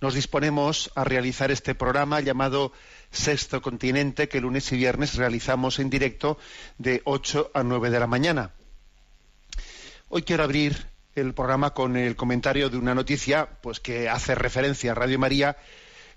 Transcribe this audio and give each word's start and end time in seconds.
nos 0.00 0.14
disponemos 0.14 0.90
a 0.94 1.04
realizar 1.04 1.50
este 1.50 1.74
programa 1.74 2.20
llamado 2.20 2.72
Sexto 3.10 3.60
Continente, 3.60 4.28
que 4.28 4.40
lunes 4.40 4.70
y 4.72 4.76
viernes 4.76 5.16
realizamos 5.16 5.78
en 5.78 5.90
directo 5.90 6.38
de 6.78 7.02
8 7.04 7.50
a 7.54 7.62
9 7.62 7.90
de 7.90 8.00
la 8.00 8.06
mañana. 8.06 8.52
Hoy 10.08 10.22
quiero 10.22 10.44
abrir 10.44 10.86
el 11.14 11.34
programa 11.34 11.70
con 11.74 11.96
el 11.96 12.14
comentario 12.14 12.70
de 12.70 12.78
una 12.78 12.94
noticia 12.94 13.48
pues 13.60 13.80
que 13.80 14.08
hace 14.08 14.34
referencia 14.34 14.92
a 14.92 14.94
Radio 14.94 15.18
María, 15.18 15.56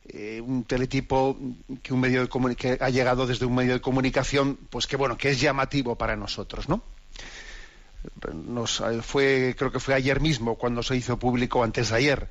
eh, 0.08 0.42
un 0.42 0.64
teletipo 0.64 1.38
que 1.82 1.94
un 1.94 2.00
medio 2.00 2.26
de 2.26 2.56
que 2.56 2.78
ha 2.80 2.90
llegado 2.90 3.26
desde 3.26 3.46
un 3.46 3.56
medio 3.56 3.74
de 3.74 3.82
comunicación, 3.82 4.58
pues 4.70 4.86
que 4.86 4.96
bueno, 4.96 5.18
que 5.18 5.30
es 5.30 5.42
llamativo 5.42 5.96
para 5.96 6.16
nosotros, 6.16 6.70
¿no? 6.70 6.84
eh, 8.24 9.02
fue 9.02 9.56
creo 9.58 9.72
que 9.72 9.80
fue 9.80 9.94
ayer 9.94 10.20
mismo 10.20 10.56
cuando 10.56 10.84
se 10.84 10.96
hizo 10.96 11.18
público 11.18 11.64
antes 11.64 11.90
de 11.90 11.96
ayer 11.96 12.30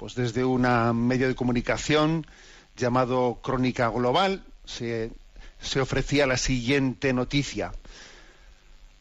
pues 0.00 0.14
desde 0.14 0.46
un 0.46 0.62
medio 1.06 1.28
de 1.28 1.34
comunicación 1.34 2.26
llamado 2.74 3.38
Crónica 3.42 3.88
Global 3.88 4.42
se, 4.64 5.10
ofrecía 5.78 6.26
la 6.26 6.38
siguiente 6.38 7.12
noticia. 7.12 7.72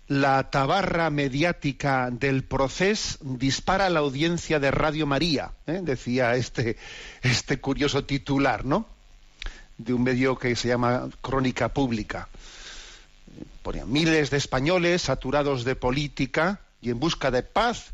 La 0.10 0.50
tabarra 0.50 1.10
mediática 1.10 2.10
del 2.12 2.44
proceso 2.44 3.18
dispara 3.22 3.90
la 3.90 4.02
audiencia 4.02 4.60
de 4.60 4.72
Radio 4.72 5.08
María 5.08 5.54
¿eh? 5.68 5.80
decía 5.82 6.36
este 6.36 6.76
este 7.22 7.62
curioso 7.62 8.04
titular 8.04 8.66
no 8.66 8.86
de 9.78 9.94
un 9.94 10.04
medio 10.04 10.38
que 10.38 10.54
se 10.58 10.68
llama 10.68 11.08
Crónica 11.22 11.70
Pública. 11.70 12.28
Ponía 13.64 13.86
miles 13.86 14.32
de 14.32 14.36
españoles 14.38 15.04
saturados 15.04 15.64
de 15.64 15.78
política 15.78 16.60
y 16.82 16.90
en 16.90 17.00
busca 17.00 17.32
de 17.32 17.44
paz 17.44 17.94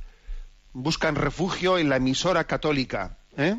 buscan 0.76 1.16
refugio 1.16 1.78
en 1.78 1.90
la 1.90 1.96
emisora 1.96 2.44
católica. 2.44 3.18
¿eh? 3.38 3.56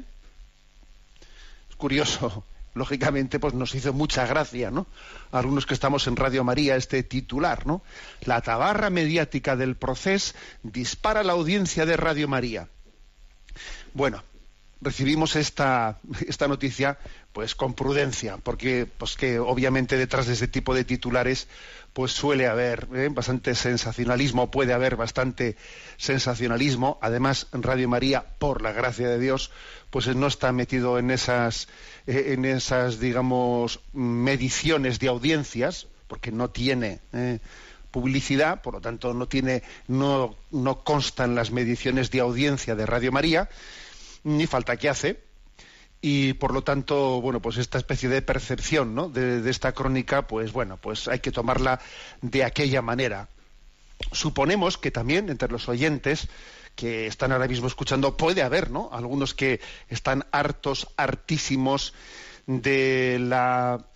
Es 1.70 1.76
curioso, 1.76 2.44
lógicamente, 2.74 3.40
pues 3.40 3.54
nos 3.54 3.74
hizo 3.74 3.92
mucha 3.92 4.26
gracia, 4.26 4.70
¿no? 4.70 4.86
Algunos 5.32 5.66
que 5.66 5.74
estamos 5.74 6.06
en 6.06 6.16
Radio 6.16 6.44
María 6.44 6.76
este 6.76 7.02
titular, 7.02 7.66
¿no? 7.66 7.82
La 8.20 8.42
tabarra 8.42 8.90
mediática 8.90 9.56
del 9.56 9.76
proceso 9.76 10.34
dispara 10.62 11.24
la 11.24 11.32
audiencia 11.32 11.86
de 11.86 11.96
Radio 11.96 12.28
María. 12.28 12.68
Bueno, 13.94 14.22
recibimos 14.80 15.36
esta, 15.36 15.98
esta 16.28 16.48
noticia 16.48 16.98
pues 17.32 17.54
con 17.54 17.74
prudencia, 17.74 18.38
porque 18.38 18.86
pues 18.86 19.16
que 19.16 19.38
obviamente 19.38 19.96
detrás 19.96 20.26
de 20.26 20.32
este 20.32 20.48
tipo 20.48 20.74
de 20.74 20.84
titulares 20.84 21.48
pues 21.92 22.12
suele 22.12 22.46
haber 22.46 22.88
¿eh? 22.94 23.08
bastante 23.10 23.54
sensacionalismo, 23.54 24.50
puede 24.50 24.74
haber 24.74 24.96
bastante 24.96 25.56
sensacionalismo. 25.96 26.98
Además, 27.00 27.46
Radio 27.52 27.88
María, 27.88 28.22
por 28.38 28.60
la 28.60 28.72
gracia 28.72 29.08
de 29.08 29.18
Dios, 29.18 29.50
pues 29.88 30.14
no 30.14 30.26
está 30.26 30.52
metido 30.52 30.98
en 30.98 31.10
esas, 31.10 31.68
eh, 32.06 32.34
en 32.34 32.44
esas, 32.44 33.00
digamos, 33.00 33.80
mediciones 33.94 34.98
de 34.98 35.08
audiencias, 35.08 35.86
porque 36.06 36.32
no 36.32 36.50
tiene 36.50 37.00
eh, 37.14 37.38
publicidad, 37.90 38.60
por 38.60 38.74
lo 38.74 38.80
tanto 38.82 39.14
no 39.14 39.26
tiene, 39.26 39.62
no, 39.88 40.36
no 40.50 40.84
constan 40.84 41.34
las 41.34 41.50
mediciones 41.50 42.10
de 42.10 42.20
audiencia 42.20 42.74
de 42.74 42.84
Radio 42.84 43.10
María, 43.10 43.48
ni 44.26 44.46
falta 44.46 44.76
que 44.76 44.88
hace, 44.88 45.20
y 46.00 46.34
por 46.34 46.52
lo 46.52 46.62
tanto 46.62 47.20
bueno 47.20 47.40
pues 47.40 47.56
esta 47.56 47.78
especie 47.78 48.08
de 48.08 48.22
percepción 48.22 48.94
¿no? 48.94 49.08
de, 49.08 49.48
esta 49.48 49.72
crónica 49.72 50.26
pues 50.26 50.52
bueno 50.52 50.76
pues 50.76 51.08
hay 51.08 51.20
que 51.20 51.32
tomarla 51.32 51.80
de 52.22 52.44
aquella 52.44 52.82
manera 52.82 53.28
suponemos 54.12 54.78
que 54.78 54.90
también 54.90 55.30
entre 55.30 55.48
los 55.48 55.68
oyentes 55.68 56.28
que 56.74 57.06
están 57.06 57.32
ahora 57.32 57.48
mismo 57.48 57.66
escuchando 57.66 58.16
puede 58.16 58.42
haber 58.42 58.70
no 58.70 58.90
algunos 58.92 59.32
que 59.32 59.60
están 59.88 60.26
hartos 60.32 60.88
hartísimos 60.96 61.94
de 62.46 63.18
la 63.18 63.86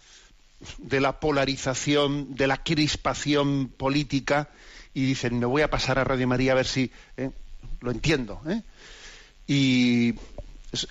de 0.78 1.00
la 1.00 1.20
polarización 1.20 2.34
de 2.34 2.46
la 2.46 2.62
crispación 2.62 3.68
política 3.68 4.48
y 4.94 5.04
dicen 5.04 5.38
me 5.38 5.46
voy 5.46 5.62
a 5.62 5.70
pasar 5.70 5.98
a 5.98 6.04
Radio 6.04 6.26
María 6.26 6.52
a 6.52 6.56
ver 6.56 6.66
si 6.66 6.90
¿eh? 7.18 7.30
lo 7.80 7.90
entiendo 7.90 8.40
¿eh? 8.48 8.62
Y 9.50 10.14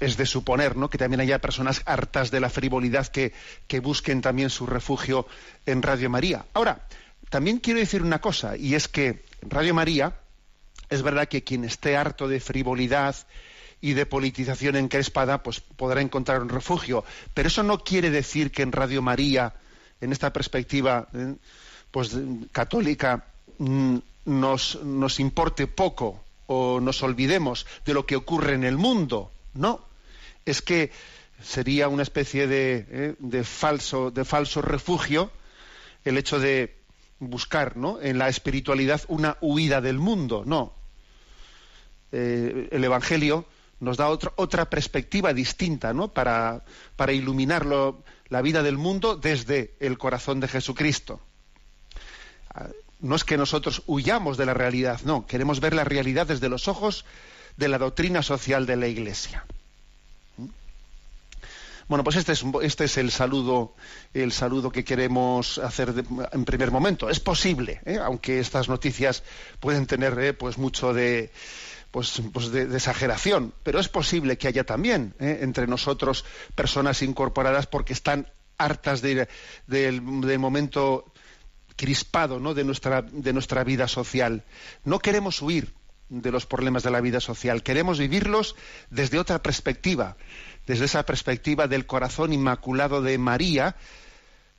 es 0.01 0.17
de 0.17 0.25
suponer 0.25 0.75
¿no? 0.75 0.89
que 0.89 0.97
también 0.97 1.21
haya 1.21 1.39
personas 1.39 1.81
hartas 1.85 2.29
de 2.29 2.41
la 2.41 2.49
frivolidad 2.49 3.07
que, 3.07 3.31
que, 3.67 3.79
busquen 3.79 4.19
también 4.19 4.49
su 4.49 4.65
refugio 4.65 5.25
en 5.65 5.81
Radio 5.81 6.09
María. 6.09 6.45
Ahora, 6.53 6.85
también 7.29 7.59
quiero 7.59 7.79
decir 7.79 8.01
una 8.01 8.19
cosa, 8.19 8.57
y 8.57 8.75
es 8.75 8.89
que 8.89 9.23
Radio 9.43 9.73
María, 9.73 10.19
es 10.89 11.03
verdad 11.03 11.29
que 11.29 11.45
quien 11.45 11.63
esté 11.63 11.95
harto 11.95 12.27
de 12.27 12.41
frivolidad 12.41 13.15
y 13.79 13.93
de 13.93 14.05
politización 14.05 14.75
encrespada, 14.75 15.41
pues 15.41 15.61
podrá 15.61 16.01
encontrar 16.01 16.41
un 16.41 16.49
refugio. 16.49 17.05
Pero 17.33 17.47
eso 17.47 17.63
no 17.63 17.81
quiere 17.85 18.09
decir 18.09 18.51
que 18.51 18.63
en 18.63 18.73
Radio 18.73 19.01
María, 19.01 19.53
en 20.01 20.11
esta 20.11 20.33
perspectiva 20.33 21.07
¿eh? 21.13 21.35
pues, 21.91 22.11
católica, 22.51 23.23
nos, 24.25 24.83
nos 24.83 25.19
importe 25.21 25.65
poco 25.65 26.25
o 26.51 26.79
nos 26.81 27.03
olvidemos 27.03 27.67
de 27.85 27.93
lo 27.93 28.07
que 28.07 28.15
ocurre 28.15 28.55
en 28.55 28.63
el 28.63 28.75
mundo. 28.75 29.31
No, 29.53 29.85
es 30.45 30.63
que 30.63 30.91
sería 31.43 31.87
una 31.87 32.01
especie 32.01 32.47
de, 32.47 32.87
eh, 32.89 33.15
de, 33.19 33.43
falso, 33.43 34.09
de 34.09 34.25
falso 34.25 34.63
refugio 34.63 35.31
el 36.03 36.17
hecho 36.17 36.39
de 36.39 36.75
buscar 37.19 37.77
¿no? 37.77 38.01
en 38.01 38.17
la 38.17 38.29
espiritualidad 38.29 39.01
una 39.09 39.37
huida 39.41 39.79
del 39.79 39.99
mundo. 39.99 40.41
No. 40.43 40.73
Eh, 42.11 42.69
el 42.71 42.83
Evangelio 42.83 43.45
nos 43.79 43.97
da 43.97 44.09
otra, 44.09 44.33
otra 44.35 44.71
perspectiva 44.71 45.33
distinta 45.33 45.93
¿no? 45.93 46.07
para, 46.07 46.63
para 46.95 47.13
iluminarlo, 47.13 48.03
la 48.29 48.41
vida 48.41 48.63
del 48.63 48.77
mundo 48.77 49.17
desde 49.17 49.75
el 49.79 49.99
corazón 49.99 50.39
de 50.39 50.47
Jesucristo. 50.47 51.21
No 52.99 53.15
es 53.15 53.23
que 53.23 53.37
nosotros 53.37 53.81
huyamos 53.87 54.37
de 54.37 54.45
la 54.45 54.53
realidad, 54.53 54.99
no, 55.03 55.25
queremos 55.25 55.59
ver 55.59 55.73
la 55.73 55.85
realidad 55.85 56.27
desde 56.27 56.49
los 56.49 56.67
ojos 56.67 57.05
de 57.55 57.67
la 57.67 57.77
doctrina 57.77 58.21
social 58.21 58.65
de 58.65 58.75
la 58.75 58.87
Iglesia. 58.87 59.45
Bueno, 61.89 62.03
pues 62.03 62.17
este 62.17 62.33
es, 62.33 62.45
este 62.61 62.83
es 62.83 62.97
el 62.97 63.09
saludo, 63.09 63.73
el 64.13 64.31
saludo 64.31 64.71
que 64.71 64.83
queremos 64.83 65.57
hacer 65.57 66.05
en 66.31 66.45
primer 66.45 66.69
momento. 66.69 67.09
Es 67.09 67.19
posible, 67.19 67.81
¿eh? 67.83 67.97
aunque 67.97 68.39
estas 68.39 68.69
noticias 68.69 69.23
pueden 69.59 69.87
tener 69.87 70.17
eh, 70.19 70.33
pues 70.33 70.59
mucho 70.59 70.93
de, 70.93 71.31
pues, 71.89 72.21
pues 72.31 72.51
de, 72.51 72.63
exageración, 72.75 73.55
pero 73.63 73.79
es 73.79 73.89
posible 73.89 74.37
que 74.37 74.47
haya 74.47 74.65
también 74.65 75.15
¿eh? 75.19 75.39
entre 75.41 75.65
nosotros 75.65 76.25
personas 76.53 77.01
incorporadas 77.01 77.65
porque 77.65 77.93
están 77.93 78.27
hartas 78.59 79.01
de, 79.01 79.27
del 79.65 80.01
momento 80.01 81.08
crispado 81.79 82.41
¿no? 82.41 82.53
de, 82.53 82.65
nuestra, 82.65 83.01
de 83.01 83.31
nuestra 83.31 83.63
vida 83.63 83.87
social. 83.87 84.43
No 84.83 84.99
queremos 84.99 85.41
huir 85.41 85.73
de 86.09 86.29
los 86.29 86.45
problemas 86.45 86.83
de 86.83 86.91
la 86.91 86.99
vida 86.99 87.21
social, 87.21 87.63
queremos 87.63 87.99
vivirlos 87.99 88.57
desde 88.89 89.17
otra 89.17 89.41
perspectiva, 89.41 90.17
desde 90.67 90.85
esa 90.85 91.05
perspectiva 91.05 91.69
del 91.69 91.85
corazón 91.85 92.33
inmaculado 92.33 93.01
de 93.01 93.17
María, 93.17 93.77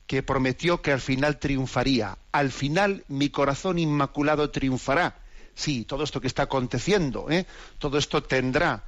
que 0.07 0.23
prometió 0.23 0.81
que 0.81 0.93
al 0.93 0.99
final 0.99 1.37
triunfaría. 1.37 2.17
Al 2.31 2.51
final 2.51 3.05
mi 3.07 3.29
corazón 3.29 3.77
inmaculado 3.77 4.49
triunfará. 4.49 5.19
Sí, 5.53 5.85
todo 5.85 6.03
esto 6.03 6.21
que 6.21 6.27
está 6.27 6.43
aconteciendo, 6.43 7.29
¿eh? 7.29 7.45
todo 7.77 7.99
esto 7.99 8.23
tendrá 8.23 8.83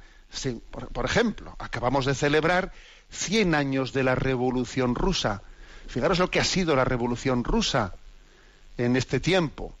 por, 0.92 1.04
ejemplo, 1.04 1.54
acabamos 1.60 2.04
de 2.04 2.16
celebrar 2.16 2.72
100 3.10 3.54
años 3.54 3.92
de 3.92 4.02
la 4.02 4.16
Revolución 4.16 4.96
Rusa. 4.96 5.42
Fijaros 5.86 6.18
lo 6.18 6.30
que 6.30 6.40
ha 6.40 6.44
sido 6.44 6.74
la 6.74 6.84
Revolución 6.84 7.44
Rusa 7.44 7.94
en 8.76 8.96
este 8.96 9.20
tiempo, 9.20 9.74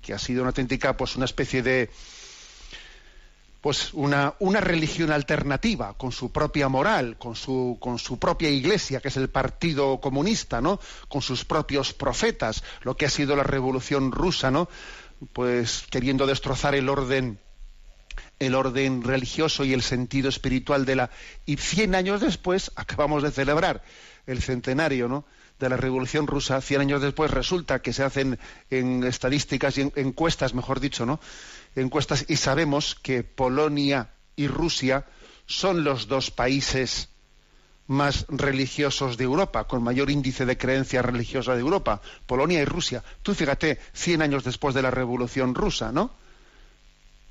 que 0.00 0.14
ha 0.14 0.18
sido 0.18 0.42
una 0.42 0.50
auténtica, 0.50 0.96
pues 0.96 1.16
una 1.16 1.24
especie 1.24 1.62
de, 1.62 1.90
pues 3.60 3.94
una, 3.94 4.34
una, 4.40 4.60
religión 4.60 5.12
alternativa, 5.12 5.94
con 5.94 6.12
su 6.12 6.32
propia 6.32 6.68
moral, 6.68 7.16
con 7.18 7.36
su, 7.36 7.76
con 7.80 7.98
su 7.98 8.18
propia 8.18 8.50
iglesia, 8.50 9.00
que 9.00 9.08
es 9.08 9.16
el 9.16 9.28
Partido 9.28 10.00
Comunista, 10.00 10.60
¿no? 10.60 10.80
Con 11.08 11.22
sus 11.22 11.44
propios 11.44 11.92
profetas, 11.92 12.64
lo 12.82 12.96
que 12.96 13.06
ha 13.06 13.10
sido 13.10 13.36
la 13.36 13.44
revolución 13.44 14.10
rusa, 14.10 14.50
¿no? 14.50 14.68
Pues 15.32 15.84
queriendo 15.90 16.26
destrozar 16.26 16.74
el 16.74 16.88
orden 16.88 17.38
el 18.42 18.54
orden 18.54 19.02
religioso 19.02 19.64
y 19.64 19.72
el 19.72 19.82
sentido 19.82 20.28
espiritual 20.28 20.84
de 20.84 20.96
la 20.96 21.10
y 21.46 21.56
cien 21.56 21.94
años 21.94 22.20
después 22.20 22.72
acabamos 22.76 23.22
de 23.22 23.30
celebrar 23.30 23.82
el 24.26 24.42
centenario 24.42 25.08
¿no? 25.08 25.24
de 25.58 25.68
la 25.68 25.76
revolución 25.76 26.26
rusa 26.26 26.60
cien 26.60 26.80
años 26.80 27.02
después 27.02 27.30
resulta 27.30 27.80
que 27.80 27.92
se 27.92 28.02
hacen 28.02 28.38
en 28.70 29.04
estadísticas 29.04 29.78
y 29.78 29.82
en 29.82 29.92
encuestas 29.96 30.54
mejor 30.54 30.80
dicho 30.80 31.06
no 31.06 31.20
encuestas 31.74 32.24
y 32.28 32.36
sabemos 32.36 32.94
que 32.94 33.22
Polonia 33.22 34.10
y 34.36 34.46
Rusia 34.46 35.06
son 35.46 35.84
los 35.84 36.08
dos 36.08 36.30
países 36.30 37.08
más 37.86 38.26
religiosos 38.28 39.16
de 39.16 39.24
Europa, 39.24 39.64
con 39.64 39.82
mayor 39.82 40.10
índice 40.10 40.46
de 40.46 40.56
creencia 40.56 41.02
religiosa 41.02 41.54
de 41.54 41.60
Europa, 41.60 42.00
Polonia 42.26 42.62
y 42.62 42.64
Rusia. 42.64 43.02
Tú 43.22 43.34
fíjate, 43.34 43.78
cien 43.92 44.22
años 44.22 44.44
después 44.44 44.74
de 44.74 44.82
la 44.82 44.90
Revolución 44.90 45.54
Rusa, 45.54 45.92
¿no? 45.92 46.12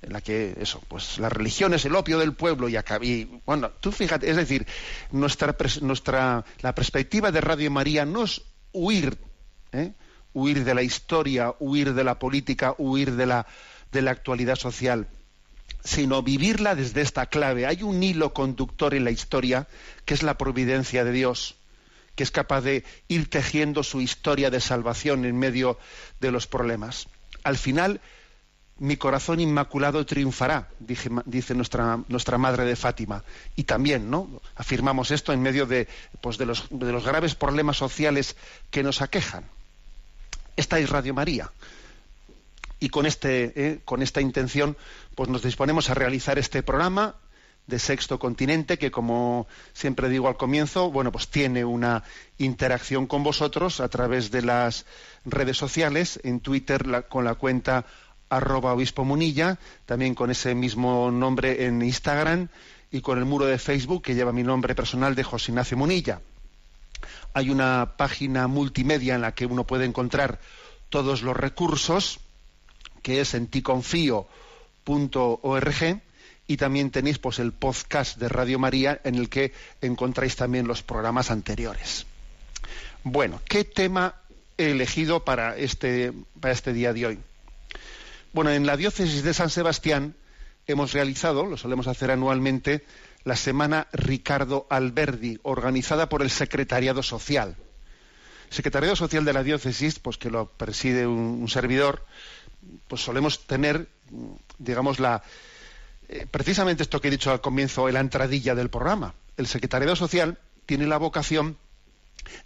En 0.02 0.14
la 0.14 0.22
que 0.22 0.56
eso, 0.60 0.82
pues 0.88 1.20
la 1.20 1.30
religión 1.30 1.74
es 1.74 1.86
el 1.86 1.96
opio 1.96 2.18
del 2.18 2.34
pueblo 2.34 2.68
y, 2.68 2.76
acabé, 2.76 3.28
bueno, 3.46 3.70
tú 3.80 3.92
fíjate, 3.92 4.30
es 4.30 4.36
decir, 4.36 4.66
nuestra, 5.12 5.56
nuestra 5.82 6.44
la 6.62 6.74
perspectiva 6.74 7.32
de 7.32 7.42
Radio 7.42 7.70
María 7.70 8.04
no 8.04 8.24
es 8.24 8.42
huir, 8.72 9.18
¿eh? 9.72 9.94
huir 10.34 10.64
de 10.64 10.74
la 10.74 10.82
historia, 10.82 11.54
huir 11.60 11.94
de 11.94 12.04
la 12.04 12.18
política, 12.18 12.74
huir 12.78 13.12
de 13.12 13.28
la 13.28 13.46
de 13.92 14.02
la 14.02 14.12
actualidad 14.12 14.56
social, 14.56 15.08
sino 15.84 16.24
vivirla 16.24 16.76
desde 16.76 17.02
esta 17.02 17.26
clave. 17.26 17.66
Hay 17.66 17.84
un 17.84 18.02
hilo 18.02 18.34
conductor 18.34 18.94
en 18.94 19.04
la 19.04 19.12
historia 19.12 19.68
que 20.06 20.14
es 20.14 20.24
la 20.24 20.38
providencia 20.38 21.04
de 21.04 21.12
Dios, 21.12 21.56
que 22.16 22.24
es 22.24 22.32
capaz 22.32 22.62
de 22.62 22.84
ir 23.08 23.30
tejiendo 23.30 23.84
su 23.84 24.02
historia 24.02 24.50
de 24.50 24.62
salvación 24.62 25.26
en 25.26 25.38
medio 25.38 25.78
de 26.20 26.32
los 26.32 26.48
problemas. 26.48 27.08
Al 27.44 27.58
final, 27.58 28.02
mi 28.82 28.98
corazón 28.98 29.40
inmaculado 29.40 30.04
triunfará, 30.08 30.68
dice 30.80 31.54
nuestra, 31.54 32.00
nuestra 32.08 32.40
madre 32.40 32.66
de 32.66 32.76
Fátima. 32.76 33.24
Y 33.56 33.66
también, 33.66 34.10
¿no? 34.10 34.42
Afirmamos 34.56 35.12
esto 35.12 35.34
en 35.34 35.42
medio 35.44 35.68
de, 35.68 35.88
pues 36.20 36.40
de, 36.40 36.48
los, 36.48 36.66
de 36.72 36.92
los 36.92 37.06
graves 37.06 37.36
problemas 37.36 37.78
sociales 37.78 38.36
que 38.72 38.82
nos 38.82 39.04
aquejan. 39.04 39.44
Esta 40.56 40.80
es 40.80 40.90
Radio 40.90 41.14
María 41.14 41.52
y 42.80 42.90
con, 42.90 43.06
este, 43.06 43.54
eh, 43.56 43.80
con 43.86 44.02
esta 44.02 44.20
intención 44.20 44.76
pues 45.14 45.30
nos 45.30 45.44
disponemos 45.44 45.92
a 45.92 45.94
realizar 45.94 46.40
este 46.40 46.64
programa 46.64 47.18
de 47.68 47.78
Sexto 47.78 48.18
Continente 48.18 48.80
que 48.80 48.90
como 48.90 49.48
siempre 49.74 50.10
digo 50.10 50.28
al 50.28 50.38
comienzo 50.38 50.90
bueno 50.90 51.12
pues 51.12 51.28
tiene 51.28 51.64
una 51.64 52.04
interacción 52.40 53.06
con 53.06 53.24
vosotros 53.24 53.80
a 53.80 53.90
través 53.90 54.32
de 54.32 54.42
las 54.42 54.88
redes 55.24 55.58
sociales 55.58 56.20
en 56.24 56.40
Twitter 56.40 57.06
con 57.08 57.24
la 57.24 57.36
cuenta 57.36 57.86
arroba 58.32 58.74
obispo 58.74 59.06
munilla 59.06 59.60
también 59.86 60.16
con 60.16 60.32
ese 60.32 60.56
mismo 60.56 61.12
nombre 61.12 61.66
en 61.66 61.82
Instagram 61.82 62.48
y 62.92 63.02
con 63.02 63.20
el 63.20 63.26
muro 63.26 63.46
de 63.46 63.60
Facebook 63.60 64.02
que 64.02 64.16
lleva 64.16 64.32
mi 64.32 64.44
nombre 64.44 64.74
personal 64.74 65.14
de 65.14 65.24
José 65.24 65.52
Ignacio 65.52 65.78
Munilla 65.78 66.22
hay 67.34 67.50
una 67.50 67.94
página 67.98 68.48
multimedia 68.48 69.16
en 69.16 69.22
la 69.22 69.34
que 69.34 69.46
uno 69.46 69.66
puede 69.66 69.86
encontrar 69.86 70.40
todos 70.90 71.22
los 71.22 71.36
recursos 71.36 72.20
que 73.02 73.22
es 73.22 73.34
en 73.34 73.48
ticonfío.org 73.48 74.28
y 76.48 76.58
también 76.58 76.92
tenéis 76.92 77.18
pues 77.18 77.40
el 77.40 77.54
podcast 77.54 78.18
de 78.18 78.28
Radio 78.28 78.60
María 78.60 79.00
en 79.04 79.16
el 79.16 79.30
que 79.30 79.54
encontráis 79.82 80.36
también 80.36 80.68
los 80.68 80.84
programas 80.84 81.32
anteriores. 81.32 82.06
Bueno, 83.04 83.42
¿qué 83.46 83.64
tema 83.64 84.16
he 84.58 84.72
elegido 84.72 85.24
para 85.24 85.56
este, 85.58 86.12
para 86.40 86.54
este 86.54 86.74
día 86.74 86.94
de 86.94 87.06
hoy? 87.06 87.20
Bueno, 88.34 88.52
en 88.52 88.66
la 88.66 88.78
diócesis 88.78 89.24
de 89.24 89.34
San 89.34 89.50
Sebastián 89.50 90.16
hemos 90.66 90.94
realizado, 90.94 91.46
lo 91.46 91.58
solemos 91.58 91.88
hacer 91.88 92.12
anualmente, 92.12 92.86
la 93.26 93.36
semana 93.36 93.88
Ricardo 93.92 94.68
Alberdi, 94.70 95.40
organizada 95.44 96.08
por 96.08 96.22
el 96.22 96.30
Secretariado 96.30 97.04
Social. 97.04 97.58
Secretariado 98.50 98.96
Social 98.96 99.26
de 99.26 99.34
la 99.34 99.44
diócesis, 99.44 100.00
pues 100.00 100.18
que 100.18 100.30
lo 100.30 100.48
preside 100.48 101.06
un 101.06 101.48
servidor, 101.50 102.06
pues 102.88 103.02
solemos 103.02 103.46
tener, 103.48 103.90
digamos, 104.58 105.00
la, 105.00 105.24
eh, 106.08 106.26
precisamente 106.30 106.84
esto 106.84 107.02
que 107.02 107.10
he 107.10 107.12
dicho 107.12 107.32
al 107.32 107.42
comienzo, 107.42 107.90
la 107.90 108.00
entradilla 108.00 108.56
del 108.56 108.70
programa. 108.70 109.14
El 109.36 109.48
secretariado 109.48 109.96
social 109.96 110.40
tiene 110.66 110.88
la 110.88 110.98
vocación 110.98 111.58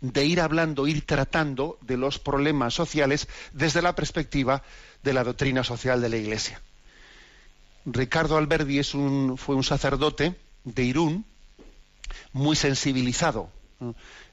de 0.01 0.25
ir 0.25 0.41
hablando, 0.41 0.87
ir 0.87 1.05
tratando 1.05 1.77
de 1.81 1.97
los 1.97 2.19
problemas 2.19 2.73
sociales 2.73 3.27
desde 3.53 3.81
la 3.81 3.95
perspectiva 3.95 4.63
de 5.03 5.13
la 5.13 5.23
doctrina 5.23 5.63
social 5.63 6.01
de 6.01 6.09
la 6.09 6.17
Iglesia. 6.17 6.61
Ricardo 7.85 8.37
Alberdi 8.37 8.81
fue 8.83 9.55
un 9.55 9.63
sacerdote 9.63 10.35
de 10.63 10.83
Irún, 10.83 11.25
muy 12.33 12.55
sensibilizado 12.55 13.49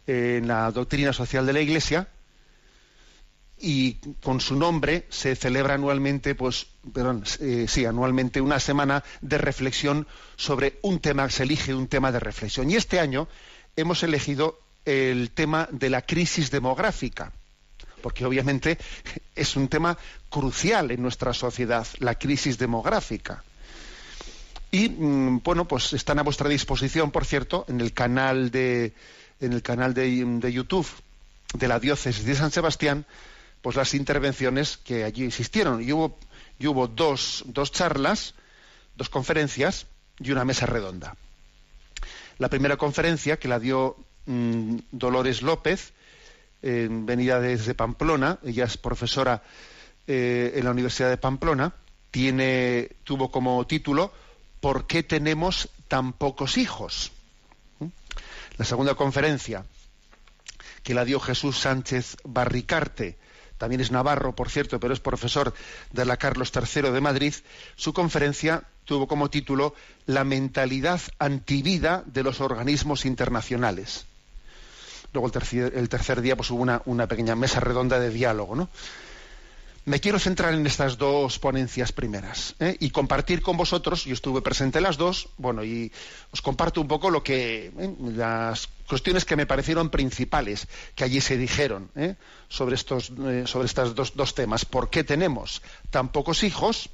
en 0.07 0.49
la 0.49 0.71
doctrina 0.71 1.13
social 1.13 1.47
de 1.47 1.53
la 1.53 1.61
Iglesia, 1.61 2.09
y 3.63 3.95
con 4.23 4.41
su 4.41 4.57
nombre 4.57 5.07
se 5.09 5.37
celebra 5.37 5.75
anualmente, 5.75 6.35
pues, 6.35 6.67
perdón, 6.93 7.23
eh, 7.39 7.67
sí, 7.69 7.85
anualmente 7.85 8.41
una 8.41 8.59
semana 8.59 9.05
de 9.21 9.39
reflexión 9.39 10.09
sobre 10.37 10.81
un 10.83 10.99
tema, 10.99 11.31
se 11.31 11.45
elige 11.45 11.73
un 11.73 11.87
tema 11.87 12.11
de 12.11 12.19
reflexión. 12.19 12.69
Y 12.71 12.75
este 12.75 12.99
año 12.99 13.29
hemos 13.77 14.03
elegido 14.03 14.59
el 14.85 15.31
tema 15.31 15.69
de 15.71 15.91
la 15.91 16.03
crisis 16.03 16.51
demográfica, 16.51 17.33
porque 18.03 18.25
obviamente 18.25 18.79
es 19.35 19.57
un 19.57 19.69
tema 19.69 19.97
crucial 20.29 20.91
en 20.91 21.03
nuestra 21.03 21.33
sociedad, 21.33 21.87
la 21.99 22.15
crisis 22.17 22.59
demográfica. 22.59 23.45
Y 24.71 24.89
mm, 24.89 25.43
bueno, 25.43 25.67
pues 25.69 25.93
están 25.93 26.19
a 26.19 26.23
vuestra 26.23 26.49
disposición, 26.49 27.11
por 27.11 27.25
cierto, 27.25 27.65
en 27.69 27.81
el 27.81 27.93
canal 27.93 28.51
de 28.51 28.95
en 29.41 29.53
el 29.53 29.63
canal 29.63 29.93
de, 29.93 30.25
de 30.25 30.53
YouTube 30.53 30.87
de 31.55 31.69
la 31.69 31.79
diócesis 31.79 32.25
de 32.25 32.35
San 32.35 32.51
Sebastián, 32.51 33.05
pues 33.61 33.77
las 33.77 33.95
intervenciones 33.95 34.77
que 34.79 35.05
allí 35.05 35.25
existieron. 35.25 35.83
Y 35.83 35.93
hubo, 35.93 36.19
hubo 36.61 36.89
dos, 36.89 37.43
dos 37.47 37.73
charlas, 37.73 38.35
dos 38.97 39.09
conferencias 39.09 39.87
y 40.19 40.31
una 40.31 40.45
mesa 40.45 40.67
redonda. 40.67 41.17
La 42.39 42.49
primera 42.49 42.77
conferencia, 42.77 43.37
que 43.37 43.49
la 43.49 43.59
dio 43.59 43.97
mm, 44.27 44.77
Dolores 44.91 45.43
López, 45.43 45.93
venida 46.63 47.41
desde 47.41 47.75
Pamplona, 47.75 48.39
ella 48.45 48.65
es 48.65 48.77
profesora 48.77 49.43
eh, 50.07 50.55
en 50.57 50.65
la 50.65 50.73
Universidad 50.73 51.11
de 51.11 51.17
Pamplona, 51.17 51.75
tiene, 52.11 52.91
tuvo 53.05 53.31
como 53.31 53.65
título 53.67 54.13
¿Por 54.61 54.87
qué 54.87 55.03
tenemos 55.03 55.69
tan 55.89 56.13
pocos 56.13 56.57
hijos? 56.57 57.13
¿Mm? 57.79 57.87
La 58.59 58.65
segunda 58.65 58.95
conferencia, 58.95 59.65
que 60.83 60.95
la 60.95 61.05
dio 61.05 61.21
Jesús 61.21 61.59
Sánchez 61.59 62.17
Barricarte, 62.25 63.17
también 63.59 63.81
es 63.81 63.93
navarro, 63.93 64.35
por 64.35 64.51
cierto, 64.51 64.81
pero 64.81 64.93
es 64.93 64.99
profesor 64.99 65.55
de 65.93 66.05
la 66.05 66.17
Carlos 66.17 66.53
III 66.55 66.91
de 66.91 67.01
Madrid, 67.01 67.35
su 67.77 67.93
conferencia 67.93 68.65
tuvo 68.85 69.07
como 69.07 69.31
título 69.31 69.75
La 70.07 70.25
mentalidad 70.25 71.01
antivida 71.21 72.03
de 72.07 72.25
los 72.25 72.41
organismos 72.41 73.05
internacionales. 73.05 74.07
Luego 75.13 75.27
el 75.27 75.89
tercer, 75.89 76.23
día 76.23 76.37
pues, 76.37 76.51
hubo 76.51 76.63
una, 76.63 76.83
una, 76.87 77.07
pequeña 77.07 77.37
mesa 77.37 77.61
redonda 77.61 77.99
de 78.01 78.11
diálogo, 78.11 78.57
¿no? 78.57 78.69
Me 79.85 79.99
quiero 79.99 80.21
centrar 80.21 80.55
en 80.55 80.65
estas 80.65 80.97
dos 80.97 81.41
ponencias 81.41 81.91
primeras 81.91 82.55
¿eh? 82.61 82.77
y 82.79 82.91
compartir 82.91 83.43
con 83.43 83.57
vosotros, 83.57 84.05
yo 84.05 84.15
estuve 84.15 84.41
presente 84.41 84.79
en 84.79 84.85
las 84.85 84.97
dos, 84.97 85.29
bueno, 85.39 85.65
y 85.65 85.91
os 86.31 86.41
comparto 86.41 86.81
un 86.81 86.87
poco 86.87 87.11
lo 87.11 87.25
que, 87.25 87.73
¿eh? 87.77 87.95
las 88.15 88.69
cuestiones 88.87 89.25
que 89.25 89.35
me 89.35 89.45
parecieron 89.45 89.91
principales 89.91 90.69
que 90.95 91.03
allí 91.03 91.21
se 91.21 91.37
dijeron 91.37 91.91
¿eh? 91.97 92.15
sobre 92.49 92.77
estos, 92.77 93.07
sobre 93.47 93.67
estos 93.67 93.97
dos, 93.97 94.15
dos, 94.15 94.37
temas. 94.37 94.65
¿Por 94.65 94.89
qué 94.89 95.03
tenemos 95.03 95.63
tan 95.91 96.11
pocos 96.11 96.45
hijos? 96.45 96.89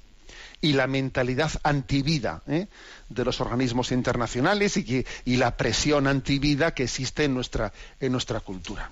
Y 0.61 0.73
la 0.73 0.87
mentalidad 0.87 1.53
antivida 1.62 2.43
de 2.47 3.25
los 3.25 3.41
organismos 3.41 3.93
internacionales 3.93 4.77
y, 4.77 4.85
que, 4.85 5.07
y 5.25 5.37
la 5.37 5.57
presión 5.57 6.07
antivida 6.07 6.75
que 6.75 6.85
existe 6.85 7.25
en 7.25 7.35
nuestra, 7.35 7.73
en 8.00 8.12
nuestra 8.12 8.41
cultura. 8.41 8.91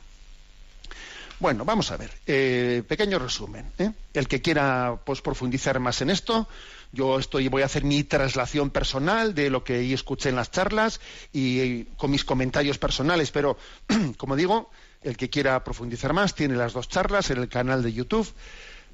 Bueno, 1.38 1.66
vamos 1.66 1.90
a 1.90 1.96
ver. 1.98 2.10
Eh, 2.26 2.82
pequeño 2.88 3.18
resumen. 3.18 3.70
¿eh? 3.78 3.90
El 4.14 4.26
que 4.26 4.40
quiera 4.40 4.98
pues, 5.04 5.20
profundizar 5.20 5.78
más 5.80 6.00
en 6.00 6.08
esto, 6.08 6.48
yo 6.92 7.18
estoy, 7.18 7.48
voy 7.48 7.62
a 7.62 7.66
hacer 7.66 7.84
mi 7.84 8.04
traslación 8.04 8.70
personal 8.70 9.34
de 9.34 9.50
lo 9.50 9.62
que 9.62 9.92
escuché 9.92 10.30
en 10.30 10.36
las 10.36 10.50
charlas 10.50 11.00
y, 11.32 11.84
con 11.96 12.10
mis 12.10 12.24
comentarios 12.24 12.78
personales, 12.78 13.30
pero 13.32 13.58
como 14.16 14.34
digo, 14.34 14.70
el 15.02 15.16
que 15.16 15.28
quiera 15.28 15.62
profundizar 15.62 16.14
más 16.14 16.34
tiene 16.34 16.56
las 16.56 16.72
dos 16.72 16.88
charlas 16.88 17.30
en 17.30 17.38
el 17.38 17.48
canal 17.48 17.82
de 17.82 17.92
YouTube 17.92 18.32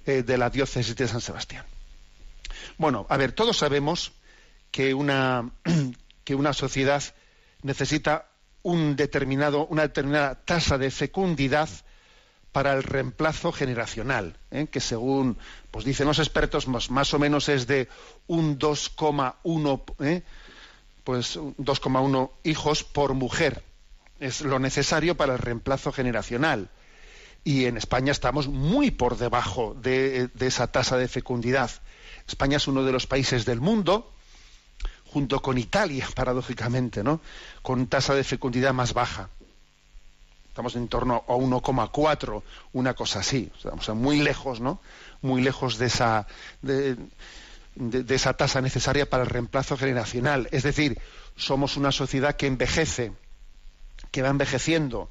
eh, 0.05 0.25
de 0.25 0.37
la 0.37 0.51
diócesis 0.51 0.97
de 0.97 1.07
San 1.07 1.21
Sebastián. 1.21 1.65
Bueno, 2.79 3.07
a 3.09 3.17
ver, 3.17 3.33
todos 3.33 3.59
sabemos 3.59 4.13
que 4.71 4.95
una, 4.95 5.51
que 6.25 6.35
una 6.35 6.53
sociedad 6.53 7.03
necesita 7.63 8.29
un 8.63 8.97
determinado, 8.97 9.67
una 9.67 9.83
determinada 9.83 10.37
tasa 10.45 10.79
de 10.79 10.91
fecundidad 10.91 11.69
para 12.53 12.75
el 12.75 12.83
reemplazo 12.83 13.51
generacional, 13.51 14.37
¿eh? 14.51 14.67
que 14.71 14.81
según 14.81 15.39
pues 15.71 15.85
dicen 15.85 16.07
los 16.07 16.19
expertos 16.19 16.69
más, 16.69 17.15
o 17.15 17.19
menos 17.19 17.49
es 17.49 17.67
de 17.67 17.89
un 18.27 18.59
2,1 18.59 19.83
¿eh? 20.01 20.23
pues 21.03 21.39
2,1 21.39 22.31
hijos 22.45 22.85
por 22.85 23.15
mujer. 23.15 23.63
Es 24.21 24.43
lo 24.43 24.59
necesario 24.59 25.17
para 25.17 25.33
el 25.33 25.39
reemplazo 25.39 25.93
generacional. 25.93 26.69
Y 27.45 27.65
en 27.65 27.77
España 27.77 28.13
estamos 28.13 28.47
muy 28.49 28.91
por 28.91 29.17
debajo 29.17 29.75
de, 29.81 30.31
esa 30.41 30.69
tasa 30.69 30.97
de 30.97 31.09
fecundidad. 31.09 31.71
España 32.29 32.57
es 32.57 32.69
uno 32.69 32.85
de 32.85 32.93
los 32.93 33.07
países 33.07 33.45
del 33.45 33.61
mundo 33.61 34.13
junto 35.13 35.41
con 35.41 35.59
Italia, 35.59 36.09
paradójicamente, 36.15 37.03
¿no? 37.03 37.21
Con 37.63 37.87
tasa 37.89 38.15
de 38.15 38.25
fecundidad 38.25 38.73
más 38.73 38.95
baja. 38.95 39.29
Estamos 40.49 40.77
en 40.77 40.87
torno 40.87 41.25
a 41.27 41.33
1,4, 41.33 42.43
una 42.75 42.95
cosa 42.95 43.21
así. 43.21 43.51
Estamos 43.57 43.89
muy 43.91 44.21
lejos, 44.21 44.61
¿no? 44.61 44.81
Muy 45.23 45.43
lejos 45.43 45.79
de 45.79 45.87
esa, 45.87 46.27
de 46.61 48.15
esa 48.15 48.35
tasa 48.35 48.61
necesaria 48.61 49.09
para 49.09 49.25
el 49.25 49.31
reemplazo 49.31 49.79
generacional. 49.79 50.49
Es 50.53 50.63
decir, 50.63 51.01
somos 51.37 51.77
una 51.79 51.91
sociedad 51.91 52.37
que 52.37 52.47
envejece, 52.47 53.13
que 54.11 54.21
va 54.21 54.29
envejeciendo, 54.29 55.11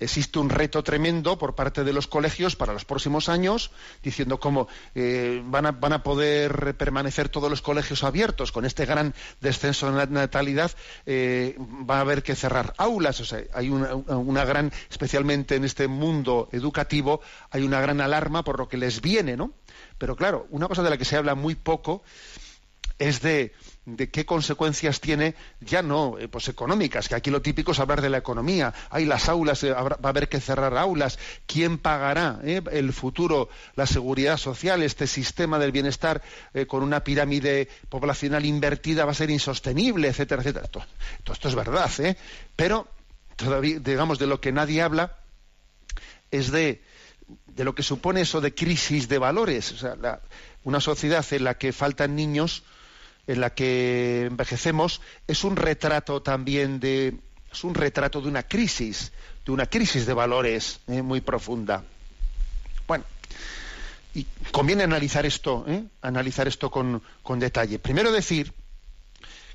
existe 0.00 0.38
un 0.38 0.50
reto 0.50 0.82
tremendo 0.82 1.38
por 1.38 1.54
parte 1.54 1.84
de 1.84 1.92
los 1.92 2.06
colegios 2.06 2.56
para 2.56 2.72
los 2.72 2.84
próximos 2.84 3.28
años, 3.28 3.70
diciendo 4.02 4.40
cómo 4.40 4.68
eh, 4.94 5.42
van, 5.44 5.66
a, 5.66 6.02
poder 6.02 6.76
permanecer 6.76 7.28
todos 7.28 7.50
los 7.50 7.62
colegios 7.62 8.04
abiertos 8.04 8.52
con 8.52 8.64
este 8.64 8.86
gran 8.86 9.14
descenso 9.40 9.90
de 9.90 10.06
natalidad, 10.06 10.72
eh, 11.06 11.56
va 11.58 11.98
a 11.98 12.00
haber 12.00 12.22
que 12.22 12.34
cerrar 12.34 12.74
aulas. 12.78 13.20
O 13.20 13.24
sea, 13.24 13.42
hay 13.54 13.70
una, 13.70 13.94
una, 13.94 14.44
gran, 14.44 14.72
especialmente 14.90 15.56
en 15.56 15.64
este 15.64 15.88
mundo 15.88 16.48
educativo, 16.52 17.20
hay 17.50 17.62
una 17.62 17.80
gran 17.80 18.00
alarma 18.00 18.44
por 18.44 18.58
lo 18.58 18.68
que 18.68 18.76
les 18.76 19.00
viene, 19.00 19.36
¿no? 19.36 19.52
Pero 19.98 20.16
claro, 20.16 20.46
una 20.50 20.68
cosa 20.68 20.82
de 20.82 20.90
la 20.90 20.96
que 20.96 21.04
se 21.04 21.16
habla 21.16 21.34
muy 21.34 21.54
poco 21.54 22.02
es 22.98 23.20
de 23.20 23.52
de 23.96 24.10
qué 24.10 24.26
consecuencias 24.26 25.00
tiene, 25.00 25.34
ya 25.60 25.82
no 25.82 26.18
eh, 26.18 26.28
pues 26.28 26.48
económicas, 26.48 27.08
que 27.08 27.14
aquí 27.14 27.30
lo 27.30 27.40
típico 27.40 27.72
es 27.72 27.80
hablar 27.80 28.02
de 28.02 28.10
la 28.10 28.18
economía. 28.18 28.74
Hay 28.90 29.06
las 29.06 29.28
aulas, 29.28 29.62
eh, 29.64 29.72
va 29.72 29.98
a 30.02 30.08
haber 30.08 30.28
que 30.28 30.40
cerrar 30.40 30.76
aulas. 30.76 31.18
¿Quién 31.46 31.78
pagará 31.78 32.38
eh, 32.44 32.60
el 32.70 32.92
futuro, 32.92 33.48
la 33.76 33.86
seguridad 33.86 34.36
social, 34.36 34.82
este 34.82 35.06
sistema 35.06 35.58
del 35.58 35.72
bienestar 35.72 36.22
con 36.66 36.82
una 36.82 37.04
pirámide 37.04 37.68
poblacional 37.88 38.44
invertida 38.44 39.04
va 39.04 39.12
a 39.12 39.14
ser 39.14 39.30
insostenible, 39.30 40.08
etcétera, 40.08 40.42
etcétera? 40.42 40.66
Todo, 40.68 40.84
esto 41.32 41.48
es 41.48 41.54
verdad, 41.54 41.90
pero 42.56 42.88
todavía, 43.36 43.78
digamos, 43.78 44.18
de 44.18 44.26
lo 44.26 44.40
que 44.40 44.52
nadie 44.52 44.82
habla 44.82 45.16
es 46.30 46.50
de, 46.50 46.82
de 47.46 47.64
lo 47.64 47.74
que 47.74 47.82
supone 47.82 48.22
eso 48.22 48.40
de 48.40 48.54
crisis 48.54 49.08
de 49.08 49.18
valores. 49.18 49.72
O 49.72 49.76
sea, 49.78 50.20
una 50.64 50.80
sociedad 50.80 51.24
en 51.30 51.44
la 51.44 51.54
que 51.54 51.72
faltan 51.72 52.16
niños 52.16 52.64
en 53.28 53.40
la 53.40 53.50
que 53.50 54.24
envejecemos 54.24 55.00
es 55.28 55.44
un 55.44 55.54
retrato 55.54 56.22
también 56.22 56.80
de 56.80 57.14
es 57.52 57.64
un 57.64 57.74
retrato 57.74 58.20
de 58.20 58.28
una 58.28 58.42
crisis, 58.42 59.12
de 59.44 59.52
una 59.52 59.66
crisis 59.66 60.06
de 60.06 60.12
valores 60.12 60.80
eh, 60.86 61.02
muy 61.02 61.20
profunda. 61.20 61.84
Bueno, 62.86 63.04
y 64.14 64.26
conviene 64.50 64.82
analizar 64.82 65.24
esto, 65.24 65.64
eh, 65.68 65.84
analizar 66.02 66.48
esto 66.48 66.70
con, 66.70 67.02
detalle. 67.38 67.78
Primero 67.78 68.12
decir 68.12 68.52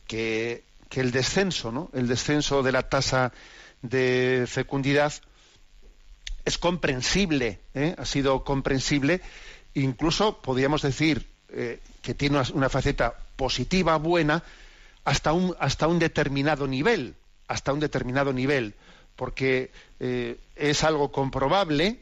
que, 0.07 0.63
el 0.91 1.11
descenso, 1.11 1.71
¿no? 1.71 1.89
el 1.93 2.07
descenso 2.07 2.61
de 2.61 2.71
la 2.71 2.83
tasa 2.83 3.33
de 3.81 4.45
fecundidad 4.47 5.11
es 6.45 6.59
comprensible, 6.59 7.59
eh, 7.73 7.95
ha 7.97 8.05
sido 8.05 8.43
comprensible, 8.43 9.21
incluso 9.73 10.39
podríamos 10.41 10.83
decir 10.83 11.32
que 12.01 12.13
tiene 12.13 12.41
una, 12.53 12.69
faceta 12.69 13.13
positiva, 13.35 13.97
buena, 13.97 14.43
hasta 15.05 15.33
un, 15.33 15.55
hasta 15.59 15.87
un 15.87 15.99
determinado 15.99 16.67
nivel, 16.67 17.15
hasta 17.47 17.73
un 17.73 17.79
determinado 17.79 18.33
nivel, 18.33 18.73
porque 19.15 19.71
eh, 19.99 20.39
es 20.55 20.83
algo 20.83 21.11
comprobable 21.11 21.99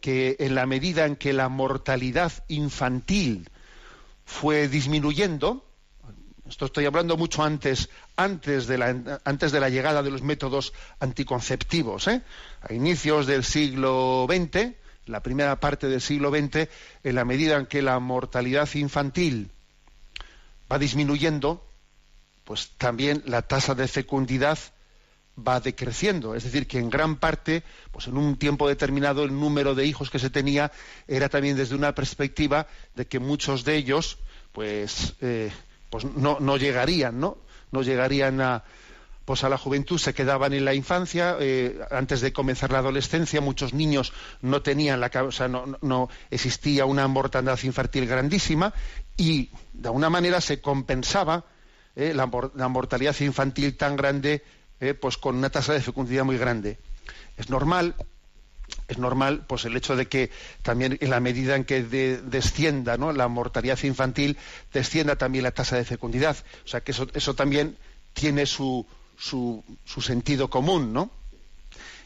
que 0.00 0.36
en 0.38 0.54
la 0.54 0.66
medida 0.66 1.04
en 1.04 1.16
que 1.16 1.32
la 1.32 1.48
mortalidad 1.48 2.32
infantil 2.48 3.48
fue 4.24 4.68
disminuyendo, 4.68 5.64
esto 6.48 6.66
estoy 6.66 6.86
hablando 6.86 7.16
mucho 7.16 7.42
antes, 7.42 7.90
antes 8.16 8.66
de 8.66 8.78
la, 8.78 9.20
antes 9.24 9.52
de 9.52 9.60
la 9.60 9.68
llegada 9.68 10.02
de 10.02 10.10
los 10.10 10.22
métodos 10.22 10.72
anticonceptivos, 11.00 12.08
¿eh? 12.08 12.22
a 12.62 12.72
inicios 12.72 13.26
del 13.26 13.44
siglo 13.44 14.26
XX, 14.28 14.74
la 15.08 15.22
primera 15.22 15.58
parte 15.60 15.88
del 15.88 16.00
siglo 16.00 16.30
XX, 16.30 16.68
en 17.04 17.14
la 17.14 17.24
medida 17.24 17.56
en 17.56 17.66
que 17.66 17.82
la 17.82 17.98
mortalidad 17.98 18.68
infantil 18.74 19.50
va 20.70 20.78
disminuyendo, 20.78 21.64
pues 22.44 22.70
también 22.78 23.22
la 23.26 23.42
tasa 23.42 23.74
de 23.74 23.88
fecundidad 23.88 24.58
va 25.36 25.60
decreciendo. 25.60 26.34
Es 26.34 26.44
decir, 26.44 26.66
que 26.66 26.78
en 26.78 26.90
gran 26.90 27.16
parte, 27.16 27.62
pues 27.92 28.06
en 28.06 28.16
un 28.16 28.36
tiempo 28.36 28.68
determinado, 28.68 29.24
el 29.24 29.32
número 29.32 29.74
de 29.74 29.86
hijos 29.86 30.10
que 30.10 30.18
se 30.18 30.30
tenía 30.30 30.72
era 31.06 31.28
también 31.28 31.56
desde 31.56 31.74
una 31.74 31.94
perspectiva 31.94 32.66
de 32.94 33.06
que 33.06 33.18
muchos 33.18 33.64
de 33.64 33.76
ellos, 33.76 34.18
pues, 34.52 35.14
eh, 35.20 35.50
pues 35.90 36.04
no, 36.04 36.38
no 36.40 36.56
llegarían, 36.56 37.20
¿no? 37.20 37.38
No 37.70 37.82
llegarían 37.82 38.40
a, 38.40 38.64
pues 39.28 39.44
a 39.44 39.50
la 39.50 39.58
juventud 39.58 39.98
se 39.98 40.14
quedaban 40.14 40.54
en 40.54 40.64
la 40.64 40.72
infancia, 40.72 41.36
eh, 41.38 41.78
antes 41.90 42.22
de 42.22 42.32
comenzar 42.32 42.72
la 42.72 42.78
adolescencia 42.78 43.42
muchos 43.42 43.74
niños 43.74 44.14
no 44.40 44.62
tenían 44.62 45.00
la 45.00 45.10
o 45.22 45.30
sea, 45.30 45.48
no, 45.48 45.76
no, 45.82 46.08
existía 46.30 46.86
una 46.86 47.06
mortandad 47.08 47.58
infantil 47.62 48.06
grandísima 48.06 48.72
y 49.18 49.50
de 49.74 49.88
alguna 49.88 50.08
manera 50.08 50.40
se 50.40 50.62
compensaba 50.62 51.44
eh, 51.94 52.14
la, 52.14 52.24
mortalidad 52.24 53.14
infantil 53.20 53.76
tan 53.76 53.96
grande 53.96 54.42
eh, 54.80 54.94
pues 54.94 55.18
con 55.18 55.36
una 55.36 55.50
tasa 55.50 55.74
de 55.74 55.82
fecundidad 55.82 56.24
muy 56.24 56.38
grande. 56.38 56.78
Es 57.36 57.50
normal, 57.50 57.96
es 58.88 58.96
normal 58.96 59.44
pues 59.46 59.66
el 59.66 59.76
hecho 59.76 59.94
de 59.94 60.06
que 60.06 60.30
también 60.62 60.96
en 61.02 61.10
la 61.10 61.20
medida 61.20 61.54
en 61.54 61.66
que 61.66 61.82
descienda 61.82 62.96
¿no? 62.96 63.12
la 63.12 63.28
mortalidad 63.28 63.78
infantil, 63.82 64.38
descienda 64.72 65.16
también 65.16 65.44
la 65.44 65.50
tasa 65.50 65.76
de 65.76 65.84
fecundidad. 65.84 66.38
O 66.64 66.68
sea 66.68 66.80
que 66.80 66.92
eso 66.92 67.34
también 67.34 67.76
tiene 68.14 68.46
su, 68.46 68.86
su, 69.18 69.64
sentido 70.00 70.48
común, 70.48 70.92
¿no? 70.92 71.10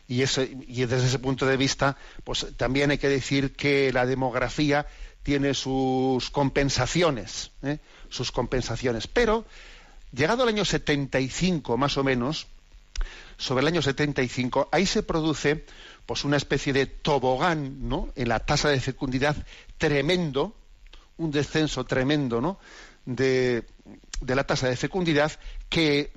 Y, 0.09 0.23
y 0.23 0.85
desde 0.85 1.07
ese 1.07 1.19
punto 1.19 1.47
de 1.47 1.57
vista, 1.57 1.97
pues 2.25 2.47
también 2.57 2.90
hay 2.90 2.99
que 2.99 3.09
decir 3.09 3.52
que 3.54 3.92
la 3.92 4.07
demografía 4.07 4.87
tiene 5.23 5.54
sus 5.54 6.31
compensaciones, 6.31 7.52
¿eh? 7.62 7.78
sus 8.09 8.33
compensaciones. 8.33 9.07
Pero, 9.07 9.47
llegado 10.12 10.42
al 10.42 10.49
año 10.49 10.64
75, 10.64 11.76
más 11.76 11.97
o 11.97 12.04
menos, 12.04 12.49
sobre 13.37 13.62
el 13.62 13.69
año 13.69 13.83
75, 13.83 14.69
ahí 14.73 14.87
se 14.87 15.02
produce 15.02 15.64
pues 16.07 16.25
una 16.25 16.37
especie 16.37 16.73
de 16.73 16.87
tobogán, 16.87 17.88
¿no? 17.88 18.11
En 18.16 18.28
la 18.28 18.40
tasa 18.40 18.69
de 18.69 18.81
fecundidad 18.81 19.37
tremendo, 19.78 20.54
un 21.16 21.31
descenso 21.31 21.85
tremendo, 21.85 22.40
¿no? 22.40 22.59
De, 23.04 23.64
de 24.21 24.35
la 24.35 24.45
tasa 24.45 24.69
de 24.69 24.76
fecundidad 24.76 25.33
que, 25.69 26.12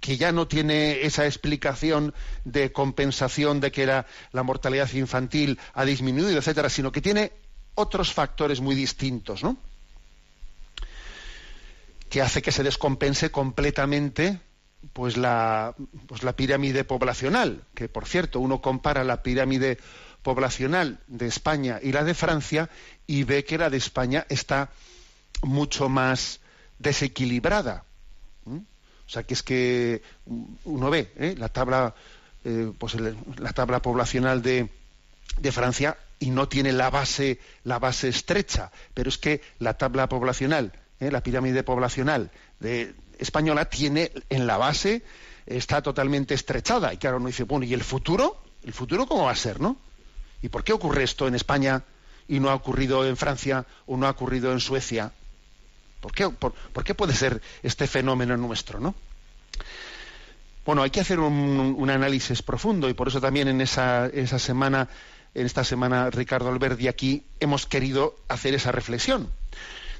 que 0.00 0.16
ya 0.16 0.32
no 0.32 0.46
tiene 0.46 1.02
esa 1.02 1.26
explicación 1.26 2.14
de 2.44 2.72
compensación 2.72 3.60
de 3.60 3.72
que 3.72 3.86
la, 3.86 4.06
mortalidad 4.32 4.90
infantil 4.92 5.58
ha 5.74 5.84
disminuido, 5.84 6.38
etcétera, 6.38 6.68
sino 6.70 6.92
que 6.92 7.00
tiene 7.00 7.32
otros 7.74 8.12
factores 8.12 8.60
muy 8.60 8.74
distintos, 8.74 9.42
¿no? 9.42 9.56
que 12.08 12.22
hace 12.22 12.42
que 12.42 12.52
se 12.52 12.62
descompense 12.62 13.30
completamente 13.30 14.40
pues 14.92 15.16
la, 15.16 15.74
pues 16.06 16.22
la 16.22 16.34
pirámide 16.34 16.84
poblacional, 16.84 17.64
que 17.74 17.88
por 17.88 18.06
cierto, 18.06 18.40
uno 18.40 18.62
compara 18.62 19.04
la 19.04 19.22
pirámide 19.22 19.78
poblacional 20.22 21.00
de 21.06 21.26
España 21.26 21.80
y 21.82 21.92
la 21.92 22.04
de 22.04 22.14
Francia 22.14 22.70
y 23.06 23.24
ve 23.24 23.44
que 23.44 23.58
la 23.58 23.70
de 23.70 23.76
España 23.76 24.26
está 24.28 24.70
mucho 25.42 25.88
más 25.88 26.40
desequilibrada. 26.78 27.84
O 29.08 29.10
sea, 29.10 29.22
que 29.22 29.32
es 29.34 29.42
que 29.42 30.02
uno 30.64 30.90
ve 30.90 31.10
¿eh? 31.16 31.34
la 31.38 31.48
tabla, 31.48 31.94
eh, 32.44 32.70
pues 32.78 32.94
la 32.94 33.52
tabla 33.54 33.80
poblacional 33.80 34.42
de, 34.42 34.68
de 35.40 35.52
Francia 35.52 35.96
y 36.18 36.30
no 36.30 36.46
tiene 36.46 36.72
la 36.72 36.90
base, 36.90 37.38
la 37.64 37.78
base 37.78 38.08
estrecha, 38.08 38.70
pero 38.92 39.08
es 39.08 39.16
que 39.16 39.40
la 39.60 39.74
tabla 39.74 40.10
poblacional, 40.10 40.72
¿eh? 41.00 41.10
la 41.10 41.22
pirámide 41.22 41.62
poblacional 41.62 42.30
de, 42.60 42.94
española 43.18 43.66
tiene 43.70 44.12
en 44.28 44.46
la 44.46 44.58
base, 44.58 45.02
está 45.46 45.80
totalmente 45.80 46.34
estrechada. 46.34 46.92
Y 46.92 46.98
claro, 46.98 47.16
uno 47.16 47.28
dice, 47.28 47.44
bueno, 47.44 47.64
¿y 47.64 47.72
el 47.72 47.84
futuro? 47.84 48.42
¿El 48.62 48.74
futuro 48.74 49.06
cómo 49.06 49.24
va 49.24 49.32
a 49.32 49.36
ser, 49.36 49.60
no? 49.60 49.78
¿Y 50.42 50.48
por 50.48 50.64
qué 50.64 50.72
ocurre 50.72 51.04
esto 51.04 51.26
en 51.26 51.34
España 51.34 51.82
y 52.28 52.40
no 52.40 52.50
ha 52.50 52.54
ocurrido 52.54 53.06
en 53.06 53.16
Francia 53.16 53.64
o 53.86 53.96
no 53.96 54.06
ha 54.06 54.10
ocurrido 54.10 54.52
en 54.52 54.60
Suecia? 54.60 55.12
¿Por 56.00 56.12
qué, 56.12 56.94
puede 56.94 57.14
ser 57.14 57.42
este 57.62 57.86
fenómeno 57.86 58.36
nuestro, 58.36 58.80
no? 58.80 58.94
Bueno, 60.64 60.82
hay 60.82 60.90
que 60.90 61.00
hacer 61.00 61.18
un, 61.18 61.90
análisis 61.90 62.42
profundo 62.42 62.88
y 62.88 62.94
por 62.94 63.08
eso 63.08 63.20
también 63.20 63.48
en 63.48 63.60
esa, 63.60 64.06
esa 64.06 64.38
semana 64.38 64.88
en 65.34 65.46
esta 65.46 65.64
semana 65.64 66.10
Ricardo 66.10 66.48
Alberdi 66.48 66.88
aquí 66.88 67.24
hemos 67.40 67.66
querido 67.66 68.16
hacer 68.28 68.54
esa 68.54 68.72
reflexión. 68.72 69.30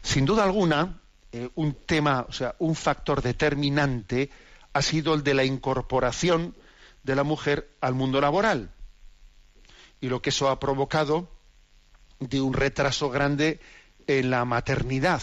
Sin 0.02 0.24
duda 0.24 0.44
alguna, 0.44 1.00
eh, 1.32 1.50
un 1.54 1.74
tema, 1.74 2.26
o 2.28 2.32
sea, 2.32 2.54
un 2.58 2.74
factor 2.74 3.22
determinante 3.22 4.30
ha 4.72 4.82
sido 4.82 5.14
el 5.14 5.22
de 5.22 5.34
la 5.34 5.44
incorporación 5.44 6.54
de 7.02 7.16
la 7.16 7.24
mujer 7.24 7.70
al 7.80 7.94
mundo 7.94 8.20
laboral 8.20 8.70
y 10.00 10.08
lo 10.08 10.22
que 10.22 10.30
eso 10.30 10.48
ha 10.48 10.60
provocado 10.60 11.28
de 12.20 12.40
un 12.40 12.52
retraso 12.52 13.10
grande 13.10 13.60
en 14.06 14.30
la 14.30 14.44
maternidad. 14.44 15.22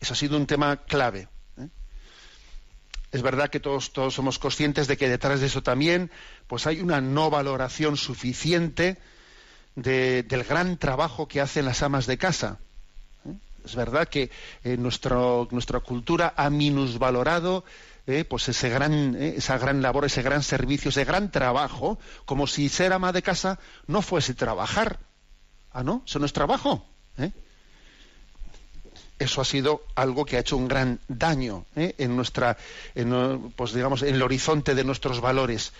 Eso 0.00 0.12
ha 0.12 0.16
sido 0.16 0.36
un 0.36 0.46
tema 0.46 0.76
clave 0.84 1.28
es 3.16 3.22
verdad 3.22 3.48
que 3.48 3.60
todos, 3.60 3.92
todos 3.92 4.14
somos 4.14 4.38
conscientes 4.38 4.86
de 4.86 4.96
que 4.96 5.08
detrás 5.08 5.40
de 5.40 5.46
eso 5.46 5.62
también 5.62 6.10
pues 6.46 6.66
hay 6.66 6.80
una 6.80 7.00
no 7.00 7.30
valoración 7.30 7.96
suficiente 7.96 8.98
del 9.74 10.44
gran 10.44 10.76
trabajo 10.78 11.28
que 11.28 11.40
hacen 11.40 11.64
las 11.64 11.82
amas 11.82 12.06
de 12.06 12.18
casa. 12.18 12.58
¿eh? 13.26 13.34
Es 13.64 13.74
verdad 13.74 14.08
que 14.08 14.30
eh, 14.64 14.76
nuestra 14.76 15.80
cultura 15.80 16.34
ha 16.36 16.50
minusvalorado 16.50 17.64
eh, 18.06 18.24
pues 18.24 18.48
ese 18.48 18.68
gran, 18.68 19.16
esa 19.16 19.58
gran 19.58 19.82
labor, 19.82 20.04
ese 20.04 20.22
gran 20.22 20.42
servicio, 20.42 20.90
ese 20.90 21.04
gran 21.04 21.30
trabajo, 21.30 21.98
como 22.24 22.46
si 22.46 22.68
ser 22.68 22.92
ama 22.92 23.12
de 23.12 23.22
casa 23.22 23.58
no 23.86 24.02
fuese 24.02 24.34
trabajar. 24.34 25.00
Ah, 25.72 25.82
no, 25.82 26.02
eso 26.06 26.18
no 26.18 26.26
es 26.26 26.32
trabajo 26.32 26.86
eso 29.18 29.40
ha 29.40 29.44
sido 29.44 29.84
algo 29.94 30.24
que 30.24 30.36
ha 30.36 30.40
hecho 30.40 30.56
un 30.56 30.68
gran 30.68 31.00
daño 31.08 31.64
¿eh? 31.74 31.94
en 31.98 32.16
nuestra, 32.16 32.56
pues 33.56 33.72
digamos, 33.72 34.02
en 34.02 34.14
el 34.14 34.22
horizonte 34.22 34.74
de 34.74 34.84
nuestros 34.84 35.20
valores. 35.20 35.72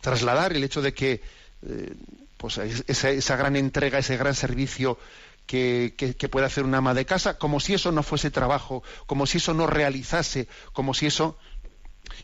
Trasladar 0.00 0.52
el 0.52 0.64
hecho 0.64 0.82
de 0.82 0.92
que 0.92 1.22
eh, 1.62 1.94
pues 2.36 2.58
esa, 2.58 3.36
gran 3.36 3.56
entrega, 3.56 3.98
ese 3.98 4.16
gran 4.16 4.34
servicio 4.34 4.98
que, 5.46 5.94
puede 6.30 6.46
hacer 6.46 6.64
una 6.64 6.78
ama 6.78 6.92
de 6.92 7.06
casa, 7.06 7.38
como 7.38 7.60
si 7.60 7.74
eso 7.74 7.92
no 7.92 8.02
fuese 8.02 8.30
trabajo, 8.30 8.82
como 9.06 9.26
si 9.26 9.38
eso 9.38 9.54
no 9.54 9.66
realizase, 9.66 10.48
como 10.72 10.92
si 10.92 11.06
eso. 11.06 11.38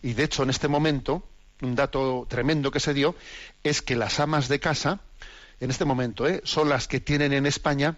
Y 0.03 0.15
de 0.15 0.25
hecho, 0.25 0.43
en 0.43 0.51
este 0.51 0.69
momento, 0.69 1.23
un 1.63 1.75
dato 1.77 2.27
tremendo 2.29 2.71
que 2.71 2.81
se 2.81 2.95
dio 2.95 3.15
es 3.63 3.81
que 3.81 3.97
las 3.97 4.21
amas 4.21 4.49
de 4.49 4.61
casa, 4.61 5.01
en 5.61 5.71
este 5.71 5.85
momento, 5.85 6.27
¿eh? 6.27 6.43
son 6.45 6.69
las 6.69 6.89
que 6.89 7.01
tienen 7.01 7.33
en 7.33 7.47
España 7.47 7.97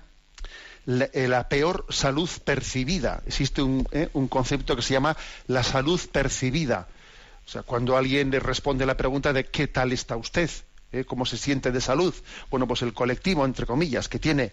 eh, 0.87 1.29
la, 1.29 1.49
peor 1.49 1.87
salud 1.89 2.29
percibida. 2.45 3.23
Existe 3.27 3.63
eh, 3.93 4.09
un, 4.13 4.29
concepto 4.29 4.77
que 4.77 4.83
se 4.83 4.93
llama 4.93 5.17
la 5.47 5.63
salud 5.63 6.01
percibida. 6.13 6.89
O 7.47 7.49
sea, 7.49 7.63
cuando 7.63 7.97
alguien 7.97 8.31
le 8.31 8.41
responde 8.41 8.87
la 8.87 8.97
pregunta 8.97 9.33
de 9.33 9.45
¿qué 9.45 9.67
tal 9.67 9.93
está 9.93 10.17
usted? 10.17 10.51
¿Eh? 10.93 11.05
¿Cómo 11.05 11.27
se 11.27 11.37
siente 11.37 11.73
de 11.73 11.81
salud? 11.81 12.15
Bueno, 12.51 12.67
pues 12.67 12.83
el 12.83 12.93
colectivo, 12.93 13.45
entre 13.45 13.67
comillas, 13.67 14.09
que 14.09 14.19
tiene 14.19 14.53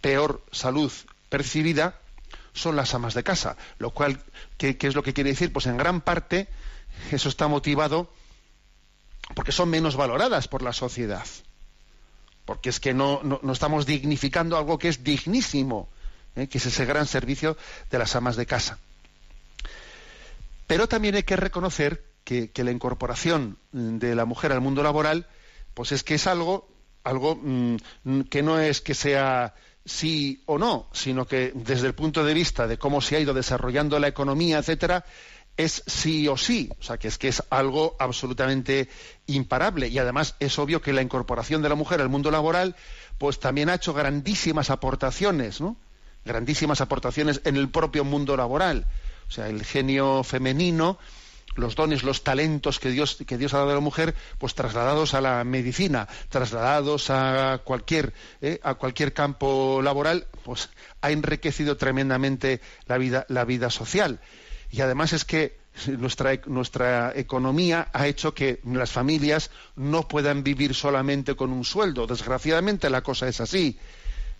peor 0.00 0.42
salud 0.52 0.92
percibida 1.28 1.98
son 2.52 2.76
las 2.76 2.94
amas 2.94 3.14
de 3.14 3.22
casa. 3.22 3.56
Lo 3.78 3.90
cual, 3.90 4.20
¿qué, 4.56 4.76
¿qué 4.76 4.86
es 4.86 4.94
lo 4.94 5.02
que 5.02 5.12
quiere 5.12 5.30
decir? 5.30 5.52
Pues 5.52 5.66
en 5.66 5.76
gran 5.76 6.00
parte 6.00 6.48
eso 7.12 7.28
está 7.28 7.48
motivado 7.48 8.10
porque 9.34 9.52
son 9.52 9.68
menos 9.68 9.96
valoradas 9.96 10.48
por 10.48 10.62
la 10.62 10.72
sociedad 10.72 11.26
porque 12.48 12.70
es 12.70 12.80
que 12.80 12.94
no, 12.94 13.20
estamos 13.52 13.84
dignificando 13.84 14.56
algo 14.56 14.78
que 14.78 14.88
es 14.88 15.04
dignísimo, 15.04 15.86
¿eh? 16.34 16.48
que 16.48 16.56
es 16.56 16.64
ese 16.64 16.86
gran 16.86 17.06
servicio 17.06 17.58
de 17.90 17.98
las 17.98 18.16
amas 18.16 18.36
de 18.36 18.46
casa. 18.46 18.78
Pero 20.66 20.88
también 20.88 21.14
hay 21.14 21.24
que 21.24 21.36
reconocer 21.36 22.06
que, 22.24 22.50
la 22.54 22.70
incorporación 22.70 23.58
de 23.72 24.14
la 24.14 24.24
mujer 24.24 24.52
al 24.52 24.62
mundo 24.62 24.82
laboral, 24.82 25.26
pues 25.74 25.92
es 25.92 26.02
que 26.02 26.14
es 26.14 26.26
algo, 26.26 26.66
algo 27.04 27.36
mm, 27.36 28.22
que 28.30 28.42
no 28.42 28.58
es 28.58 28.80
que 28.80 28.94
sea 28.94 29.54
sí 29.84 30.42
o 30.46 30.56
no, 30.56 30.88
sino 30.92 31.26
que 31.26 31.52
desde 31.54 31.86
el 31.86 31.94
punto 31.94 32.24
de 32.24 32.32
vista 32.32 32.66
de 32.66 32.78
cómo 32.78 33.02
se 33.02 33.16
ha 33.16 33.20
ido 33.20 33.34
desarrollando 33.34 33.98
la 33.98 34.08
economía, 34.08 34.56
etcétera, 34.56 35.04
es 35.58 35.82
sí 35.86 36.28
o 36.28 36.36
sí, 36.36 36.70
o 36.78 36.82
sea, 36.82 36.96
que 36.98 37.08
es 37.08 37.18
que 37.18 37.28
es 37.28 37.42
algo 37.50 37.96
absolutamente 37.98 38.88
imparable 39.26 39.88
y 39.88 39.98
además 39.98 40.36
es 40.38 40.58
obvio 40.58 40.80
que 40.80 40.92
la 40.92 41.02
incorporación 41.02 41.60
de 41.62 41.68
la 41.68 41.74
mujer 41.74 42.00
al 42.00 42.08
mundo 42.08 42.30
laboral 42.30 42.76
pues 43.18 43.40
también 43.40 43.68
ha 43.68 43.74
hecho 43.74 43.92
grandísimas 43.92 44.70
aportaciones, 44.70 45.60
¿no? 45.60 45.76
Grandísimas 46.24 46.80
aportaciones 46.80 47.40
en 47.44 47.56
el 47.56 47.68
propio 47.68 48.04
mundo 48.04 48.36
laboral. 48.36 48.86
O 49.28 49.32
sea, 49.32 49.48
el 49.48 49.64
genio 49.64 50.22
femenino, 50.22 50.98
los 51.56 51.74
dones, 51.74 52.04
los 52.04 52.22
talentos 52.22 52.78
que 52.78 52.90
Dios, 52.90 53.16
que 53.26 53.36
Dios 53.36 53.52
ha 53.52 53.58
dado 53.58 53.72
a 53.72 53.74
la 53.74 53.80
mujer, 53.80 54.14
pues 54.38 54.54
trasladados 54.54 55.14
a 55.14 55.20
la 55.20 55.42
medicina, 55.42 56.06
trasladados 56.28 57.10
a 57.10 57.62
cualquier, 57.64 58.12
¿eh? 58.40 58.60
a 58.62 58.74
cualquier 58.74 59.12
campo 59.12 59.80
laboral, 59.82 60.28
pues 60.44 60.70
ha 61.00 61.10
enriquecido 61.10 61.76
tremendamente 61.76 62.60
la 62.86 62.96
vida, 62.96 63.26
la 63.28 63.44
vida 63.44 63.70
social. 63.70 64.20
Y 64.70 64.80
además 64.80 65.12
es 65.12 65.24
que 65.24 65.58
nuestra, 65.86 66.38
nuestra 66.46 67.12
economía 67.14 67.88
ha 67.92 68.06
hecho 68.06 68.34
que 68.34 68.60
las 68.64 68.90
familias 68.90 69.50
no 69.76 70.08
puedan 70.08 70.42
vivir 70.42 70.74
solamente 70.74 71.36
con 71.36 71.52
un 71.52 71.64
sueldo. 71.64 72.06
Desgraciadamente 72.06 72.90
la 72.90 73.02
cosa 73.02 73.28
es 73.28 73.40
así. 73.40 73.78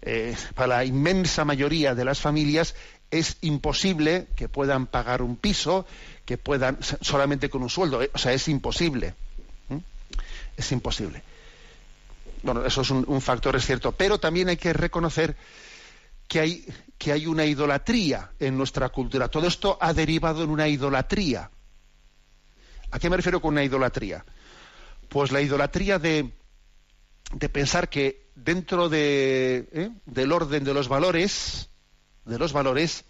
Eh, 0.03 0.37
para 0.55 0.77
la 0.77 0.85
inmensa 0.85 1.45
mayoría 1.45 1.95
de 1.95 2.05
las 2.05 2.21
familias 2.21 2.75
es 3.11 3.37
imposible 3.41 4.29
que 4.37 4.49
puedan 4.49 4.87
pagar 4.87 5.23
un 5.23 5.37
piso, 5.37 5.87
que 6.25 6.39
puedan 6.39 6.79
solamente 7.01 7.49
con 7.49 7.63
un 7.63 7.71
sueldo. 7.71 8.03
Eh, 8.03 8.11
o 8.13 8.19
sea, 8.19 8.33
es 8.33 8.49
imposible. 8.49 9.15
Es 10.57 10.73
imposible. 10.73 11.23
Bueno, 12.43 12.65
eso 12.65 12.83
es 12.83 12.91
un, 12.91 13.05
un 13.07 13.21
factor, 13.21 13.55
es 13.57 13.65
cierto. 13.65 13.93
Pero 13.93 14.19
también 14.19 14.49
hay 14.49 14.57
que 14.57 14.73
reconocer 14.73 15.37
que 16.29 16.41
hay, 16.41 16.67
que 16.99 17.11
hay 17.11 17.27
una 17.27 17.47
idolatría 17.47 18.31
en 18.39 18.57
nuestra 18.57 18.91
cultura. 18.91 19.29
Todo 19.29 19.49
esto 19.49 19.79
ha 19.81 19.95
derivado 19.95 20.45
en 20.45 20.51
una 20.51 20.69
idolatría. 20.69 21.51
¿A 22.91 22.99
qué 22.99 23.11
me 23.11 23.17
refiero 23.17 23.41
con 23.41 23.55
una 23.55 23.65
idolatría? 23.65 24.25
Pues 25.09 25.33
la 25.33 25.41
idolatría 25.41 25.99
de, 25.99 26.33
de 27.33 27.49
pensar 27.49 27.89
que 27.89 28.29
dentro 28.35 28.89
de, 28.91 29.69
¿eh? 29.73 29.91
del 30.05 30.33
orden 30.33 30.65
de 30.65 30.75
los 30.75 30.89
valores, 30.89 31.71
de 32.27 32.39
los 32.39 32.53
valores, 32.53 33.07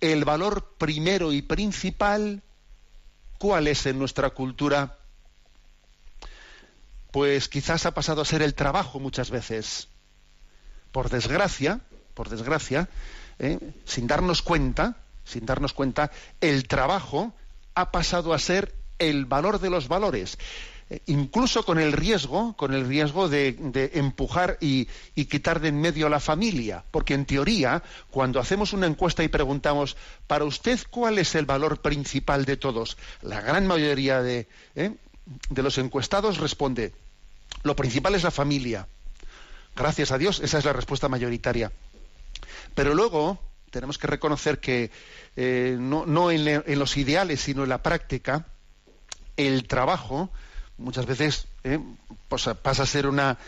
el 0.00 0.24
valor 0.24 0.74
primero 0.78 1.32
y 1.32 1.42
principal, 1.42 2.42
¿cuál 3.38 3.68
es 3.68 3.84
en 3.84 3.98
nuestra 3.98 4.30
cultura? 4.30 4.98
Pues 7.10 7.48
quizás 7.48 7.84
ha 7.84 7.92
pasado 7.92 8.22
a 8.22 8.26
ser 8.26 8.40
el 8.40 8.54
trabajo 8.54 9.00
muchas 9.00 9.30
veces. 9.30 9.88
Por 10.92 11.10
desgracia, 11.10 11.80
por 12.18 12.28
desgracia, 12.30 12.88
¿eh? 13.38 13.60
sin 13.84 14.08
darnos 14.08 14.42
cuenta, 14.42 14.96
sin 15.24 15.46
darnos 15.46 15.72
cuenta, 15.72 16.10
el 16.40 16.66
trabajo 16.66 17.32
ha 17.76 17.92
pasado 17.92 18.34
a 18.34 18.40
ser 18.40 18.74
el 18.98 19.24
valor 19.24 19.60
de 19.60 19.70
los 19.70 19.86
valores 19.86 20.36
eh, 20.90 21.00
incluso 21.06 21.64
con 21.64 21.78
el 21.78 21.92
riesgo, 21.92 22.56
con 22.56 22.74
el 22.74 22.88
riesgo 22.88 23.28
de, 23.28 23.56
empujar 23.94 24.58
y, 24.60 24.86
quitar 25.26 25.60
de 25.60 25.68
en 25.68 25.80
medio 25.80 26.08
a 26.08 26.10
la 26.10 26.18
familia, 26.18 26.82
porque 26.90 27.14
en 27.14 27.24
teoría, 27.24 27.84
cuando 28.10 28.40
hacemos 28.40 28.72
una 28.72 28.86
encuesta 28.86 29.22
y 29.22 29.28
preguntamos, 29.28 29.96
para 30.26 30.44
usted 30.44 30.80
cuál 30.90 31.18
es 31.18 31.36
el 31.36 31.46
valor 31.46 31.82
principal 31.82 32.44
de 32.46 32.56
todos, 32.56 32.96
la 33.22 33.40
gran 33.40 33.68
mayoría 33.68 34.22
de, 34.22 34.48
¿eh? 34.74 34.96
de 35.50 35.62
los 35.62 35.78
encuestados 35.78 36.38
responde, 36.38 36.92
lo 37.62 37.76
principal 37.76 38.16
es 38.16 38.24
la 38.24 38.32
familia. 38.32 38.88
Gracias 39.76 40.10
a 40.10 40.18
Dios, 40.18 40.40
esa 40.40 40.58
es 40.58 40.64
la 40.64 40.72
respuesta 40.72 41.08
mayoritaria. 41.08 41.70
Pero 42.74 42.94
luego 42.94 43.38
tenemos 43.70 43.98
que 43.98 44.06
reconocer 44.06 44.58
que 44.58 44.90
eh, 45.36 45.76
no, 45.78 46.30
en, 46.30 46.78
los 46.78 46.96
ideales, 46.96 47.40
sino 47.40 47.62
en 47.62 47.68
la 47.68 47.82
práctica, 47.82 48.46
el 49.36 49.66
trabajo 49.66 50.30
muchas 50.78 51.06
veces 51.06 51.46
eh, 51.64 51.78
pues, 52.28 52.48
pasa 52.62 52.82
a 52.82 52.86
ser 52.86 53.06
una 53.06 53.38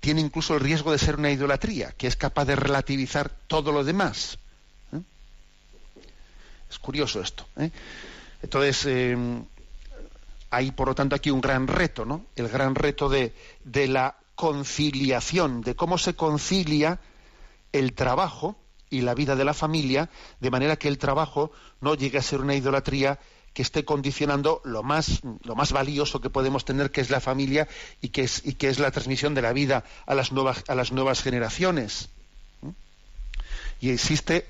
tiene 0.00 0.20
incluso 0.20 0.54
el 0.54 0.60
riesgo 0.60 0.92
de 0.92 0.98
ser 0.98 1.16
una 1.16 1.30
idolatría, 1.30 1.92
que 1.92 2.06
es 2.06 2.16
capaz 2.16 2.44
de 2.44 2.54
relativizar 2.54 3.30
todo 3.46 3.72
lo 3.72 3.82
demás. 3.82 4.38
¿eh? 4.92 5.00
Es 6.70 6.78
curioso 6.78 7.20
esto. 7.20 7.46
Entonces, 8.42 8.86
hay, 10.50 10.70
por 10.72 10.88
lo 10.88 10.94
tanto, 10.94 11.16
aquí 11.16 11.30
un 11.30 11.40
gran 11.40 11.66
reto, 11.66 12.04
¿no? 12.04 12.26
El 12.36 12.48
gran 12.48 12.74
reto 12.74 13.08
de, 13.08 13.34
de 13.64 13.88
la 13.88 14.16
conciliación, 14.36 15.62
de 15.62 15.74
cómo 15.74 15.98
se 15.98 16.14
concilia 16.14 17.00
el 17.72 17.94
trabajo 17.94 18.56
y 18.90 19.00
la 19.00 19.14
vida 19.14 19.36
de 19.36 19.44
la 19.44 19.54
familia, 19.54 20.10
de 20.40 20.50
manera 20.50 20.76
que 20.76 20.88
el 20.88 20.98
trabajo 20.98 21.50
no 21.80 21.94
llegue 21.94 22.18
a 22.18 22.22
ser 22.22 22.40
una 22.40 22.54
idolatría 22.54 23.18
que 23.52 23.62
esté 23.62 23.84
condicionando 23.84 24.60
lo 24.64 24.82
más, 24.82 25.22
lo 25.42 25.54
más 25.54 25.72
valioso 25.72 26.20
que 26.20 26.28
podemos 26.28 26.64
tener, 26.64 26.90
que 26.90 27.00
es 27.00 27.08
la 27.08 27.20
familia 27.20 27.66
y 28.02 28.10
que 28.10 28.22
es, 28.22 28.42
y 28.44 28.52
que 28.52 28.68
es 28.68 28.78
la 28.78 28.90
transmisión 28.90 29.34
de 29.34 29.42
la 29.42 29.52
vida 29.52 29.84
a 30.04 30.14
las 30.14 30.30
nuevas, 30.30 30.62
a 30.68 30.74
las 30.74 30.92
nuevas 30.92 31.22
generaciones. 31.22 32.10
¿Mm? 32.60 32.70
Y 33.80 33.90
existe 33.90 34.46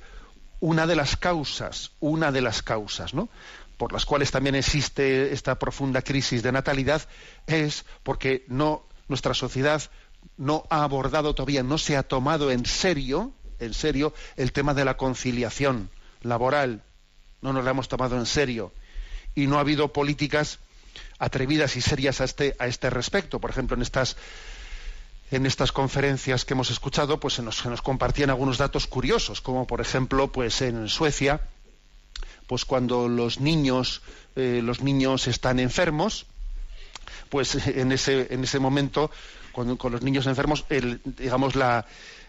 una 0.59 0.87
de 0.89 0.97
las 0.97 1.17
causas, 1.17 1.93
una 2.01 2.33
de 2.33 2.41
las 2.41 2.63
causas, 2.63 3.15
¿no? 3.15 3.29
por 3.77 3.93
las 3.93 4.07
cuales 4.07 4.31
también 4.31 4.55
existe 4.55 5.33
esta 5.33 5.59
profunda 5.59 6.03
crisis 6.03 6.43
de 6.43 6.53
natalidad, 6.53 7.03
es 7.47 7.85
porque 8.03 8.45
no, 8.49 8.87
nuestra 9.09 9.35
sociedad 9.35 9.83
no 10.37 10.65
ha 10.71 10.83
abordado 10.83 11.35
todavía, 11.35 11.63
no 11.63 11.79
se 11.79 11.97
ha 11.97 12.03
tomado 12.03 12.51
en 12.51 12.65
serio, 12.65 13.33
en 13.61 13.75
serio, 13.75 14.15
el 14.37 14.53
tema 14.53 14.75
de 14.75 14.85
la 14.85 14.97
conciliación 14.97 15.91
laboral. 16.23 16.83
No 17.43 17.53
nos 17.53 17.65
la 17.65 17.71
hemos 17.71 17.89
tomado 17.89 18.17
en 18.17 18.27
serio. 18.27 18.73
Y 19.35 19.47
no 19.47 19.59
ha 19.59 19.61
habido 19.61 19.93
políticas 19.93 20.59
atrevidas 21.19 21.77
y 21.77 21.81
serias 21.81 22.21
a 22.21 22.25
este, 22.25 22.57
a 22.59 22.67
este 22.67 22.91
respecto. 22.91 23.41
Por 23.41 23.51
ejemplo, 23.51 23.77
en 23.77 23.83
estas, 23.83 24.17
en 25.31 25.47
estas 25.47 25.73
conferencias 25.73 26.45
que 26.45 26.55
hemos 26.55 26.71
escuchado, 26.71 27.21
pues 27.21 27.35
se 27.35 27.43
nos, 27.43 27.83
compartían 27.83 28.31
algunos 28.31 28.59
datos 28.59 28.87
curiosos, 28.87 29.41
como 29.41 29.67
por 29.67 29.81
ejemplo, 29.81 30.31
pues 30.33 30.63
en 30.63 30.89
Suecia, 30.89 31.41
pues 32.47 32.65
cuando 32.65 33.09
los 33.09 33.41
niños, 33.41 34.03
eh, 34.37 34.61
los 34.63 34.81
niños 34.81 35.27
están 35.27 35.59
enfermos, 35.59 36.27
pues 37.29 37.55
en 37.67 37.93
ese, 37.93 38.33
en 38.33 38.45
ese 38.45 38.59
momento 38.59 39.11
con, 39.53 39.93
los 39.93 40.03
niños 40.03 40.27
enfermos, 40.27 40.65
digamos, 41.05 41.57
la, 41.57 41.87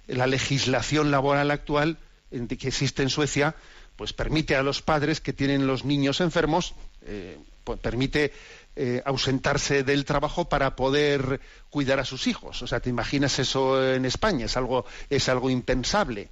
legislación 0.07 1.11
laboral 1.11 1.51
actual 1.51 1.97
que 2.29 2.67
existe 2.67 3.03
en 3.03 3.09
Suecia, 3.09 3.55
pues 3.95 4.13
permite 4.13 4.55
a 4.55 4.63
los 4.63 4.81
padres 4.81 5.21
que 5.21 5.33
tienen 5.33 5.67
los 5.67 5.85
niños 5.85 6.21
enfermos, 6.21 6.75
eh, 7.01 7.37
pues 7.63 7.79
permite 7.79 8.31
eh, 8.75 9.01
ausentarse 9.05 9.83
del 9.83 10.05
trabajo 10.05 10.47
para 10.49 10.75
poder 10.75 11.41
cuidar 11.69 11.99
a 11.99 12.05
sus 12.05 12.27
hijos. 12.27 12.61
O 12.61 12.67
sea, 12.67 12.79
¿te 12.79 12.89
imaginas 12.89 13.39
eso 13.39 13.83
en 13.83 14.05
España? 14.05 14.45
Es 14.45 14.55
algo, 14.55 14.85
es 15.09 15.29
algo 15.29 15.49
impensable, 15.49 16.29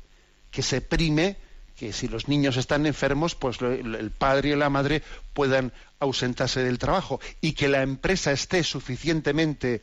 que 0.51 0.61
se 0.61 0.81
prime 0.81 1.38
que 1.75 1.91
si 1.91 2.07
los 2.07 2.29
niños 2.29 2.55
están 2.55 2.85
enfermos, 2.85 3.35
pues 3.35 3.61
el 3.61 4.11
padre 4.11 4.49
y 4.51 4.55
la 4.55 4.69
madre 4.69 5.03
puedan 5.33 5.73
ausentarse 5.99 6.63
del 6.63 6.79
trabajo 6.79 7.19
y 7.41 7.51
que 7.51 7.67
la 7.67 7.81
empresa 7.81 8.31
esté 8.31 8.63
suficientemente 8.63 9.81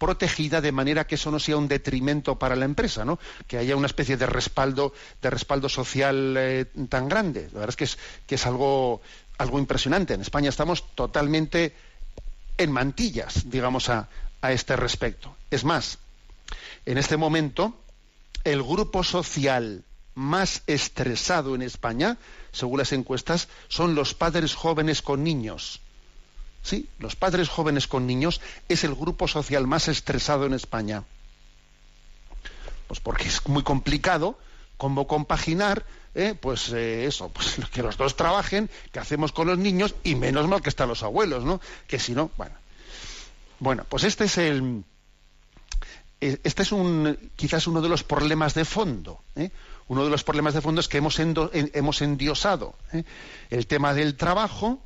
protegida 0.00 0.62
de 0.62 0.72
manera 0.72 1.06
que 1.06 1.16
eso 1.16 1.30
no 1.30 1.38
sea 1.38 1.58
un 1.58 1.68
detrimento 1.68 2.38
para 2.38 2.56
la 2.56 2.64
empresa, 2.64 3.04
¿no? 3.04 3.20
Que 3.46 3.58
haya 3.58 3.76
una 3.76 3.86
especie 3.86 4.16
de 4.16 4.24
respaldo, 4.24 4.94
de 5.20 5.28
respaldo 5.28 5.68
social 5.68 6.34
eh, 6.38 6.64
tan 6.88 7.06
grande. 7.06 7.50
La 7.52 7.60
verdad 7.60 7.76
es 7.78 7.96
que 8.26 8.34
es, 8.34 8.46
algo, 8.46 9.02
impresionante. 9.52 10.14
En 10.14 10.22
España 10.22 10.48
estamos 10.48 10.96
totalmente 10.96 11.74
en 12.56 12.72
mantillas, 12.72 13.50
digamos, 13.50 13.90
a 13.90 14.08
este 14.42 14.74
respecto. 14.74 15.36
Es 15.50 15.64
más, 15.64 15.98
en 16.86 16.96
este 16.96 17.18
momento, 17.18 17.78
el 18.44 18.62
grupo 18.62 19.04
social 19.04 19.84
más 20.14 20.62
estresado 20.66 21.54
en 21.54 21.60
España, 21.60 22.16
según 22.52 22.78
las 22.78 22.92
encuestas, 22.92 23.48
son 23.68 23.94
los 23.94 24.14
padres 24.14 24.54
jóvenes 24.54 25.02
con 25.02 25.22
niños. 25.22 25.82
Sí, 26.62 26.88
los 26.98 27.16
padres 27.16 27.48
jóvenes 27.48 27.86
con 27.86 28.06
niños 28.06 28.40
es 28.68 28.84
el 28.84 28.94
grupo 28.94 29.28
social 29.28 29.66
más 29.66 29.88
estresado 29.88 30.46
en 30.46 30.54
España. 30.54 31.04
Pues 32.86 33.00
porque 33.00 33.28
es 33.28 33.46
muy 33.48 33.62
complicado 33.62 34.38
cómo 34.76 35.06
compaginar, 35.06 35.84
eh, 36.14 36.34
pues 36.38 36.72
eh, 36.72 37.06
eso, 37.06 37.28
pues 37.28 37.56
que 37.72 37.82
los 37.82 37.96
dos 37.96 38.16
trabajen, 38.16 38.68
que 38.92 38.98
hacemos 38.98 39.32
con 39.32 39.46
los 39.46 39.58
niños 39.58 39.94
y 40.04 40.14
menos 40.14 40.48
mal 40.48 40.62
que 40.62 40.68
están 40.68 40.88
los 40.88 41.02
abuelos, 41.02 41.44
¿no? 41.44 41.60
Que 41.86 41.98
si 41.98 42.12
no, 42.12 42.30
bueno. 42.36 42.54
Bueno, 43.58 43.84
pues 43.88 44.04
este 44.04 44.24
es 44.24 44.38
el, 44.38 44.84
eh, 46.20 46.38
este 46.44 46.62
es 46.62 46.72
un, 46.72 47.30
quizás 47.36 47.66
uno 47.66 47.82
de 47.82 47.88
los 47.88 48.04
problemas 48.04 48.54
de 48.54 48.64
fondo. 48.64 49.22
Uno 49.88 50.04
de 50.04 50.10
los 50.10 50.24
problemas 50.24 50.54
de 50.54 50.60
fondo 50.60 50.80
es 50.80 50.88
que 50.88 50.98
hemos, 50.98 51.18
hemos 51.18 52.00
endiosado 52.00 52.74
el 53.50 53.66
tema 53.66 53.92
del 53.92 54.16
trabajo, 54.16 54.80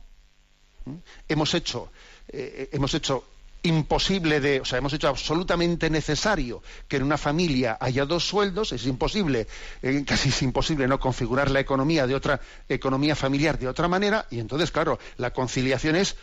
hemos 1.29 1.55
hecho, 1.55 1.91
eh, 2.29 2.69
hemos 2.73 2.95
hecho 2.95 3.25
imposible 3.65 4.41
de, 4.41 4.61
o 4.61 4.65
sea, 4.65 4.79
hemos 4.79 4.93
hecho 4.93 5.09
absolutamente 5.09 5.89
necesario 5.89 6.63
que 6.87 6.97
en 6.97 7.03
una 7.03 7.17
familia 7.17 7.79
haya 7.81 8.05
dos 8.05 8.25
sueldos, 8.25 8.73
es 8.73 8.87
imposible, 8.87 9.47
eh, 9.83 10.05
casi 10.07 10.29
es 10.29 10.43
imposible 10.43 10.87
no 10.87 11.01
configurar 11.01 11.51
la 11.51 11.61
economía 11.61 12.07
de 12.07 12.15
otra 12.15 12.41
economía 12.69 13.17
familiar 13.17 13.59
de 13.59 13.69
otra 13.69 13.89
manera. 13.89 14.27
Y 14.31 14.39
entonces 14.39 14.71
claro, 14.71 14.99
la 15.17 15.33
conciliación 15.33 15.97
es 15.97 16.17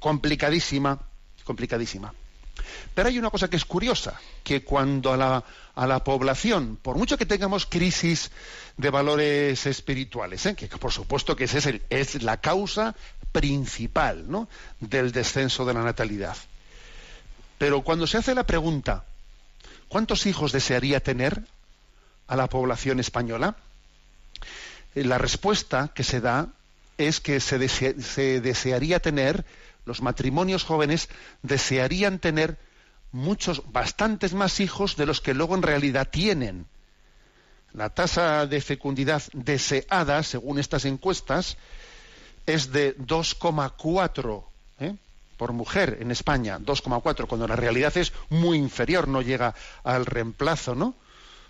complicadísima, 0.00 1.00
complicadísima. 1.44 2.14
Pero 2.94 3.08
hay 3.08 3.18
una 3.18 3.30
cosa 3.30 3.48
que 3.48 3.56
es 3.56 3.64
curiosa, 3.64 4.18
que 4.42 4.64
cuando 4.64 5.12
a 5.12 5.16
la, 5.16 5.44
a 5.74 5.86
la 5.86 6.02
población, 6.02 6.78
por 6.80 6.96
mucho 6.96 7.18
que 7.18 7.26
tengamos 7.26 7.66
crisis 7.66 8.30
de 8.76 8.90
valores 8.90 9.66
espirituales, 9.66 10.46
¿eh? 10.46 10.54
que 10.54 10.68
por 10.68 10.92
supuesto 10.92 11.36
que 11.36 11.44
ese 11.44 11.58
es, 11.58 11.80
es 11.90 12.22
la 12.22 12.40
causa 12.40 12.94
principal 13.32 14.30
¿no? 14.30 14.48
del 14.80 15.12
descenso 15.12 15.64
de 15.66 15.74
la 15.74 15.82
natalidad. 15.82 16.36
Pero 17.58 17.82
cuando 17.82 18.06
se 18.06 18.18
hace 18.18 18.34
la 18.34 18.46
pregunta, 18.46 19.04
¿cuántos 19.88 20.26
hijos 20.26 20.52
desearía 20.52 21.00
tener 21.00 21.42
a 22.28 22.36
la 22.36 22.48
población 22.48 23.00
española? 23.00 23.56
Eh, 24.94 25.04
la 25.04 25.18
respuesta 25.18 25.90
que 25.94 26.04
se 26.04 26.20
da 26.20 26.48
es 26.98 27.20
que 27.20 27.40
se, 27.40 27.68
se 27.68 28.40
desearía 28.40 29.00
tener, 29.00 29.44
los 29.86 30.02
matrimonios 30.02 30.64
jóvenes 30.64 31.08
desearían 31.42 32.18
tener 32.18 32.58
muchos, 33.12 33.62
bastantes 33.72 34.34
más 34.34 34.60
hijos 34.60 34.96
de 34.96 35.06
los 35.06 35.20
que 35.20 35.32
luego 35.32 35.54
en 35.54 35.62
realidad 35.62 36.08
tienen. 36.10 36.66
La 37.72 37.90
tasa 37.90 38.46
de 38.46 38.60
fecundidad 38.60 39.22
deseada, 39.32 40.22
según 40.22 40.58
estas 40.58 40.84
encuestas, 40.84 41.56
es 42.46 42.72
de 42.72 42.96
2,4 42.98 44.44
¿eh? 44.80 44.96
por 45.36 45.52
mujer 45.52 45.98
en 46.00 46.10
España, 46.10 46.58
2,4, 46.58 47.26
cuando 47.26 47.46
la 47.46 47.56
realidad 47.56 47.96
es 47.96 48.12
muy 48.28 48.58
inferior, 48.58 49.08
no 49.08 49.22
llega 49.22 49.54
al 49.84 50.06
reemplazo, 50.06 50.74
¿no? 50.74 50.94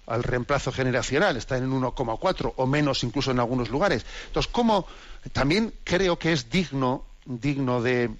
Al 0.07 0.23
reemplazo 0.23 0.73
generacional, 0.73 1.37
está 1.37 1.57
en 1.57 1.71
1,4 1.71 2.53
o 2.57 2.67
menos 2.67 3.03
incluso 3.03 3.31
en 3.31 3.41
algunos 3.41 3.71
lugares. 3.71 4.05
Entonces, 4.27 4.51
¿cómo? 4.53 4.87
También 5.33 5.75
creo 5.85 6.19
que 6.19 6.33
es 6.33 6.49
digno, 6.49 7.05
digno 7.25 7.83
de, 7.83 8.11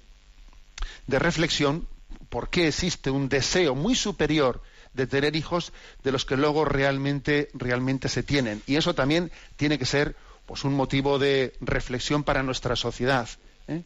de 1.07 1.19
reflexión 1.19 1.87
por 2.29 2.49
qué 2.49 2.67
existe 2.67 3.09
un 3.09 3.29
deseo 3.29 3.75
muy 3.75 3.95
superior 3.95 4.61
de 4.93 5.07
tener 5.07 5.35
hijos 5.35 5.71
de 6.03 6.11
los 6.11 6.25
que 6.25 6.37
luego 6.37 6.65
realmente, 6.65 7.49
realmente 7.53 8.09
se 8.09 8.23
tienen. 8.23 8.61
Y 8.65 8.75
eso 8.75 8.95
también 8.95 9.31
tiene 9.55 9.77
que 9.77 9.85
ser 9.85 10.15
pues 10.45 10.63
un 10.63 10.73
motivo 10.73 11.19
de 11.19 11.53
reflexión 11.61 12.23
para 12.23 12.41
nuestra 12.43 12.75
sociedad. 12.75 13.29
¿eh? 13.67 13.83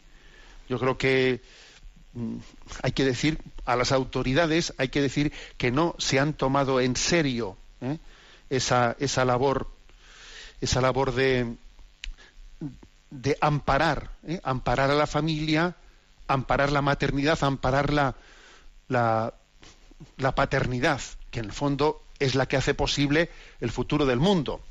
Yo 0.69 0.79
creo 0.79 0.97
que 0.97 1.41
mm, 2.13 2.37
hay 2.83 2.91
que 2.93 3.03
decir 3.03 3.39
a 3.65 3.75
las 3.75 3.91
autoridades, 3.91 4.73
hay 4.77 4.89
que 4.89 5.01
decir 5.01 5.33
que 5.57 5.71
no 5.71 5.95
se 5.97 6.19
han 6.19 6.33
tomado 6.33 6.79
en 6.79 6.95
serio 6.95 7.57
¿eh? 7.81 7.97
esa, 8.49 8.95
esa 8.99 9.25
labor, 9.25 9.67
esa 10.61 10.81
labor 10.81 11.13
de, 11.13 11.55
de 13.09 13.37
amparar, 13.41 14.11
¿eh? 14.25 14.39
amparar 14.43 14.91
a 14.91 14.95
la 14.95 15.07
familia, 15.07 15.75
amparar 16.33 16.71
la 16.71 16.81
maternidad, 16.81 17.43
amparar 17.43 17.93
la, 17.93 18.15
la, 18.87 20.35
paternidad, 20.35 21.01
que 21.29 21.39
en 21.39 21.45
el 21.45 21.51
fondo 21.51 22.03
es 22.19 22.35
la 22.35 22.45
que 22.45 22.57
hace 22.57 22.73
posible 22.73 23.29
el 23.59 23.71
futuro 23.71 24.05
del 24.05 24.19
mundo. 24.19 24.61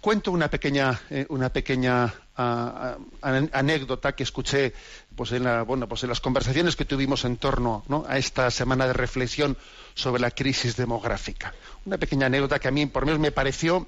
Cuento 0.00 0.32
una 0.32 0.48
pequeña, 0.48 0.98
eh, 1.10 1.26
una 1.28 1.50
pequeña 1.50 2.14
anécdota 2.42 4.12
que 4.12 4.22
escuché 4.22 4.72
pues 5.14 5.32
en, 5.32 5.44
la, 5.44 5.62
bueno, 5.62 5.86
pues 5.86 6.04
en 6.04 6.08
las 6.08 6.20
conversaciones 6.20 6.74
que 6.74 6.86
tuvimos 6.86 7.26
en 7.26 7.36
torno 7.36 7.84
a 8.08 8.16
esta 8.16 8.50
semana 8.50 8.86
de 8.86 8.94
reflexión 8.94 9.58
sobre 9.94 10.22
la 10.22 10.30
crisis 10.30 10.76
demográfica. 10.76 11.52
Una 11.84 11.98
pequeña 11.98 12.26
anécdota 12.26 12.58
que 12.58 12.68
a 12.68 12.70
mí, 12.70 12.86
por 12.86 13.04
menos, 13.04 13.20
me 13.20 13.30
pareció 13.30 13.86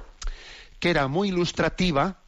que 0.78 0.90
era 0.90 1.08
muy 1.08 1.28
ilustrativa, 1.28 2.18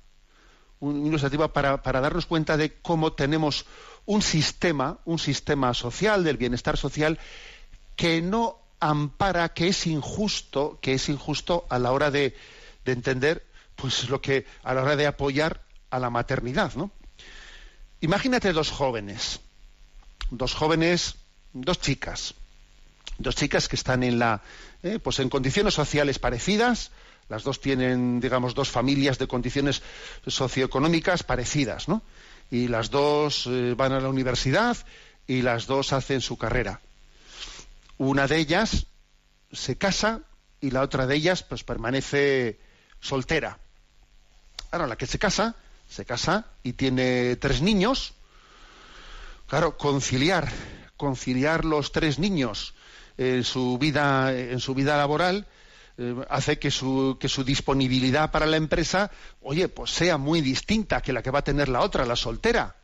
ilustrativa 0.92 1.52
para, 1.52 2.00
darnos 2.00 2.26
cuenta 2.26 2.56
de 2.56 2.74
cómo 2.80 3.12
tenemos 3.12 3.66
un 4.06 4.22
sistema, 4.22 4.98
un 5.04 5.18
sistema 5.18 5.72
social, 5.74 6.24
del 6.24 6.36
bienestar 6.36 6.76
social, 6.76 7.18
que 7.96 8.20
no 8.20 8.58
ampara, 8.80 9.54
que 9.54 9.68
es 9.68 9.86
injusto, 9.86 10.78
que 10.82 10.94
es 10.94 11.08
injusto 11.08 11.66
a 11.70 11.78
la 11.78 11.92
hora 11.92 12.10
de, 12.10 12.36
de 12.84 12.92
entender 12.92 13.46
pues 13.76 14.08
lo 14.08 14.20
que 14.20 14.46
a 14.62 14.74
la 14.74 14.82
hora 14.82 14.96
de 14.96 15.06
apoyar 15.06 15.62
a 15.90 15.98
la 15.98 16.10
maternidad. 16.10 16.72
Imagínate 18.00 18.52
dos 18.52 18.70
jóvenes, 18.70 19.40
dos 20.30 20.54
jóvenes, 20.54 21.16
dos 21.52 21.80
chicas, 21.80 22.34
dos 23.18 23.36
chicas 23.36 23.68
que 23.68 23.76
están 23.76 24.02
en 24.02 24.18
la, 24.18 24.42
eh, 24.82 24.98
pues 24.98 25.18
en 25.20 25.30
condiciones 25.30 25.74
sociales 25.74 26.18
parecidas, 26.18 26.90
las 27.28 27.42
dos 27.42 27.60
tienen, 27.60 28.20
digamos, 28.20 28.54
dos 28.54 28.70
familias 28.70 29.18
de 29.18 29.26
condiciones 29.26 29.82
socioeconómicas 30.26 31.22
parecidas, 31.22 31.88
¿no? 31.88 32.02
Y 32.50 32.68
las 32.68 32.90
dos 32.90 33.46
eh, 33.46 33.74
van 33.76 33.92
a 33.92 34.00
la 34.00 34.08
universidad 34.08 34.76
y 35.26 35.42
las 35.42 35.66
dos 35.66 35.92
hacen 35.92 36.20
su 36.20 36.36
carrera. 36.36 36.80
Una 37.96 38.26
de 38.26 38.38
ellas 38.38 38.86
se 39.52 39.78
casa 39.78 40.22
y 40.60 40.70
la 40.70 40.82
otra 40.82 41.06
de 41.06 41.14
ellas 41.14 41.42
pues 41.42 41.64
permanece 41.64 42.58
soltera. 43.00 43.58
Ahora, 44.70 44.86
la 44.86 44.96
que 44.96 45.06
se 45.06 45.18
casa, 45.18 45.56
se 45.88 46.04
casa 46.04 46.46
y 46.62 46.72
tiene 46.72 47.36
tres 47.36 47.62
niños. 47.62 48.14
Claro, 49.46 49.76
conciliar, 49.76 50.50
conciliar 50.96 51.64
los 51.64 51.92
tres 51.92 52.18
niños 52.18 52.74
en 53.16 53.44
su 53.44 53.78
vida, 53.78 54.34
en 54.34 54.58
su 54.60 54.74
vida 54.74 54.96
laboral, 54.96 55.46
eh, 55.96 56.14
hace 56.28 56.58
que 56.58 56.70
su, 56.70 57.16
que 57.20 57.28
su 57.28 57.44
disponibilidad 57.44 58.30
para 58.30 58.46
la 58.46 58.56
empresa, 58.56 59.10
oye, 59.40 59.68
pues 59.68 59.90
sea 59.90 60.18
muy 60.18 60.40
distinta 60.40 61.00
que 61.00 61.12
la 61.12 61.22
que 61.22 61.30
va 61.30 61.40
a 61.40 61.44
tener 61.44 61.68
la 61.68 61.80
otra, 61.80 62.04
la 62.04 62.16
soltera. 62.16 62.76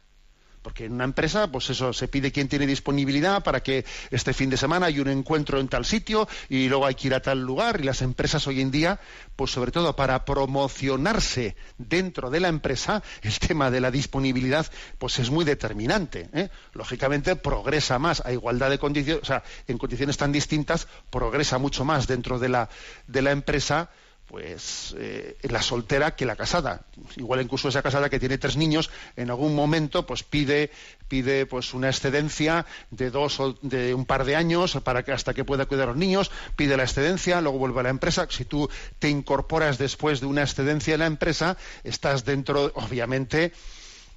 Porque 0.62 0.84
en 0.84 0.92
una 0.92 1.04
empresa, 1.04 1.50
pues 1.50 1.70
eso, 1.70 1.92
se 1.92 2.08
pide 2.08 2.32
quién 2.32 2.48
tiene 2.48 2.66
disponibilidad 2.66 3.42
para 3.42 3.62
que 3.62 3.84
este 4.10 4.34
fin 4.34 4.50
de 4.50 4.58
semana 4.58 4.86
hay 4.86 5.00
un 5.00 5.08
encuentro 5.08 5.58
en 5.58 5.68
tal 5.68 5.86
sitio 5.86 6.28
y 6.48 6.68
luego 6.68 6.84
hay 6.86 6.94
que 6.94 7.08
ir 7.08 7.14
a 7.14 7.22
tal 7.22 7.40
lugar. 7.40 7.80
Y 7.80 7.84
las 7.84 8.02
empresas 8.02 8.46
hoy 8.46 8.60
en 8.60 8.70
día, 8.70 9.00
pues 9.36 9.50
sobre 9.50 9.72
todo 9.72 9.96
para 9.96 10.24
promocionarse 10.24 11.56
dentro 11.78 12.28
de 12.28 12.40
la 12.40 12.48
empresa, 12.48 13.02
el 13.22 13.38
tema 13.38 13.70
de 13.70 13.80
la 13.80 13.90
disponibilidad, 13.90 14.66
pues 14.98 15.18
es 15.18 15.30
muy 15.30 15.44
determinante. 15.44 16.28
¿eh? 16.32 16.50
Lógicamente 16.74 17.36
progresa 17.36 17.98
más 17.98 18.22
a 18.24 18.32
igualdad 18.32 18.70
de 18.70 18.78
condiciones, 18.78 19.22
o 19.22 19.26
sea, 19.26 19.42
en 19.66 19.78
condiciones 19.78 20.18
tan 20.18 20.32
distintas, 20.32 20.88
progresa 21.08 21.58
mucho 21.58 21.84
más 21.84 22.06
dentro 22.06 22.38
de 22.38 22.50
la, 22.50 22.68
de 23.06 23.22
la 23.22 23.30
empresa 23.30 23.90
pues 24.30 24.94
eh, 24.96 25.36
la 25.42 25.60
soltera 25.60 26.14
que 26.14 26.24
la 26.24 26.36
casada. 26.36 26.82
Igual 27.16 27.40
incluso 27.40 27.68
esa 27.68 27.82
casada 27.82 28.08
que 28.08 28.20
tiene 28.20 28.38
tres 28.38 28.56
niños, 28.56 28.88
en 29.16 29.28
algún 29.28 29.56
momento 29.56 30.06
pues 30.06 30.22
pide 30.22 30.70
pide 31.08 31.46
pues 31.46 31.74
una 31.74 31.88
excedencia 31.88 32.64
de 32.92 33.10
dos 33.10 33.40
o 33.40 33.58
de 33.62 33.92
un 33.92 34.06
par 34.06 34.24
de 34.24 34.36
años 34.36 34.78
para 34.84 35.02
que 35.02 35.10
hasta 35.10 35.34
que 35.34 35.44
pueda 35.44 35.66
cuidar 35.66 35.88
a 35.88 35.90
los 35.90 35.96
niños, 35.96 36.30
pide 36.54 36.76
la 36.76 36.84
excedencia, 36.84 37.40
luego 37.40 37.58
vuelve 37.58 37.80
a 37.80 37.82
la 37.82 37.88
empresa. 37.88 38.28
Si 38.30 38.44
tú 38.44 38.70
te 39.00 39.08
incorporas 39.08 39.78
después 39.78 40.20
de 40.20 40.26
una 40.26 40.42
excedencia 40.42 40.94
en 40.94 41.00
la 41.00 41.06
empresa, 41.06 41.56
estás 41.82 42.24
dentro, 42.24 42.70
obviamente, 42.76 43.52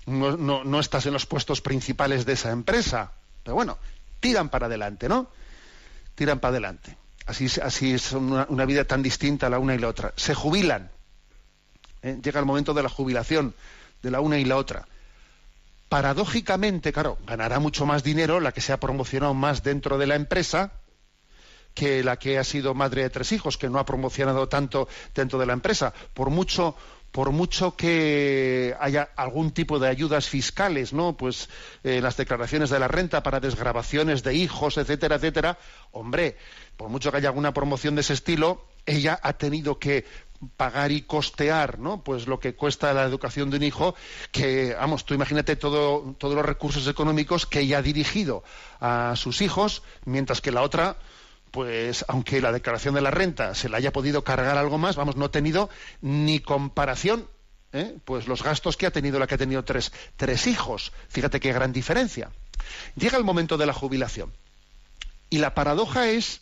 no, 0.06 0.38
no, 0.38 0.64
no 0.64 0.80
estás 0.80 1.08
en 1.08 1.14
los 1.14 1.26
puestos 1.26 1.62
principales 1.62 2.28
de 2.28 2.34
esa 2.34 2.52
empresa. 2.52 3.14
Pero 3.42 3.56
bueno, 3.56 3.80
tiran 4.20 4.50
para 4.50 4.68
adelante, 4.68 5.10
¿no? 5.10 5.32
Tiran 6.14 6.40
para 6.40 6.52
adelante. 6.52 7.03
Así, 7.26 7.94
es 7.94 8.12
una, 8.12 8.66
vida 8.66 8.84
tan 8.86 9.02
distinta 9.02 9.50
la 9.50 9.60
una 9.60 9.76
y 9.76 9.80
la 9.80 9.88
otra. 9.88 10.14
Se 10.18 10.34
jubilan. 10.34 10.92
¿eh? 12.02 12.20
Llega 12.22 12.40
el 12.40 12.46
momento 12.46 12.74
de 12.74 12.84
la 12.84 12.90
jubilación 12.90 13.54
de 14.02 14.12
la 14.12 14.20
una 14.20 14.38
y 14.38 14.46
la 14.46 14.58
otra. 14.58 14.88
Paradójicamente, 15.88 16.92
claro, 16.92 17.18
ganará 17.26 17.60
mucho 17.60 17.86
más 17.86 18.04
dinero 18.04 18.40
la 18.40 18.52
que 18.52 18.62
se 18.62 18.74
ha 18.74 18.80
promocionado 18.80 19.34
más 19.34 19.64
dentro 19.64 19.98
de 19.98 20.08
la 20.08 20.16
empresa 20.16 20.74
que 21.74 22.04
la 22.04 22.18
que 22.18 22.38
ha 22.38 22.44
sido 22.44 22.74
madre 22.74 23.04
de 23.04 23.10
tres 23.10 23.32
hijos, 23.32 23.58
que 23.58 23.70
no 23.70 23.80
ha 23.80 23.86
promocionado 23.86 24.48
tanto 24.48 24.88
dentro 25.16 25.40
de 25.40 25.46
la 25.46 25.54
empresa. 25.54 25.94
Por 26.14 26.30
mucho, 26.30 26.76
por 27.14 27.32
mucho 27.32 27.76
que 27.76 28.76
haya 28.80 29.10
algún 29.16 29.52
tipo 29.52 29.78
de 29.78 29.88
ayudas 29.88 30.28
fiscales, 30.28 30.94
¿no? 30.94 31.16
Pues 31.16 31.48
eh, 31.84 32.02
las 32.02 32.18
declaraciones 32.18 32.72
de 32.72 32.80
la 32.80 32.88
renta 32.88 33.22
para 33.22 33.40
desgrabaciones 33.40 34.24
de 34.24 34.34
hijos, 34.34 34.80
etcétera, 34.80 35.18
etcétera. 35.18 35.60
Hombre, 35.92 36.38
por 36.76 36.90
mucho 36.90 37.12
que 37.12 37.18
haya 37.18 37.30
alguna 37.30 37.54
promoción 37.54 37.94
de 37.94 38.02
ese 38.02 38.14
estilo, 38.14 38.66
ella 38.88 39.20
ha 39.22 39.34
tenido 39.34 39.78
que 39.78 40.06
pagar 40.58 40.92
y 40.92 41.04
costear, 41.04 41.78
¿no? 41.78 42.04
Pues 42.04 42.26
lo 42.26 42.40
que 42.40 42.56
cuesta 42.56 42.92
la 42.96 43.04
educación 43.04 43.52
de 43.52 43.58
un 43.58 43.64
hijo, 43.64 43.94
que, 44.32 44.74
vamos, 44.74 45.06
tú 45.06 45.14
imagínate 45.14 45.56
todo, 45.56 46.16
todos 46.18 46.34
los 46.34 46.44
recursos 46.44 46.88
económicos 46.88 47.46
que 47.46 47.60
ella 47.60 47.78
ha 47.78 47.84
dirigido 47.84 48.44
a 48.80 49.14
sus 49.18 49.42
hijos, 49.42 49.84
mientras 50.06 50.42
que 50.42 50.52
la 50.52 50.64
otra, 50.64 50.98
pues, 51.54 52.04
aunque 52.08 52.42
la 52.42 52.52
declaración 52.52 52.96
de 52.96 53.02
la 53.02 53.12
renta 53.12 53.54
se 53.54 53.70
la 53.70 53.78
haya 53.78 53.94
podido 53.94 54.24
cargar 54.24 54.58
algo 54.58 54.80
más, 54.80 54.96
vamos, 54.96 55.18
no 55.18 55.26
ha 55.26 55.32
tenido 55.32 55.70
ni 56.02 56.40
comparación, 56.40 57.30
¿eh? 57.74 57.96
pues 58.06 58.28
los 58.28 58.42
gastos 58.42 58.76
que 58.76 58.88
ha 58.88 58.92
tenido 58.92 59.20
la 59.20 59.28
que 59.28 59.36
ha 59.36 59.38
tenido 59.38 59.64
tres, 59.64 59.92
tres 60.18 60.48
hijos. 60.48 60.94
Fíjate 61.10 61.40
qué 61.40 61.54
gran 61.54 61.72
diferencia. 61.72 62.32
Llega 62.96 63.20
el 63.20 63.24
momento 63.24 63.60
de 63.60 63.68
la 63.68 63.74
jubilación. 63.74 64.34
Y 65.30 65.38
la 65.38 65.54
paradoja 65.54 66.08
es 66.08 66.42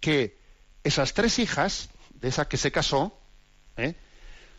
que 0.00 0.36
esas 0.82 1.14
tres 1.14 1.38
hijas, 1.38 1.90
de 2.10 2.26
esa 2.26 2.48
que 2.48 2.56
se 2.56 2.72
casó, 2.72 3.16
¿eh? 3.76 3.94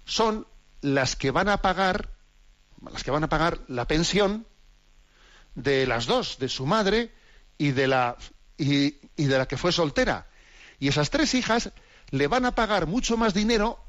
son 0.05 0.47
las 0.79 1.17
que 1.17 1.31
van 1.31 1.49
a 1.49 1.61
pagar, 1.61 2.07
las 2.89 3.03
que 3.03 3.11
van 3.11 3.25
a 3.25 3.29
pagar 3.29 3.59
la 3.67 3.85
pensión 3.85 4.47
de 5.55 5.85
las 5.87 6.05
dos, 6.05 6.39
de 6.39 6.47
su 6.47 6.65
madre 6.65 7.11
y 7.57 7.71
de 7.71 7.87
la, 7.87 8.15
y, 8.57 8.91
de 9.15 9.37
la 9.37 9.47
que 9.47 9.57
fue 9.57 9.71
soltera. 9.71 10.27
Y 10.79 10.87
esas 10.87 11.09
tres 11.09 11.33
hijas 11.33 11.71
le 12.09 12.27
van 12.27 12.45
a 12.45 12.55
pagar 12.55 12.87
mucho 12.87 13.17
más 13.17 13.33
dinero, 13.33 13.79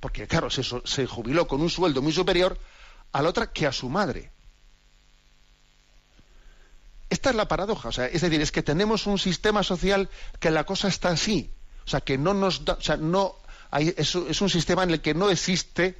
porque 0.00 0.26
claro, 0.26 0.48
se, 0.50 1.06
jubiló 1.06 1.46
con 1.46 1.60
un 1.60 1.70
sueldo 1.70 2.02
muy 2.02 2.12
superior, 2.12 2.58
a 3.12 3.22
la 3.22 3.28
otra 3.28 3.52
que 3.52 3.66
a 3.66 3.72
su 3.72 3.88
madre. 3.88 4.30
Esta 7.08 7.30
es 7.30 7.36
la 7.36 7.48
paradoja, 7.48 7.88
o 7.88 7.92
sea, 7.92 8.06
es 8.06 8.20
decir, 8.20 8.40
es 8.40 8.52
que 8.52 8.62
tenemos 8.62 9.06
un 9.06 9.18
sistema 9.18 9.64
social 9.64 10.08
que 10.38 10.50
la 10.50 10.64
cosa 10.64 10.86
está 10.86 11.08
así, 11.08 11.50
o 11.84 11.88
sea, 11.90 12.00
que 12.00 12.16
no 12.16 12.34
nos 12.34 12.64
da, 12.64 12.74
o 12.74 12.80
sea, 12.80 12.96
no 12.96 13.34
hay, 13.70 13.94
es, 13.96 14.14
un 14.14 14.50
sistema 14.50 14.84
en 14.84 14.90
el 14.90 15.00
que 15.00 15.14
no 15.14 15.28
existe 15.28 15.96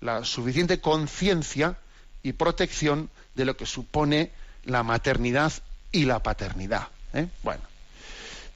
la 0.00 0.24
suficiente 0.24 0.80
conciencia 0.80 1.78
y 2.22 2.32
protección 2.32 3.10
de 3.34 3.44
lo 3.46 3.56
que 3.56 3.66
supone 3.66 4.32
la 4.64 4.82
maternidad 4.82 5.52
y 5.92 6.04
la 6.04 6.22
paternidad. 6.22 6.88
¿Eh? 7.14 7.28
Bueno, 7.42 7.62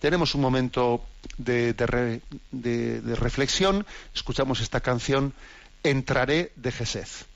tenemos 0.00 0.34
un 0.34 0.40
momento 0.40 1.04
de, 1.38 1.74
reflexión, 3.18 3.86
escuchamos 4.14 4.60
esta 4.60 4.80
canción, 4.80 5.32
Entraré 5.82 6.50
de 6.56 6.72
Jesez. 6.72 7.26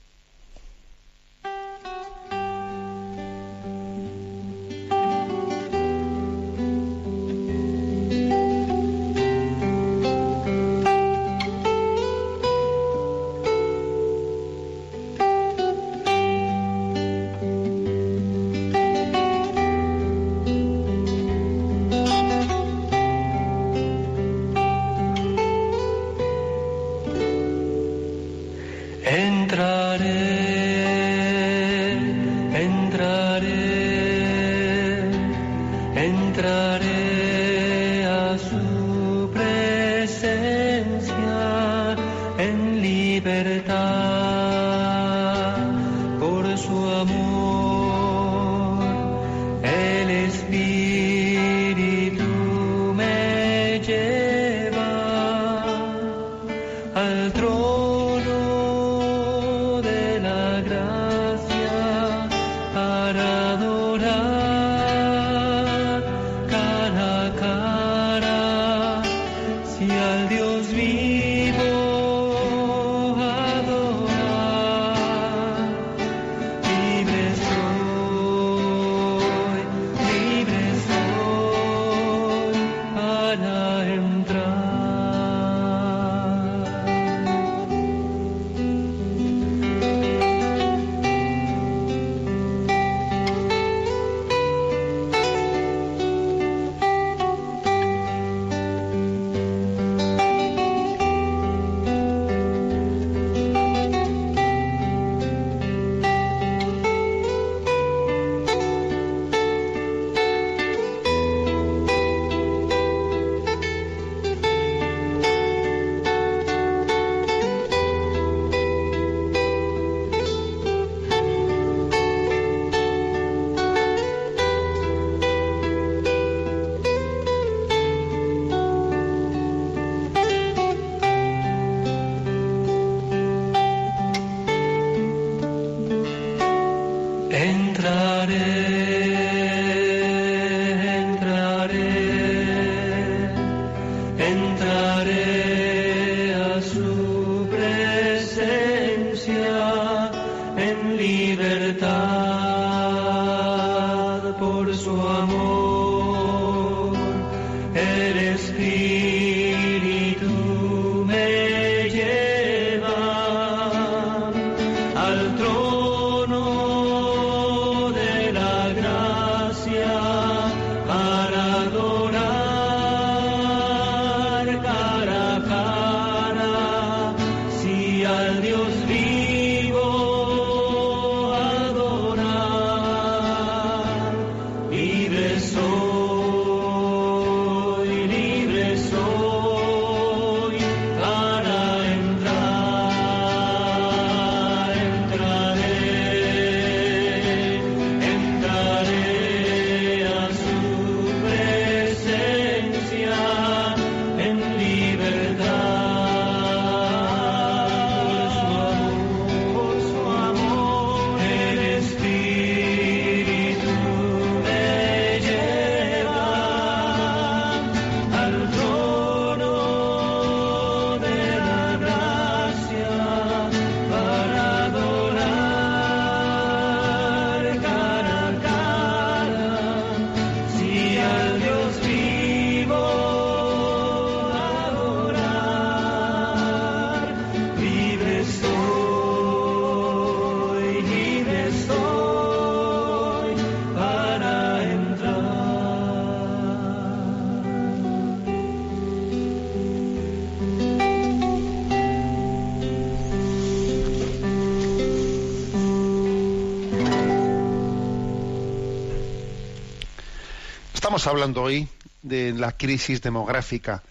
Estamos 260.98 261.14
hablando 261.14 261.42
hoy 261.42 261.68
de 262.02 262.32
la 262.32 262.56
crisis 262.56 263.00
demográfica 263.00 263.84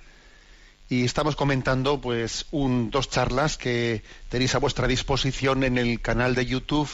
y 0.90 1.06
estamos 1.06 1.38
comentando 1.38 2.02
pues 2.02 2.48
un, 2.52 2.92
dos 2.92 3.10
charlas 3.10 3.56
que 3.56 4.04
tenéis 4.28 4.56
a 4.56 4.60
vuestra 4.60 4.90
disposición 4.90 5.64
en 5.64 5.78
el 5.78 6.02
canal 6.02 6.36
de 6.36 6.46
YouTube 6.46 6.90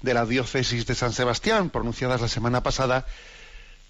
de 0.00 0.14
la 0.14 0.24
diócesis 0.24 0.86
de 0.86 0.94
San 0.94 1.12
Sebastián, 1.12 1.68
pronunciadas 1.68 2.22
la 2.22 2.28
semana 2.28 2.62
pasada, 2.62 3.04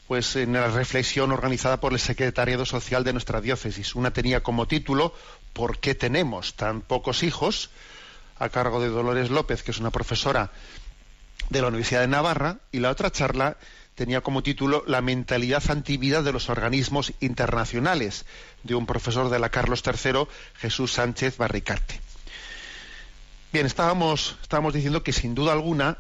pues 0.09 0.35
en 0.35 0.55
la 0.55 0.67
reflexión 0.67 1.31
organizada 1.31 1.79
por 1.79 1.93
el 1.93 2.01
secretariado 2.01 2.67
social 2.67 3.05
de 3.05 3.12
nuestra 3.12 3.41
diócesis. 3.41 3.95
Una 3.95 4.11
tenía 4.11 4.43
como 4.43 4.67
título 4.67 5.14
¿Por 5.53 5.79
qué 5.79 5.95
tenemos 5.95 6.55
tan 6.57 6.81
pocos 6.81 7.23
hijos? 7.23 7.71
a 8.41 8.49
cargo 8.49 8.81
de 8.81 8.88
Dolores 8.88 9.31
López, 9.31 9.62
que 9.62 9.71
es 9.71 9.79
una 9.79 9.91
profesora 9.91 10.51
de 11.51 11.62
la 11.62 11.69
Universidad 11.69 12.01
de 12.01 12.09
Navarra, 12.09 12.59
y 12.73 12.81
la 12.81 12.91
otra 12.91 13.12
charla 13.12 13.57
tenía 13.99 14.21
como 14.21 14.45
título 14.45 14.85
La 14.87 15.03
mentalidad 15.03 15.69
antivida 15.73 16.23
de 16.23 16.33
los 16.33 16.51
organismos 16.51 17.13
internacionales, 17.19 18.27
de 18.63 18.77
un 18.77 18.87
profesor 18.87 19.29
de 19.29 19.41
la 19.41 19.49
Carlos 19.49 19.83
III, 19.85 20.29
Jesús 20.55 20.93
Sánchez 20.93 21.37
Barricarte. 21.37 22.01
Bien, 23.53 23.67
estábamos, 23.67 24.37
estábamos 24.41 24.73
diciendo 24.73 25.03
que 25.03 25.13
sin 25.13 25.35
duda 25.35 25.53
alguna, 25.53 25.99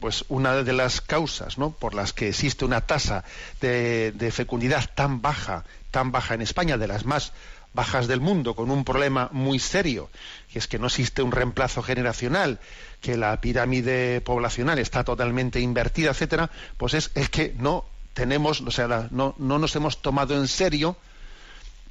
pues 0.00 0.24
una 0.28 0.64
de 0.64 0.72
las 0.72 1.00
causas 1.00 1.58
¿no? 1.58 1.70
por 1.70 1.94
las 1.94 2.12
que 2.12 2.28
existe 2.30 2.64
una 2.64 2.80
tasa 2.80 3.22
de, 3.60 4.10
de 4.10 4.32
fecundidad 4.32 4.90
tan 4.96 5.22
baja, 5.22 5.64
tan 5.92 6.10
baja 6.10 6.34
en 6.34 6.42
España, 6.42 6.76
de 6.76 6.88
las 6.88 7.04
más 7.04 7.32
bajas 7.74 8.08
del 8.08 8.20
mundo, 8.20 8.54
con 8.54 8.70
un 8.70 8.84
problema 8.84 9.28
muy 9.32 9.58
serio, 9.58 10.10
que 10.52 10.58
es 10.58 10.66
que 10.66 10.78
no 10.78 10.86
existe 10.86 11.22
un 11.22 11.32
reemplazo 11.32 11.82
generacional, 11.82 12.58
que 13.00 13.16
la 13.16 13.40
pirámide 13.40 14.20
poblacional 14.20 14.78
está 14.78 15.04
totalmente 15.04 15.60
invertida, 15.60 16.10
etcétera, 16.10 16.50
pues 16.76 16.94
es, 16.94 17.10
es 17.14 17.28
que 17.28 17.54
no 17.58 17.84
tenemos, 18.14 18.60
o 18.62 18.70
sea, 18.70 18.88
la- 18.88 19.08
no, 19.10 19.34
no 19.38 19.58
nos 19.58 19.76
hemos 19.76 20.02
tomado 20.02 20.34
en 20.36 20.48
serio 20.48 20.96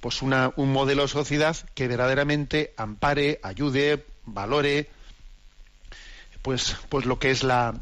pues 0.01 0.21
una, 0.21 0.51
un 0.57 0.71
modelo 0.71 1.03
de 1.03 1.07
sociedad 1.07 1.55
que 1.73 1.87
verdaderamente 1.87 2.73
ampare, 2.77 3.39
ayude, 3.43 4.05
valore 4.25 4.89
pues, 6.41 6.75
pues 6.89 7.05
lo 7.05 7.19
que 7.19 7.31
es 7.31 7.43
la 7.43 7.73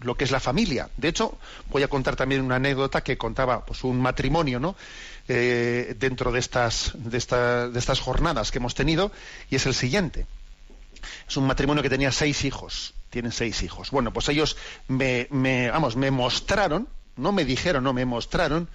lo 0.00 0.16
que 0.16 0.24
es 0.24 0.30
la 0.30 0.38
familia. 0.38 0.90
De 0.96 1.08
hecho, 1.08 1.36
voy 1.70 1.82
a 1.82 1.88
contar 1.88 2.14
también 2.14 2.42
una 2.42 2.56
anécdota 2.56 3.02
que 3.02 3.16
contaba 3.18 3.64
pues 3.64 3.82
un 3.84 4.00
matrimonio, 4.00 4.60
¿no? 4.60 4.76
Eh, 5.28 5.96
dentro 5.98 6.30
de 6.30 6.38
estas, 6.38 6.92
de, 6.94 7.18
de 7.18 7.78
estas 7.78 8.00
jornadas 8.00 8.52
que 8.52 8.58
hemos 8.58 8.76
tenido, 8.76 9.10
y 9.50 9.56
es 9.56 9.66
el 9.66 9.74
siguiente. 9.74 10.26
Es 11.28 11.36
un 11.36 11.46
matrimonio 11.46 11.82
que 11.82 11.90
tenía 11.90 12.12
seis 12.12 12.44
hijos, 12.44 12.94
tienen 13.10 13.32
seis 13.32 13.62
hijos. 13.62 13.90
Bueno, 13.90 14.12
pues 14.12 14.28
ellos 14.28 14.56
me, 14.86 15.26
me, 15.30 15.70
vamos, 15.70 15.96
me 15.96 16.10
mostraron, 16.10 16.88
no 17.16 17.32
me 17.32 17.44
dijeron, 17.44 17.82
no 17.82 17.92
me 17.92 18.04
mostraron, 18.04 18.68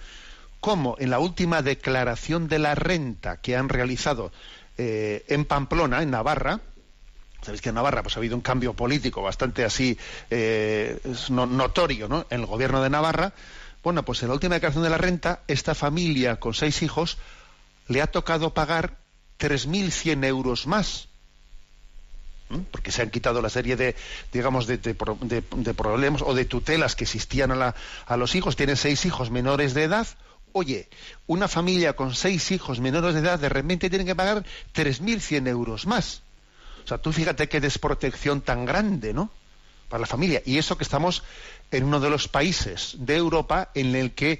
cómo 0.60 0.96
en 0.98 1.10
la 1.10 1.18
última 1.18 1.62
declaración 1.62 2.48
de 2.48 2.58
la 2.58 2.74
renta 2.74 3.38
que 3.38 3.56
han 3.56 3.68
realizado 3.68 4.30
eh, 4.78 5.24
en 5.28 5.44
Pamplona, 5.44 6.02
en 6.02 6.10
Navarra, 6.10 6.60
Sabéis 7.42 7.60
que 7.60 7.70
en 7.70 7.74
Navarra 7.74 8.04
pues, 8.04 8.16
ha 8.16 8.20
habido 8.20 8.36
un 8.36 8.40
cambio 8.40 8.72
político 8.72 9.20
bastante 9.20 9.64
así 9.64 9.98
eh, 10.30 11.00
notorio 11.28 12.08
¿no? 12.08 12.24
en 12.30 12.40
el 12.40 12.46
gobierno 12.46 12.80
de 12.80 12.88
Navarra. 12.88 13.32
Bueno, 13.82 14.04
pues 14.04 14.22
en 14.22 14.28
la 14.28 14.34
última 14.34 14.54
declaración 14.54 14.84
de 14.84 14.90
la 14.90 14.98
renta, 14.98 15.42
esta 15.48 15.74
familia 15.74 16.38
con 16.38 16.54
seis 16.54 16.82
hijos 16.82 17.18
le 17.88 18.00
ha 18.00 18.06
tocado 18.06 18.54
pagar 18.54 18.96
3.100 19.38 20.24
euros 20.24 20.66
más. 20.66 21.08
Porque 22.70 22.92
se 22.92 23.00
han 23.00 23.10
quitado 23.10 23.40
la 23.40 23.48
serie 23.48 23.76
de, 23.76 23.96
digamos, 24.32 24.66
de, 24.66 24.76
de 24.76 24.94
pro- 24.94 25.16
de- 25.22 25.42
de 25.56 25.74
problemas 25.74 26.20
o 26.22 26.34
de 26.34 26.44
tutelas 26.44 26.94
que 26.94 27.04
existían 27.04 27.50
a, 27.50 28.16
los 28.16 28.34
hijos. 28.34 28.56
Tienen 28.56 28.76
seis 28.76 29.06
hijos 29.06 29.30
menores 29.30 29.72
de 29.72 29.84
edad. 29.84 30.06
Oye, 30.52 30.88
una 31.26 31.48
familia 31.48 31.94
con 31.96 32.14
seis 32.14 32.50
hijos 32.50 32.78
menores 32.78 33.14
de 33.14 33.20
edad 33.20 33.38
de 33.38 33.48
repente 33.48 33.88
tiene 33.88 34.04
que 34.04 34.14
pagar 34.14 34.44
3.100 34.74 35.48
euros 35.48 35.86
más. 35.86 36.20
O 36.84 36.88
sea, 36.88 36.98
tú 36.98 37.10
fíjate 37.10 37.48
qué 37.48 37.58
desprotección 37.58 38.42
tan 38.42 38.66
grande, 38.66 39.14
¿no? 39.14 39.30
Para 39.88 40.02
la 40.02 40.06
familia. 40.06 40.42
Y 40.44 40.58
eso 40.58 40.76
que 40.76 40.84
estamos 40.84 41.22
en 41.72 41.84
uno 41.84 41.98
de 41.98 42.10
los 42.10 42.28
países 42.28 42.94
de 42.98 43.16
Europa 43.16 43.70
en 43.74 43.96
el 43.96 44.12
que 44.12 44.38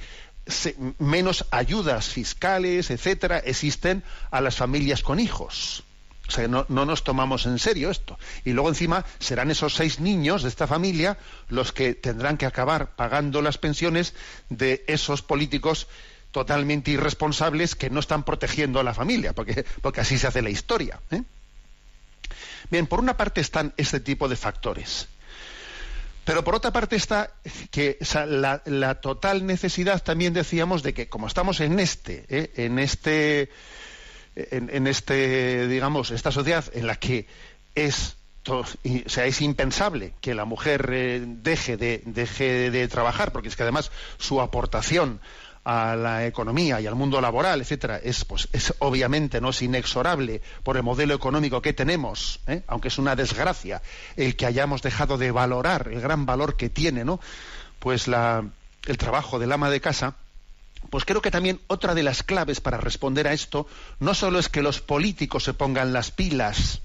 menos 0.99 1.47
ayudas 1.51 2.09
fiscales, 2.09 2.91
etcétera, 2.91 3.39
existen 3.39 4.03
a 4.31 4.41
las 4.41 4.57
familias 4.57 5.03
con 5.03 5.19
hijos. 5.19 5.85
O 6.29 6.31
sea, 6.31 6.49
no, 6.49 6.65
no 6.69 6.87
nos 6.87 7.05
tomamos 7.05 7.47
en 7.47 7.59
serio 7.59 7.91
esto. 7.91 8.19
Y 8.45 8.53
luego 8.53 8.69
encima 8.69 9.05
serán 9.19 9.51
esos 9.51 9.75
seis 9.75 10.01
niños 10.01 10.43
de 10.43 10.49
esta 10.49 10.67
familia 10.67 11.19
los 11.49 11.73
que 11.73 11.95
tendrán 11.95 12.39
que 12.39 12.47
acabar 12.47 12.95
pagando 12.97 13.43
las 13.43 13.59
pensiones 13.59 14.15
de 14.49 14.85
esos 14.87 15.23
políticos 15.23 15.89
totalmente 16.31 16.91
irresponsables 16.91 17.75
que 17.75 17.91
no 17.91 18.01
están 18.01 18.25
protegiendo 18.25 18.81
a 18.81 18.85
la 18.85 18.95
familia, 18.95 19.35
porque, 19.35 19.65
porque 19.83 20.01
así 20.01 20.19
se 20.19 20.27
hace 20.27 20.43
la 20.43 20.51
historia. 20.51 21.01
¿eh? 21.11 21.23
Bien, 22.71 22.87
por 22.87 23.01
una 23.01 23.17
parte 23.17 23.41
están 23.41 23.75
este 23.77 24.01
tipo 24.01 24.29
de 24.29 24.37
factores. 24.37 25.09
Pero 26.25 26.45
por 26.45 26.55
otra 26.55 26.71
parte 26.73 26.97
está 26.97 27.31
que 27.71 27.99
la, 28.27 29.01
total 29.01 29.45
necesidad 29.45 30.03
también 30.03 30.33
decíamos 30.33 30.83
de 30.83 30.95
que 30.95 31.09
como 31.09 31.27
estamos 31.27 31.61
en 31.61 31.81
este, 31.81 32.25
¿eh? 32.29 32.53
en 32.57 32.79
este, 32.79 33.51
en, 34.37 34.71
en 34.73 34.87
este, 34.87 35.67
digamos, 35.67 36.11
esta 36.13 36.31
sociedad 36.31 36.65
en 36.75 36.87
la 36.87 36.95
que 36.97 37.27
es, 37.75 38.17
y- 38.85 39.05
impensable 39.41 40.13
que 40.21 40.35
la 40.35 40.45
mujer 40.45 40.89
eh, 40.93 41.23
deje 41.27 41.77
de 41.77 42.03
deje 42.05 42.71
de 42.71 42.87
trabajar, 42.89 43.33
porque 43.33 43.49
es 43.49 43.57
que 43.57 43.63
además 43.65 43.91
su 44.19 44.41
aportación 44.41 45.21
a 45.65 45.95
la 45.95 46.27
economía 46.27 46.81
y 46.81 46.87
al 46.87 46.97
mundo 46.97 47.21
laboral, 47.21 47.61
etcétera, 47.61 48.01
es 48.03 48.25
pues 48.25 48.49
es 48.53 48.75
obviamente 48.81 49.41
no 49.41 49.51
es 49.51 49.63
inexorable 49.63 50.43
por 50.65 50.77
el 50.77 50.83
modelo 50.83 51.15
económico 51.15 51.63
que 51.63 51.73
tenemos, 51.73 52.41
¿eh? 52.47 52.63
aunque 52.67 52.89
es 52.89 52.99
una 52.99 53.15
desgracia 53.15 53.81
el 54.17 54.35
que 54.35 54.47
hayamos 54.47 54.83
dejado 54.83 55.19
de 55.19 55.31
valorar 55.31 55.89
el 55.93 56.01
gran 56.01 56.27
valor 56.27 56.57
que 56.57 56.69
tiene, 56.69 57.05
¿no? 57.05 57.21
Pues 57.79 58.09
la, 58.09 58.45
el 58.87 58.99
trabajo 58.99 59.39
del 59.39 59.53
ama 59.53 59.71
de 59.71 59.81
casa. 59.81 60.17
pues 60.91 61.05
creo 61.05 61.23
que 61.23 61.31
también 61.31 61.61
otra 61.69 61.95
de 61.95 62.03
las 62.03 62.25
claves 62.25 62.61
para 62.61 62.79
responder 62.79 63.29
a 63.29 63.33
esto 63.33 63.69
no 64.01 64.15
solo 64.15 64.41
es 64.41 64.49
que 64.49 64.63
los 64.63 64.81
políticos 64.81 65.45
se 65.45 65.55
pongan 65.55 65.93
las 65.93 66.11
pilas, 66.11 66.81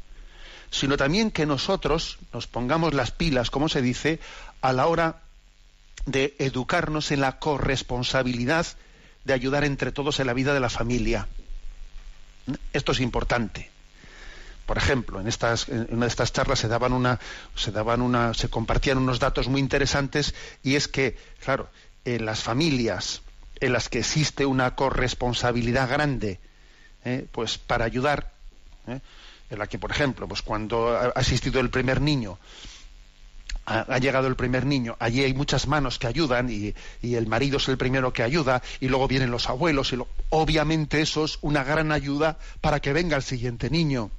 sino 0.69 0.97
también 0.97 1.32
que 1.32 1.47
nosotros 1.47 2.19
nos 2.32 2.45
pongamos 2.45 2.93
las 2.93 3.09
pilas, 3.11 3.49
como 3.49 3.69
se 3.69 3.82
dice, 3.82 4.19
a 4.61 4.73
la 4.73 4.86
hora 4.86 5.21
de 6.06 6.36
educarnos 6.39 7.12
en 7.12 7.22
la 7.22 7.39
corresponsabilidad 7.39 8.68
de 9.26 9.34
ayudar 9.34 9.66
entre 9.66 9.91
todos 9.91 10.20
en 10.20 10.28
la 10.28 10.34
vida 10.34 10.54
de 10.54 10.60
la 10.60 10.70
familia. 10.70 11.28
Esto 12.74 12.93
es 12.93 13.02
importante. 13.02 13.70
Por 14.66 14.78
ejemplo, 14.78 15.20
en, 15.20 15.28
estas, 15.28 15.70
en 15.70 15.88
una 15.91 16.06
de 16.06 16.10
estas 16.10 16.34
charlas 16.34 16.60
se 16.60 16.68
daban 16.68 16.93
una, 16.93 17.20
se 17.56 17.72
daban 17.72 18.02
una, 18.02 18.34
se 18.34 18.50
compartían 18.50 18.98
unos 18.98 19.20
datos 19.20 19.48
muy 19.48 19.62
interesantes 19.62 20.34
y 20.64 20.76
es 20.76 20.88
que, 20.88 21.18
claro, 21.43 21.70
en 22.06 22.26
las 22.26 22.41
familias 22.41 23.22
en 23.60 23.74
las 23.74 23.89
que 23.89 24.00
existe 24.00 24.45
una 24.45 24.76
corresponsabilidad 24.76 25.89
grande, 25.89 26.39
¿eh? 27.06 27.26
pues 27.32 27.58
para 27.58 27.86
ayudar, 27.86 28.32
¿eh? 28.88 29.00
en 29.50 29.60
la 29.60 29.68
que, 29.68 29.80
por 29.80 29.91
ejemplo, 29.91 30.28
pues 30.28 30.41
cuando 30.41 30.89
ha 30.89 31.08
asistido 31.16 31.60
el 31.60 31.70
primer 31.70 32.02
niño, 32.02 32.38
ha, 33.68 33.97
llegado 33.99 34.28
el 34.28 34.38
primer 34.38 34.65
niño, 34.65 34.95
allí 34.99 35.24
hay 35.24 35.34
muchas 35.34 35.68
manos 35.68 35.99
que 35.99 36.07
ayudan 36.07 36.49
y, 36.49 36.74
el 37.01 37.28
marido 37.28 37.57
es 37.57 37.68
el 37.68 37.78
primero 37.78 38.13
que 38.13 38.24
ayuda 38.24 38.61
y 38.80 38.88
luego 38.88 39.07
vienen 39.07 39.30
los 39.30 39.49
abuelos 39.49 39.91
y 39.91 39.97
obviamente 40.30 41.01
eso 41.01 41.26
es 41.26 41.38
una 41.41 41.63
gran 41.63 41.91
ayuda 41.91 42.38
para 42.61 42.80
que 42.80 42.93
venga 42.93 43.18
el 43.18 43.24
siguiente 43.24 43.70
niño. 43.70 44.09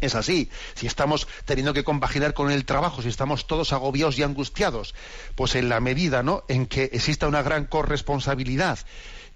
Es 0.00 0.14
así. 0.14 0.50
Si 0.74 0.86
estamos 0.86 1.28
teniendo 1.44 1.72
que 1.72 1.84
compaginar 1.84 2.34
con 2.34 2.50
el 2.50 2.64
trabajo, 2.64 3.02
si 3.02 3.08
estamos 3.08 3.46
todos 3.46 3.72
agobiados 3.72 4.18
y 4.18 4.22
angustiados, 4.22 4.94
pues 5.34 5.54
en 5.54 5.68
la 5.68 5.80
medida 5.80 6.22
¿no? 6.22 6.44
en 6.48 6.66
que 6.66 6.84
exista 6.84 7.28
una 7.28 7.42
gran 7.42 7.66
corresponsabilidad 7.66 8.78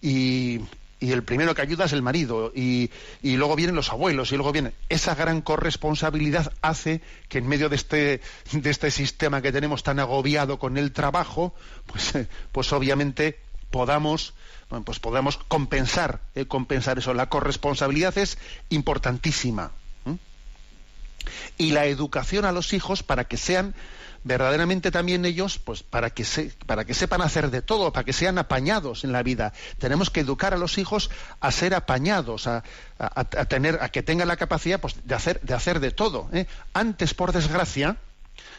y, 0.00 0.60
y 1.00 1.12
el 1.12 1.22
primero 1.22 1.54
que 1.54 1.62
ayuda 1.62 1.84
es 1.84 1.92
el 1.92 2.02
marido 2.02 2.52
y, 2.54 2.90
y, 3.22 3.36
luego 3.36 3.54
vienen 3.54 3.76
los 3.76 3.90
abuelos 3.90 4.32
y 4.32 4.36
luego 4.36 4.52
viene. 4.52 4.72
Esa 4.88 5.14
gran 5.14 5.42
corresponsabilidad 5.42 6.52
hace 6.60 7.00
que 7.28 7.38
en 7.38 7.46
medio 7.46 7.68
de 7.68 7.76
este 7.76 8.20
de 8.52 8.70
este 8.70 8.90
sistema 8.90 9.40
que 9.40 9.52
tenemos 9.52 9.82
tan 9.82 10.00
agobiado 10.00 10.58
con 10.58 10.76
el 10.76 10.92
trabajo 10.92 11.54
pues 11.86 12.14
pues 12.52 12.72
obviamente 12.72 13.38
podamos 13.70 14.34
pues 14.84 14.98
podamos 14.98 15.36
compensar 15.36 16.20
eh, 16.34 16.46
compensar 16.46 16.98
eso. 16.98 17.14
La 17.14 17.28
corresponsabilidad 17.28 18.16
es 18.18 18.38
importantísima 18.68 19.72
y 21.56 21.72
la 21.72 21.86
educación 21.86 22.44
a 22.44 22.52
los 22.52 22.72
hijos 22.72 23.02
para 23.02 23.24
que 23.24 23.36
sean 23.36 23.74
verdaderamente 24.24 24.90
también 24.90 25.24
ellos, 25.24 25.58
pues 25.58 25.82
para 25.82 26.10
que, 26.10 26.24
se, 26.24 26.52
para 26.66 26.84
que 26.84 26.94
sepan 26.94 27.22
hacer 27.22 27.50
de 27.50 27.62
todo, 27.62 27.92
para 27.92 28.04
que 28.04 28.12
sean 28.12 28.38
apañados 28.38 29.04
en 29.04 29.12
la 29.12 29.22
vida. 29.22 29.52
Tenemos 29.78 30.10
que 30.10 30.20
educar 30.20 30.54
a 30.54 30.58
los 30.58 30.78
hijos 30.78 31.10
a 31.40 31.50
ser 31.52 31.74
apañados, 31.74 32.46
a, 32.46 32.62
tener, 33.48 33.78
a 33.82 33.88
que 33.88 34.02
tengan 34.02 34.28
la 34.28 34.36
capacidad 34.36 34.80
pues, 34.80 34.96
de, 35.04 35.14
hacer, 35.14 35.40
de 35.42 35.54
hacer 35.54 35.80
de 35.80 35.90
todo. 35.90 36.28
¿eh? 36.32 36.46
Antes, 36.72 37.14
por 37.14 37.32
desgracia, 37.32 37.96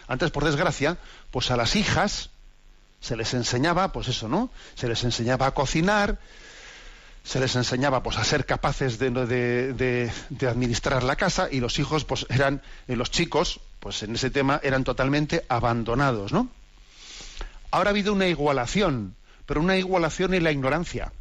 antes, 0.08 0.32
por 0.32 0.46
desgracia, 0.46 0.98
pues 1.32 1.52
a 1.52 1.58
las 1.58 1.76
hijas 1.76 2.30
se 3.00 3.16
les 3.16 3.34
enseñaba, 3.34 3.92
pues 3.92 4.08
eso, 4.08 4.28
¿no? 4.28 4.50
Se 4.76 4.88
les 4.88 5.04
enseñaba 5.04 5.48
a 5.48 5.52
cocinar, 5.52 6.20
se 7.24 7.40
les 7.40 7.56
enseñaba 7.56 8.04
pues 8.04 8.18
a 8.18 8.24
ser 8.24 8.46
capaces 8.46 8.98
de, 9.00 9.12
de, 9.12 10.48
administrar 10.48 11.04
la 11.04 11.16
casa 11.16 11.48
y 11.52 11.60
los 11.60 11.80
hijos 11.80 12.06
pues 12.06 12.26
eran 12.30 12.62
eh, 12.88 12.96
los 12.96 13.12
chicos 13.12 13.60
pues 13.80 14.04
en 14.04 14.16
ese 14.16 14.30
tema 14.30 14.60
eran 14.64 14.84
totalmente 14.84 15.46
abandonados 15.50 16.32
no 16.32 16.50
ahora 17.72 17.90
ha 17.90 17.92
habido 17.92 18.14
una 18.14 18.28
igualación 18.28 19.16
pero 19.46 19.62
una 19.62 19.78
igualación 19.78 20.34
en 20.34 20.44
la 20.44 20.52
ignorancia 20.52 21.12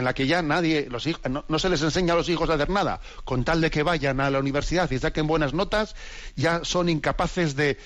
en 0.00 0.04
la 0.04 0.14
que 0.14 0.26
ya 0.26 0.42
nadie, 0.42 0.88
los 0.90 1.06
hijos, 1.06 1.22
no, 1.30 1.58
se 1.58 1.68
les 1.68 1.82
enseña 1.82 2.14
a 2.14 2.16
los 2.16 2.28
hijos 2.28 2.50
a 2.50 2.54
hacer 2.54 2.70
nada, 2.70 3.00
con 3.24 3.44
tal 3.44 3.60
de 3.60 3.70
que 3.70 3.82
vayan 3.82 4.20
a 4.20 4.30
la 4.30 4.38
universidad 4.38 4.90
y 4.90 4.98
saquen 4.98 5.26
buenas 5.26 5.54
notas, 5.54 5.94
ya 6.36 6.64
son 6.64 6.88
incapaces 6.88 7.54
de, 7.54 7.78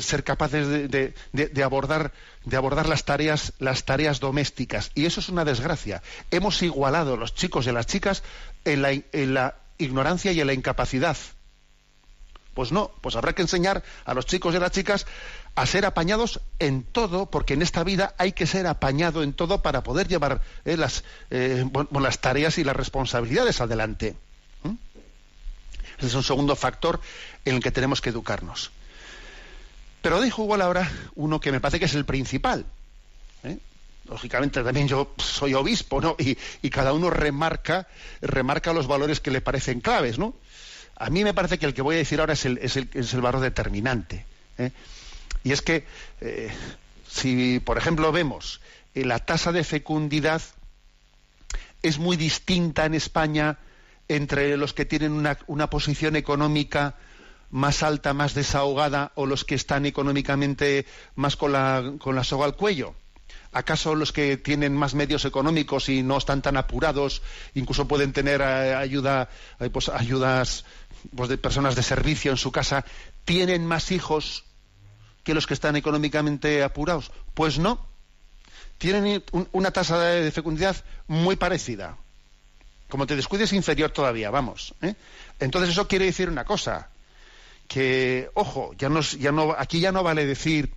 ser 0.00 0.24
capaces 0.24 0.90
de, 0.90 1.62
abordar, 1.62 2.12
de 2.44 2.56
abordar 2.56 2.88
las 2.88 3.04
tareas, 3.04 3.54
las 3.58 3.84
tareas 3.84 4.20
domésticas. 4.20 4.90
Y 4.94 5.06
eso 5.06 5.20
es 5.20 5.28
una 5.28 5.44
desgracia. 5.44 6.02
Hemos 6.30 6.62
igualado 6.62 7.16
los 7.16 7.34
chicos 7.34 7.66
y 7.66 7.72
las 7.72 7.86
chicas 7.86 8.22
en 8.64 8.82
la, 8.82 8.92
en 8.92 9.34
la 9.34 9.54
ignorancia 9.78 10.32
y 10.32 10.40
en 10.40 10.48
la 10.48 10.52
incapacidad. 10.52 11.16
Pues 12.54 12.72
no, 12.72 12.90
pues 13.00 13.16
habrá 13.16 13.32
que 13.32 13.42
enseñar 13.42 13.82
a 14.04 14.14
los 14.14 14.26
chicos 14.26 14.52
y 14.52 14.56
a 14.56 14.60
las 14.60 14.72
chicas 14.72 15.06
a 15.54 15.66
ser 15.66 15.86
apañados 15.86 16.40
en 16.58 16.82
todo, 16.82 17.26
porque 17.26 17.54
en 17.54 17.62
esta 17.62 17.84
vida 17.84 18.14
hay 18.18 18.32
que 18.32 18.46
ser 18.46 18.66
apañado 18.66 19.22
en 19.22 19.32
todo 19.32 19.62
para 19.62 19.82
poder 19.82 20.08
llevar 20.08 20.42
eh, 20.64 20.76
las, 20.76 21.04
eh, 21.30 21.64
las 21.90 22.20
tareas 22.20 22.58
y 22.58 22.64
las 22.64 22.76
responsabilidades 22.76 23.60
adelante. 23.60 24.16
Ese 25.98 26.06
es 26.06 26.14
un 26.14 26.24
segundo 26.24 26.56
factor 26.56 26.98
en 27.44 27.56
el 27.56 27.62
que 27.62 27.70
tenemos 27.70 28.00
que 28.00 28.08
educarnos. 28.08 28.70
Pero 30.00 30.20
dejo 30.20 30.44
igual 30.44 30.62
ahora 30.62 30.90
uno 31.14 31.40
que 31.40 31.52
me 31.52 31.60
parece 31.60 31.78
que 31.78 31.84
es 31.84 31.94
el 31.94 32.06
principal. 32.06 32.64
¿eh? 33.44 33.58
Lógicamente 34.08 34.62
también 34.64 34.88
yo 34.88 35.12
soy 35.18 35.52
obispo, 35.52 36.00
¿no? 36.00 36.16
Y, 36.18 36.70
cada 36.70 36.94
uno 36.94 37.10
remarca, 37.10 37.86
remarca 38.22 38.72
los 38.72 38.86
valores 38.86 39.20
que 39.20 39.30
le 39.30 39.42
parecen 39.42 39.80
claves, 39.80 40.18
¿no? 40.18 40.34
A 41.00 41.08
mí 41.08 41.24
me 41.24 41.32
parece 41.32 41.58
que 41.58 41.64
el 41.64 41.72
que 41.72 41.80
voy 41.80 41.94
a 41.94 41.98
decir 41.98 42.20
ahora 42.20 42.34
es 42.34 42.44
el, 42.44 42.58
es 42.60 43.14
valor 43.14 43.40
determinante. 43.40 44.26
¿eh? 44.58 44.70
Y 45.42 45.52
es 45.52 45.62
que, 45.62 45.86
eh, 46.20 46.52
si 47.08 47.58
por 47.58 47.78
ejemplo 47.78 48.12
vemos 48.12 48.60
eh, 48.94 49.06
la 49.06 49.18
tasa 49.18 49.50
de 49.50 49.64
fecundidad 49.64 50.42
es 51.82 51.98
muy 51.98 52.18
distinta 52.18 52.84
en 52.84 52.92
España 52.92 53.56
entre 54.08 54.58
los 54.58 54.74
que 54.74 54.84
tienen 54.84 55.26
una, 55.46 55.70
posición 55.70 56.16
económica 56.16 56.96
más 57.48 57.82
alta, 57.82 58.12
más 58.12 58.34
desahogada, 58.34 59.12
o 59.14 59.24
los 59.24 59.46
que 59.46 59.54
están 59.54 59.86
económicamente 59.86 60.84
más 61.14 61.36
con 61.36 61.52
la, 61.52 62.24
soga 62.24 62.44
al 62.44 62.56
cuello. 62.56 62.94
¿Acaso 63.52 63.94
los 63.94 64.12
que 64.12 64.36
tienen 64.36 64.76
más 64.76 64.94
medios 64.94 65.24
económicos 65.24 65.88
y 65.88 66.02
no 66.02 66.18
están 66.18 66.42
tan 66.42 66.56
apurados, 66.56 67.22
incluso 67.54 67.88
pueden 67.88 68.12
tener 68.12 68.42
ayuda, 68.42 69.28
pues, 69.72 69.88
ayudas 69.88 70.64
pues, 71.14 71.28
de 71.28 71.38
personas 71.38 71.76
de 71.76 71.82
servicio 71.82 72.30
en 72.30 72.36
su 72.36 72.52
casa, 72.52 72.84
tienen 73.24 73.66
más 73.66 73.90
hijos 73.90 74.44
que 75.24 75.34
los 75.34 75.46
que 75.46 75.54
están 75.54 75.76
económicamente 75.76 76.62
apurados? 76.62 77.12
Pues 77.34 77.58
no. 77.58 77.86
Tienen 78.78 79.22
una 79.52 79.70
tasa 79.70 80.00
de 80.00 80.30
fecundidad 80.30 80.76
muy 81.06 81.36
parecida. 81.36 81.98
Como 82.88 83.06
te 83.06 83.14
descuides, 83.14 83.52
inferior 83.52 83.90
todavía, 83.90 84.30
vamos. 84.30 84.74
¿eh? 84.80 84.94
Entonces 85.38 85.70
eso 85.70 85.86
quiere 85.86 86.06
decir 86.06 86.30
una 86.30 86.44
cosa, 86.44 86.88
que, 87.68 88.30
ojo, 88.34 88.74
ya 88.78 88.90
ya 89.18 89.30
no, 89.30 89.54
aquí 89.56 89.80
ya 89.80 89.92
no 89.92 90.02
vale 90.02 90.26
decir, 90.26 90.72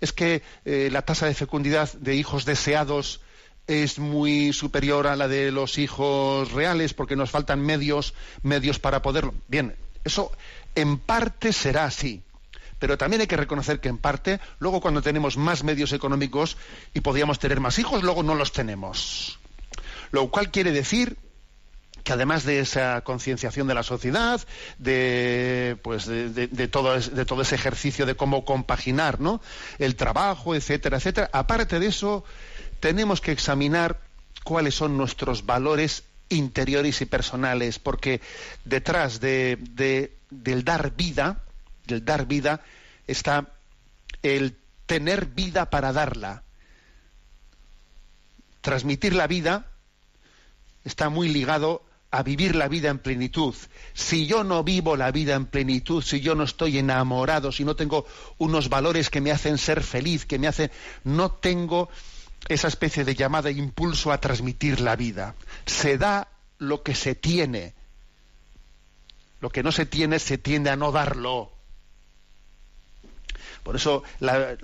es 0.00 0.12
que 0.12 0.42
eh, 0.64 0.88
la 0.90 1.02
tasa 1.02 1.26
de 1.26 1.34
fecundidad 1.34 1.92
de 1.92 2.16
hijos 2.16 2.44
deseados 2.44 3.20
es 3.72 3.98
muy 3.98 4.52
superior 4.52 5.06
a 5.06 5.16
la 5.16 5.28
de 5.28 5.50
los 5.50 5.78
hijos 5.78 6.52
reales 6.52 6.94
porque 6.94 7.16
nos 7.16 7.30
faltan 7.30 7.60
medios, 7.60 8.14
medios 8.42 8.78
para 8.78 9.02
poderlo. 9.02 9.34
Bien, 9.48 9.74
eso 10.04 10.32
en 10.74 10.98
parte 10.98 11.52
será 11.52 11.84
así 11.84 12.22
pero 12.82 12.98
también 12.98 13.20
hay 13.20 13.28
que 13.28 13.36
reconocer 13.36 13.78
que 13.78 13.88
en 13.88 13.96
parte, 13.96 14.40
luego 14.58 14.80
cuando 14.80 15.02
tenemos 15.02 15.36
más 15.36 15.62
medios 15.62 15.92
económicos 15.92 16.56
y 16.92 17.00
podíamos 17.00 17.38
tener 17.38 17.60
más 17.60 17.78
hijos, 17.78 18.02
luego 18.02 18.24
no 18.24 18.34
los 18.34 18.50
tenemos. 18.50 19.38
Lo 20.10 20.28
cual 20.32 20.50
quiere 20.50 20.72
decir 20.72 21.16
que 22.02 22.12
además 22.12 22.42
de 22.42 22.58
esa 22.58 23.02
concienciación 23.02 23.68
de 23.68 23.74
la 23.74 23.84
sociedad, 23.84 24.40
de, 24.78 25.78
pues 25.82 26.06
de, 26.06 26.68
todo, 26.68 26.98
de 26.98 27.24
todo 27.24 27.42
ese 27.42 27.54
ejercicio 27.54 28.04
de 28.04 28.16
cómo 28.16 28.44
compaginar 28.44 29.20
¿no? 29.20 29.40
el 29.78 29.94
trabajo, 29.94 30.56
etcétera, 30.56 30.96
etcétera, 30.96 31.30
aparte 31.32 31.78
de 31.78 31.86
eso, 31.86 32.24
tenemos 32.82 33.20
que 33.20 33.30
examinar 33.30 34.00
cuáles 34.42 34.74
son 34.74 34.96
nuestros 34.96 35.46
valores 35.46 36.02
interiores 36.30 37.00
y 37.00 37.06
personales, 37.06 37.78
porque 37.78 38.20
detrás 38.64 39.20
de, 39.20 39.56
del 40.30 40.64
dar 40.64 40.90
vida, 40.96 41.44
del 41.86 42.04
dar 42.04 42.26
vida 42.26 42.60
está 43.06 43.52
el 44.24 44.56
tener 44.86 45.26
vida 45.26 45.70
para 45.70 45.92
darla. 45.92 46.42
Transmitir 48.62 49.14
la 49.14 49.28
vida 49.28 49.66
está 50.84 51.08
muy 51.08 51.28
ligado 51.28 51.84
a 52.10 52.24
vivir 52.24 52.56
la 52.56 52.66
vida 52.66 52.90
en 52.90 52.98
plenitud. 52.98 53.54
Si 53.94 54.26
yo 54.26 54.42
no 54.42 54.64
vivo 54.64 54.96
la 54.96 55.12
vida 55.12 55.36
en 55.36 55.46
plenitud, 55.46 56.02
si 56.02 56.20
yo 56.20 56.34
no 56.34 56.42
estoy 56.42 56.78
enamorado, 56.78 57.52
si 57.52 57.64
no 57.64 57.76
tengo 57.76 58.06
unos 58.38 58.68
valores 58.68 59.08
que 59.08 59.20
me 59.20 59.30
hacen 59.30 59.56
ser 59.56 59.84
feliz, 59.84 60.26
que 60.26 60.40
me 60.40 60.48
hacen, 60.48 60.72
no 61.04 61.30
tengo 61.30 61.88
esa 62.48 62.68
especie 62.68 63.04
de 63.04 63.14
llamada 63.14 63.50
impulso 63.50 64.12
a 64.12 64.20
transmitir 64.20 64.80
la 64.80 64.96
vida. 64.96 65.34
Se 65.66 65.98
da 65.98 66.28
lo 66.58 66.82
que 66.82 66.94
se 66.94 67.14
tiene. 67.14 67.74
Lo 69.40 69.50
que 69.50 69.62
no 69.62 69.72
se 69.72 69.86
tiene 69.86 70.18
se 70.18 70.38
tiende 70.38 70.70
a 70.70 70.76
no 70.76 70.92
darlo. 70.92 71.52
Por 73.62 73.76
eso 73.76 74.02
la, 74.18 74.56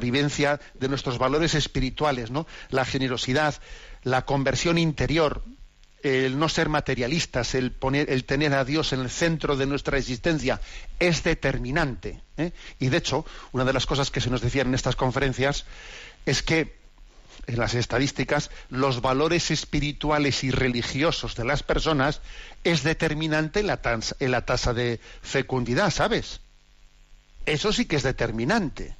vivencia 0.00 0.60
de 0.74 0.88
nuestros 0.88 1.18
valores 1.18 1.54
espirituales, 1.54 2.30
¿no? 2.30 2.46
La 2.70 2.84
generosidad, 2.84 3.54
la 4.02 4.26
conversión 4.26 4.76
interior, 4.76 5.42
el 6.02 6.38
no 6.38 6.48
ser 6.48 6.68
materialistas, 6.68 7.54
el, 7.54 7.72
poner, 7.72 8.10
el 8.10 8.24
tener 8.24 8.52
a 8.54 8.64
Dios 8.64 8.92
en 8.92 9.00
el 9.00 9.10
centro 9.10 9.56
de 9.56 9.66
nuestra 9.66 9.96
existencia, 9.96 10.60
es 10.98 11.22
determinante. 11.22 12.20
¿eh? 12.36 12.52
Y 12.78 12.88
de 12.88 12.96
hecho, 12.98 13.24
una 13.52 13.64
de 13.64 13.72
las 13.72 13.86
cosas 13.86 14.10
que 14.10 14.20
se 14.20 14.28
nos 14.28 14.42
decían 14.42 14.66
en 14.68 14.74
estas 14.74 14.96
conferencias 14.96 15.64
es 16.26 16.42
que 16.42 16.81
en 17.46 17.58
las 17.58 17.74
estadísticas, 17.74 18.50
los 18.70 19.00
valores 19.00 19.50
espirituales 19.50 20.44
y 20.44 20.50
religiosos 20.50 21.34
de 21.34 21.44
las 21.44 21.62
personas 21.62 22.20
es 22.64 22.82
determinante 22.82 23.60
en 23.60 23.66
la, 23.66 23.80
en 24.20 24.30
la 24.30 24.46
tasa 24.46 24.72
de 24.72 25.00
fecundidad, 25.22 25.90
¿sabes? 25.90 26.40
Eso 27.46 27.72
sí 27.72 27.86
que 27.86 27.96
es 27.96 28.02
determinante. 28.02 28.96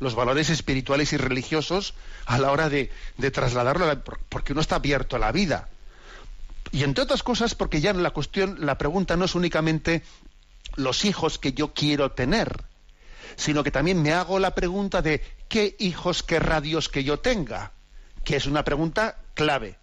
Los 0.00 0.14
valores 0.14 0.50
espirituales 0.50 1.12
y 1.12 1.16
religiosos 1.16 1.94
a 2.26 2.38
la 2.38 2.52
hora 2.52 2.68
de, 2.68 2.90
de 3.16 3.30
trasladarlo, 3.30 4.02
porque 4.28 4.52
uno 4.52 4.60
está 4.60 4.76
abierto 4.76 5.16
a 5.16 5.20
la 5.20 5.32
vida. 5.32 5.68
Y 6.70 6.82
entre 6.84 7.04
otras 7.04 7.22
cosas, 7.22 7.54
porque 7.54 7.80
ya 7.80 7.92
la 7.92 8.10
cuestión, 8.10 8.66
la 8.66 8.78
pregunta 8.78 9.16
no 9.16 9.24
es 9.24 9.34
únicamente 9.34 10.02
los 10.76 11.04
hijos 11.04 11.38
que 11.38 11.52
yo 11.52 11.72
quiero 11.72 12.12
tener, 12.12 12.64
sino 13.36 13.64
que 13.64 13.70
también 13.70 14.02
me 14.02 14.12
hago 14.12 14.38
la 14.38 14.54
pregunta 14.54 15.02
de 15.02 15.22
qué 15.48 15.76
hijos 15.78 16.22
querrá 16.22 16.60
Dios 16.60 16.88
que 16.88 17.04
yo 17.04 17.18
tenga, 17.18 17.72
que 18.24 18.36
es 18.36 18.46
una 18.46 18.64
pregunta 18.64 19.16
clave. 19.34 19.76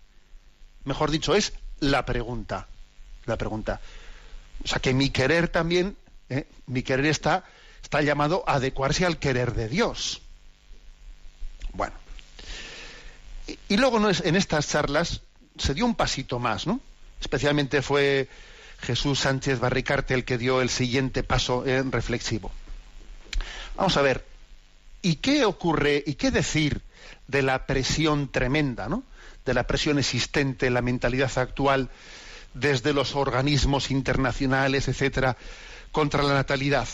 Mejor 0.84 1.12
dicho, 1.12 1.36
es 1.36 1.54
la 1.80 2.06
pregunta. 2.06 2.68
La 3.26 3.38
pregunta. 3.38 3.82
O 4.64 4.68
sea 4.68 4.80
que 4.80 4.94
mi 4.94 5.10
querer 5.10 5.48
también, 5.48 5.98
¿eh? 6.30 6.48
mi 6.68 6.84
querer 6.84 7.08
está, 7.08 7.44
está 7.82 8.02
llamado 8.02 8.44
a 8.48 8.56
adecuarse 8.56 9.06
al 9.06 9.18
querer 9.18 9.54
de 9.54 9.68
Dios. 9.68 10.22
Bueno. 11.74 11.94
Y, 13.68 13.78
luego 13.78 14.00
¿no? 14.00 14.10
en 14.10 14.36
estas 14.36 14.70
charlas 14.70 15.22
se 15.58 15.74
dio 15.74 15.86
un 15.86 15.96
pasito 15.96 16.40
más, 16.40 16.66
¿no? 16.66 16.80
Especialmente 17.22 17.82
fue 17.82 18.28
Jesús 18.80 19.20
Sánchez 19.20 19.60
Barricarte 19.60 20.14
el 20.14 20.26
que 20.26 20.38
dio 20.38 20.62
el 20.62 20.70
siguiente 20.70 21.24
paso 21.24 21.66
en 21.66 21.92
reflexivo. 21.92 22.52
Vamos 23.78 23.98
a 23.98 24.02
ver, 24.02 24.26
¿y 25.02 25.18
qué 25.18 25.46
ocurre 25.46 26.04
y 26.06 26.16
qué 26.16 26.32
decir 26.32 26.82
de 27.28 27.42
la 27.42 27.66
presión 27.66 28.32
tremenda, 28.32 28.88
¿no? 28.88 29.04
De 29.46 29.54
la 29.54 29.68
presión 29.68 30.00
existente 30.00 30.68
en 30.68 30.74
la 30.74 30.82
mentalidad 30.82 31.32
actual 31.38 31.90
desde 32.54 32.94
los 32.94 33.16
organismos 33.16 33.92
internacionales, 33.92 34.88
etcétera, 34.88 35.38
contra 35.92 36.24
la 36.24 36.34
natalidad. 36.34 36.88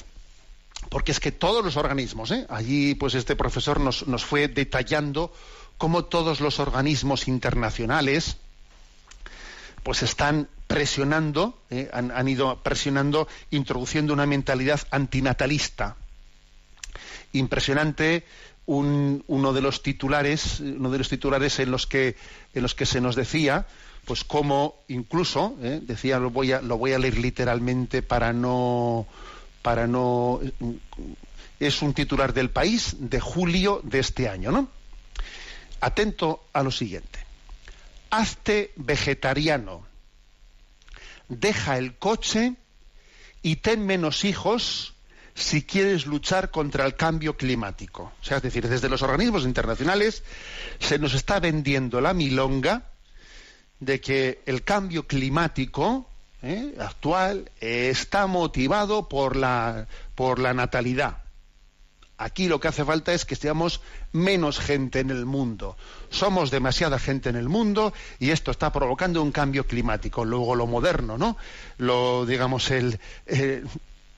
Porque 0.90 1.12
es 1.12 1.20
que 1.20 1.32
todos 1.32 1.64
los 1.64 1.78
organismos, 1.78 2.32
¿eh? 2.32 2.46
allí 2.50 2.96
pues 2.96 3.14
este 3.14 3.36
profesor 3.36 3.80
nos, 3.80 4.26
fue 4.26 4.48
detallando 4.48 5.32
cómo 5.78 6.06
todos 6.06 6.42
los 6.42 6.60
organismos 6.60 7.28
internacionales, 7.28 8.38
pues 9.84 10.02
están 10.04 10.50
presionando, 10.68 11.60
eh, 11.70 11.90
han, 11.94 12.28
ido 12.28 12.62
presionando, 12.64 13.28
introduciendo 13.52 14.14
una 14.14 14.26
mentalidad 14.26 14.82
antinatalista. 14.90 15.96
Impresionante 17.34 18.26
un, 18.66 19.24
uno 19.28 19.54
de 19.54 19.62
los 19.62 19.84
titulares, 19.84 20.60
uno 20.60 20.92
de 20.92 20.98
los 20.98 21.10
titulares 21.10 21.60
en 21.60 21.72
los 21.72 21.88
que, 21.88 22.16
en 22.54 22.62
los 22.62 22.76
que 22.76 22.86
se 22.86 23.02
nos 23.02 23.16
decía, 23.16 23.68
pues 24.06 24.24
cómo 24.24 24.76
incluso, 24.88 25.56
eh, 25.62 25.80
decía, 25.82 26.20
lo 26.20 26.30
voy, 26.30 26.52
a, 26.52 26.62
lo 26.62 26.78
voy 26.78 26.94
a 26.94 27.00
leer 27.00 27.18
literalmente 27.18 28.02
para 28.02 28.34
no, 28.34 29.08
para 29.62 29.88
no, 29.88 30.40
es 31.60 31.82
un 31.82 31.94
titular 31.94 32.34
del 32.34 32.50
país 32.50 32.96
de 33.00 33.20
julio 33.20 33.82
de 33.84 34.00
este 34.00 34.28
año, 34.28 34.52
¿no? 34.52 34.70
Atento 35.80 36.46
a 36.54 36.64
lo 36.64 36.72
siguiente 36.72 37.32
hazte 38.12 38.74
vegetariano, 38.76 39.88
deja 41.30 41.78
el 41.78 41.96
coche 41.96 42.54
y 43.42 43.56
ten 43.56 43.86
menos 43.86 44.26
hijos 44.26 44.94
si 45.34 45.64
quieres 45.64 46.06
luchar 46.06 46.52
contra 46.52 46.86
el 46.86 46.96
cambio 46.96 47.38
climático. 47.38 48.12
O 48.22 48.24
sea, 48.24 48.38
es 48.38 48.44
decir, 48.44 48.68
desde 48.68 48.90
los 48.90 49.02
organismos 49.02 49.44
internacionales 49.44 50.24
se 50.80 51.00
nos 51.00 51.14
está 51.14 51.40
vendiendo 51.40 52.02
la 52.02 52.14
milonga 52.14 52.84
de 53.80 54.00
que 54.00 54.42
el 54.46 54.64
cambio 54.64 55.08
climático 55.08 56.08
¿eh? 56.44 56.76
actual 56.80 57.52
está 57.60 58.28
motivado 58.28 59.10
por 59.10 59.36
la, 59.36 59.88
por 60.16 60.40
la 60.40 60.54
natalidad. 60.54 61.18
Aquí 62.18 62.48
lo 62.48 62.60
que 62.60 62.68
hace 62.68 62.86
falta 62.86 63.14
es 63.14 63.26
que 63.26 63.36
seamos 63.36 63.82
menos 64.12 64.60
gente 64.60 65.00
en 65.00 65.10
el 65.10 65.26
mundo. 65.26 65.76
Somos 66.12 66.52
demasiada 66.52 67.00
gente 67.00 67.30
en 67.30 67.36
el 67.36 67.50
mundo 67.50 67.94
y 68.20 68.30
esto 68.30 68.52
está 68.52 68.72
provocando 68.72 69.24
un 69.24 69.32
cambio 69.32 69.66
climático. 69.66 70.24
Luego 70.24 70.54
lo 70.54 70.68
moderno, 70.68 71.18
¿no? 71.18 71.36
Lo, 71.80 72.28
digamos, 72.28 72.70
el, 72.70 73.00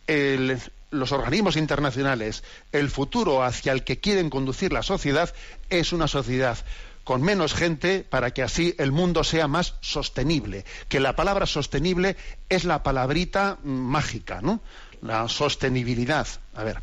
el 0.07 0.59
los 0.93 1.11
organismos 1.11 1.57
internacionales, 1.57 2.43
el 2.71 2.89
futuro 2.89 3.43
hacia 3.43 3.71
el 3.71 3.83
que 3.83 3.99
quieren 3.99 4.29
conducir 4.29 4.71
la 4.71 4.83
sociedad 4.83 5.33
es 5.69 5.91
una 5.91 6.07
sociedad 6.07 6.57
con 7.03 7.21
menos 7.21 7.53
gente 7.53 8.05
para 8.09 8.31
que 8.31 8.43
así 8.43 8.75
el 8.77 8.91
mundo 8.91 9.23
sea 9.23 9.47
más 9.47 9.75
sostenible. 9.81 10.65
Que 10.87 10.99
la 10.99 11.15
palabra 11.15 11.45
sostenible 11.45 12.15
es 12.49 12.63
la 12.63 12.83
palabrita 12.83 13.57
mágica, 13.63 14.41
¿no? 14.41 14.61
La 15.01 15.27
sostenibilidad. 15.27 16.27
A 16.55 16.63
ver. 16.63 16.81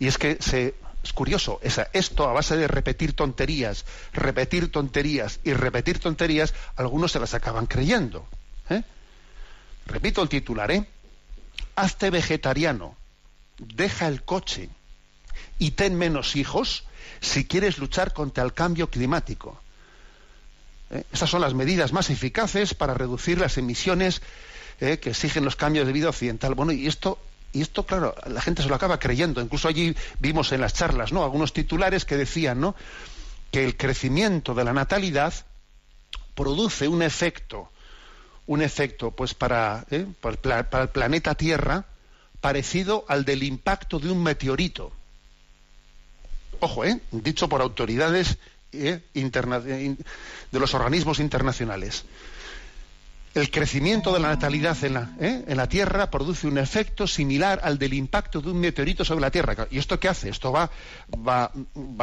Y 0.00 0.08
es 0.08 0.18
que 0.18 0.38
se, 0.40 0.74
es 1.02 1.12
curioso, 1.12 1.60
esa, 1.62 1.88
esto 1.92 2.28
a 2.28 2.32
base 2.32 2.56
de 2.56 2.66
repetir 2.66 3.14
tonterías, 3.14 3.84
repetir 4.12 4.72
tonterías 4.72 5.40
y 5.44 5.52
repetir 5.52 5.98
tonterías, 6.00 6.52
algunos 6.76 7.12
se 7.12 7.20
las 7.20 7.34
acaban 7.34 7.66
creyendo. 7.66 8.26
¿eh? 8.68 8.82
Repito 9.86 10.22
el 10.22 10.28
titular, 10.28 10.70
¿eh? 10.72 10.84
Hazte 11.76 12.10
vegetariano, 12.10 12.96
deja 13.60 14.08
el 14.08 14.22
coche 14.22 14.68
y 15.58 15.72
ten 15.72 15.96
menos 15.96 16.36
hijos 16.36 16.84
si 17.20 17.44
quieres 17.44 17.78
luchar 17.78 18.12
contra 18.12 18.42
el 18.42 18.52
cambio 18.52 18.90
climático. 18.90 19.60
¿Eh? 20.90 21.04
Estas 21.12 21.30
son 21.30 21.42
las 21.42 21.54
medidas 21.54 21.92
más 21.92 22.10
eficaces 22.10 22.74
para 22.74 22.94
reducir 22.94 23.38
las 23.38 23.58
emisiones 23.58 24.22
¿eh? 24.80 24.98
que 24.98 25.10
exigen 25.10 25.44
los 25.44 25.56
cambios 25.56 25.86
de 25.86 25.92
vida 25.92 26.08
occidental. 26.08 26.54
Bueno, 26.54 26.72
y 26.72 26.86
esto 26.86 27.18
y 27.52 27.62
esto, 27.62 27.84
claro, 27.84 28.14
la 28.26 28.40
gente 28.40 28.62
se 28.62 28.68
lo 28.68 28.76
acaba 28.76 28.98
creyendo. 28.98 29.40
Incluso 29.40 29.68
allí 29.68 29.96
vimos 30.20 30.52
en 30.52 30.60
las 30.60 30.72
charlas, 30.72 31.12
¿no? 31.12 31.24
Algunos 31.24 31.52
titulares 31.52 32.04
que 32.04 32.16
decían, 32.16 32.60
¿no? 32.60 32.76
Que 33.50 33.64
el 33.64 33.76
crecimiento 33.76 34.54
de 34.54 34.64
la 34.64 34.72
natalidad 34.72 35.34
produce 36.34 36.86
un 36.86 37.02
efecto, 37.02 37.70
un 38.46 38.62
efecto, 38.62 39.10
pues 39.10 39.34
para, 39.34 39.84
¿eh? 39.90 40.06
para, 40.20 40.82
el 40.82 40.88
planeta 40.90 41.34
Tierra 41.34 41.86
parecido 42.40 43.04
al 43.08 43.24
del 43.24 43.42
impacto 43.42 43.98
de 43.98 44.10
un 44.10 44.22
meteorito. 44.22 44.92
Ojo, 46.60 46.84
¿eh? 46.84 47.00
Dicho 47.10 47.48
por 47.48 47.62
autoridades 47.62 48.38
¿eh? 48.72 49.00
de 49.14 50.58
los 50.58 50.74
organismos 50.74 51.20
internacionales 51.20 52.04
el 53.34 53.50
crecimiento 53.50 54.12
de 54.12 54.20
la 54.20 54.28
natalidad 54.28 54.76
en 54.82 54.94
la, 54.94 55.12
¿eh? 55.20 55.44
en 55.46 55.56
la, 55.56 55.68
Tierra 55.68 56.10
produce 56.10 56.48
un 56.48 56.58
efecto 56.58 57.06
similar 57.06 57.60
al 57.62 57.78
del 57.78 57.94
impacto 57.94 58.40
de 58.40 58.50
un 58.50 58.58
meteorito 58.58 59.04
sobre 59.04 59.20
la 59.20 59.30
Tierra. 59.30 59.68
¿Y 59.70 59.78
esto 59.78 60.00
qué 60.00 60.08
hace? 60.08 60.28
Esto 60.30 60.50
va, 60.50 60.70
va, 61.16 61.52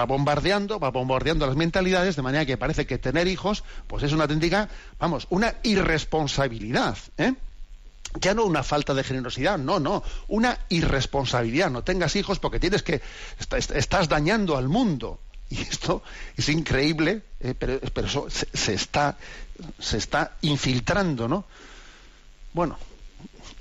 bombardeando, 0.06 0.80
va 0.80 0.90
bombardeando 0.90 1.46
las 1.46 1.58
mentalidades 1.58 2.16
de 2.16 2.22
manera 2.22 2.46
que 2.46 2.56
parece 2.56 2.86
que 2.86 2.98
tener 2.98 3.28
hijos, 3.28 3.64
pues 3.88 4.04
es 4.04 4.14
una 4.14 4.24
auténtica, 4.24 4.70
vamos, 5.00 5.28
una 5.30 5.56
irresponsabilidad. 5.64 6.98
¿eh? 7.18 7.34
Ya 8.20 8.34
no 8.34 8.46
una 8.46 8.64
falta 8.64 8.94
de 8.94 9.04
generosidad, 9.04 9.58
no, 9.58 9.80
no, 9.80 10.04
una 10.28 10.60
irresponsabilidad. 10.70 11.70
No 11.70 11.84
tengas 11.84 12.16
hijos 12.16 12.40
porque 12.40 12.60
tienes 12.60 12.84
que, 12.84 13.02
estás 13.40 14.10
dañando 14.10 14.58
al 14.58 14.68
mundo. 14.68 15.20
Y 15.50 15.62
esto 15.62 16.04
es 16.36 16.50
increíble, 16.50 17.22
eh, 17.40 17.54
pero, 17.58 17.80
pero 17.94 18.08
eso 18.08 18.30
se, 18.30 18.48
se, 18.54 18.74
está, 18.74 19.18
se 19.80 19.98
está 19.98 20.36
infiltrando, 20.42 21.30
¿no? 21.30 21.46
Bueno, 22.52 22.78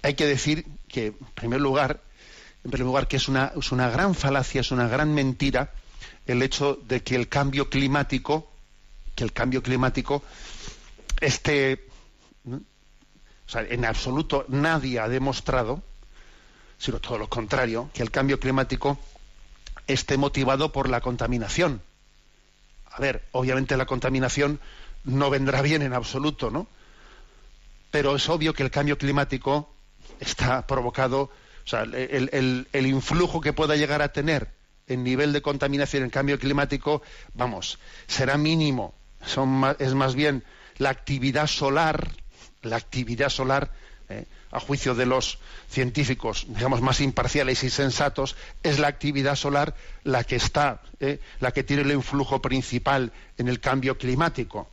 hay 0.03 0.14
que 0.14 0.26
decir 0.26 0.66
que, 0.88 1.07
en 1.07 1.26
primer 1.34 1.61
lugar, 1.61 2.01
en 2.64 2.72
primer 2.72 2.86
lugar 2.86 3.07
que 3.07 3.18
es 3.18 3.28
una, 3.28 3.53
es 3.57 3.70
una 3.70 3.88
gran 3.88 4.16
falacia, 4.16 4.62
es 4.62 4.72
una 4.72 4.88
gran 4.88 5.14
mentira 5.14 5.70
el 6.26 6.42
hecho 6.42 6.78
de 6.88 7.03
que 7.03 7.14
el 7.14 7.28
cambio 7.28 7.70
climático, 7.70 8.51
que 9.14 9.24
el 9.24 9.32
cambio 9.32 9.62
climático 9.62 10.22
esté. 11.20 11.86
O 13.47 13.51
sea, 13.51 13.62
en 13.62 13.84
absoluto 13.84 14.44
nadie 14.49 14.99
ha 14.99 15.09
demostrado, 15.09 15.82
sino 16.78 17.01
todo 17.01 17.18
lo 17.18 17.28
contrario, 17.28 17.90
que 17.94 18.03
el 18.03 18.11
cambio 18.11 18.40
climático 18.40 18.99
esté 19.86 20.16
motivado 20.16 20.72
por 20.72 20.88
la 20.88 21.01
contaminación. 21.01 21.80
A 22.90 23.01
ver, 23.01 23.24
obviamente 23.32 23.76
la 23.76 23.86
contaminación 23.86 24.61
no 25.05 25.30
vendrá 25.30 25.62
bien 25.62 25.82
en 25.82 25.92
absoluto, 25.92 26.51
¿no? 26.51 26.66
Pero 27.90 28.16
es 28.16 28.28
obvio 28.28 28.53
que 28.53 28.62
el 28.62 28.70
cambio 28.70 28.99
climático 28.99 29.72
está 30.18 30.66
provocado, 30.66 31.22
o 31.22 31.68
sea, 31.68 31.82
el, 31.82 32.30
el, 32.32 32.68
el 32.72 32.86
influjo 32.86 33.40
que 33.40 33.53
pueda 33.53 33.76
llegar 33.76 34.03
a 34.03 34.12
tener 34.12 34.51
en 34.88 35.05
nivel 35.05 35.32
de 35.32 35.42
contaminación 35.42 36.03
en 36.03 36.11
cambio 36.11 36.38
climático, 36.38 37.03
vamos, 37.34 37.78
será 38.07 38.36
mínimo, 38.36 38.94
son 39.24 39.76
es 39.78 39.94
más 39.94 40.14
bien 40.14 40.44
la 40.78 40.90
actividad 40.90 41.47
solar, 41.47 42.11
la 42.62 42.76
actividad 42.76 43.28
solar, 43.28 43.70
eh, 44.09 44.24
a 44.52 44.61
juicio 44.61 44.94
de 44.94 45.07
los 45.07 45.38
científicos, 45.68 46.46
digamos, 46.48 46.80
más 46.80 47.00
imparciales 47.00 47.64
y 47.64 47.70
sensatos, 47.70 48.36
es 48.62 48.78
la 48.78 48.88
actividad 48.88 49.34
solar 49.34 49.74
la 50.04 50.24
que 50.24 50.36
está, 50.36 50.80
eh, 51.00 51.20
la 51.40 51.52
que 51.52 51.64
tiene 51.64 51.82
el 51.82 51.90
influjo 51.90 52.40
principal 52.40 53.12
en 53.36 53.48
el 53.48 53.61
cambio 53.61 53.98
climático. 53.98 54.68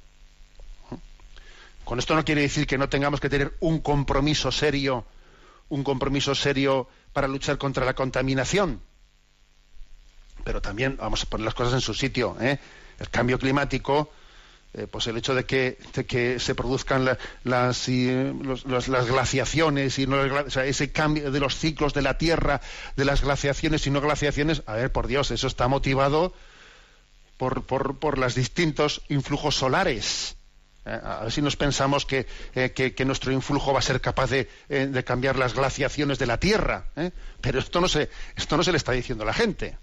Con 1.84 2.00
esto 2.00 2.16
no 2.16 2.24
quiere 2.24 2.42
decir 2.42 2.66
que 2.66 2.78
no 2.78 2.90
tengamos 2.90 3.20
que 3.20 3.30
tener 3.30 3.56
un 3.60 3.80
compromiso 3.80 4.52
serio, 4.52 5.06
un 5.70 5.84
compromiso 5.84 6.34
serio 6.34 6.88
para 7.12 7.28
luchar 7.28 7.58
contra 7.58 7.86
la 7.86 7.94
contaminación. 7.94 8.82
Pero 10.44 10.62
también 10.62 10.98
vamos 10.98 11.24
a 11.24 11.26
poner 11.26 11.46
las 11.46 11.54
cosas 11.54 11.74
en 11.74 11.82
su 11.82 11.94
sitio. 11.94 12.38
¿eh? 12.40 12.60
El 13.00 13.10
cambio 13.10 13.40
climático, 13.40 14.12
eh, 14.76 14.88
pues 14.90 15.06
el 15.08 15.18
hecho 15.18 15.36
de 15.36 15.46
que, 15.46 15.78
se 16.40 16.56
produzcan 16.56 17.06
la- 17.06 17.18
las, 17.44 17.88
eh, 17.90 18.34
los- 18.42 18.66
glaciaciones 18.66 20.00
y 20.00 20.08
no 20.08 20.18
o 20.22 20.50
sea, 20.50 20.66
ese 20.66 20.92
cambio 20.92 21.32
de 21.32 21.40
los 21.40 21.56
ciclos 21.58 21.94
de 21.94 22.02
la 22.02 22.18
Tierra, 22.18 22.60
de 22.96 23.06
las 23.06 23.22
glaciaciones 23.22 23.86
y 23.88 23.92
no 23.92 24.02
glaciaciones, 24.02 24.64
a 24.66 24.74
ver, 24.74 24.92
por 24.92 25.08
Dios, 25.08 25.32
eso 25.32 25.48
está 25.48 25.68
motivado 25.68 26.34
por, 27.38 27.64
por, 27.66 27.98
por 28.00 28.18
los 28.18 28.36
distintos 28.36 29.02
influjos 29.10 29.56
solares. 29.56 30.36
Eh, 30.86 31.00
A 31.04 31.22
ver 31.24 31.32
si 31.32 31.42
nos 31.42 31.56
pensamos 31.56 32.06
que, 32.06 32.26
que- 32.54 33.06
nuestro 33.06 33.32
influjo 33.32 33.74
va 33.74 33.80
a 33.80 33.82
ser 33.82 34.02
capaz 34.02 34.30
de, 34.30 34.50
de 34.70 35.04
cambiar 35.04 35.38
las 35.38 35.54
glaciaciones 35.54 36.20
de 36.20 36.26
la 36.26 36.38
Tierra. 36.40 36.86
Pero 37.42 37.60
esto 37.60 37.80
no, 37.80 37.88
se, 37.88 38.10
esto 38.36 38.58
no 38.58 38.64
se 38.64 38.72
le 38.72 38.78
está 38.78 38.92
diciendo 38.92 39.24
a 39.24 39.28
la 39.28 39.34
gente. 39.34 39.78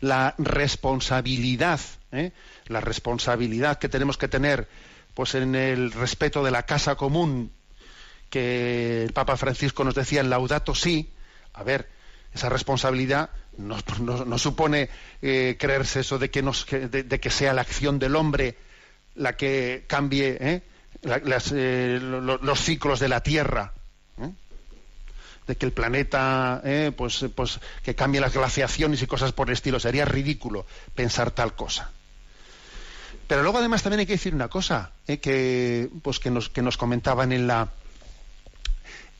La 0.00 0.34
responsabilidad, 0.38 1.80
¿eh? 2.16 2.32
la 2.68 2.80
responsabilidad 2.80 3.78
que 3.78 3.88
tenemos 3.88 4.16
que 4.18 4.28
tener 4.28 4.68
pues, 5.14 5.34
en 5.34 5.54
el 5.54 5.92
respeto 5.92 6.42
de 6.44 6.50
la 6.50 6.64
casa 6.64 6.94
común 6.96 7.50
que 8.30 9.04
el 9.04 9.12
Papa 9.12 9.36
Francisco 9.36 9.84
nos 9.84 9.94
decía 9.94 10.20
en 10.20 10.30
Laudato 10.30 10.74
Si, 10.74 11.10
a 11.54 11.62
ver, 11.62 11.88
esa 12.34 12.48
responsabilidad 12.48 13.30
no, 13.56 13.78
no- 14.00 14.24
no 14.24 14.38
supone 14.38 14.90
eh, 15.22 15.56
creerse 15.58 16.00
eso 16.00 16.18
de 16.18 16.30
que, 16.30 16.42
nos, 16.42 16.66
de, 16.66 17.20
que 17.20 17.30
sea 17.30 17.52
la 17.54 17.62
acción 17.62 17.98
del 17.98 18.16
hombre 18.16 18.56
la 19.14 19.36
que 19.36 19.84
cambie 19.86 20.36
¿eh? 20.40 20.62
la- 21.02 21.18
las, 21.18 21.52
eh, 21.54 21.98
lo- 22.02 22.20
lo- 22.20 22.38
los 22.38 22.60
ciclos 22.60 23.00
de 23.00 23.08
la 23.08 23.20
Tierra. 23.22 23.72
de 25.46 25.54
que 25.56 25.64
el 25.64 25.70
planeta, 25.72 26.60
pues, 26.96 27.24
pues, 27.36 27.60
que 27.84 27.94
cambie 27.94 28.20
las 28.20 28.34
glaciaciones 28.34 29.00
y 29.02 29.06
cosas 29.06 29.30
por 29.30 29.46
el 29.46 29.52
estilo. 29.52 29.78
Sería 29.78 30.04
ridículo 30.04 30.66
pensar 30.96 31.30
tal 31.30 31.54
cosa. 31.54 31.92
Pero 33.26 33.42
luego 33.42 33.58
además 33.58 33.82
también 33.82 34.00
hay 34.00 34.06
que 34.06 34.12
decir 34.12 34.34
una 34.34 34.48
cosa, 34.48 34.92
eh, 35.06 35.18
que, 35.18 35.88
pues, 36.02 36.20
que, 36.20 36.30
nos, 36.30 36.48
que 36.48 36.62
nos 36.62 36.76
comentaban 36.76 37.32
en 37.32 37.46
la 37.46 37.70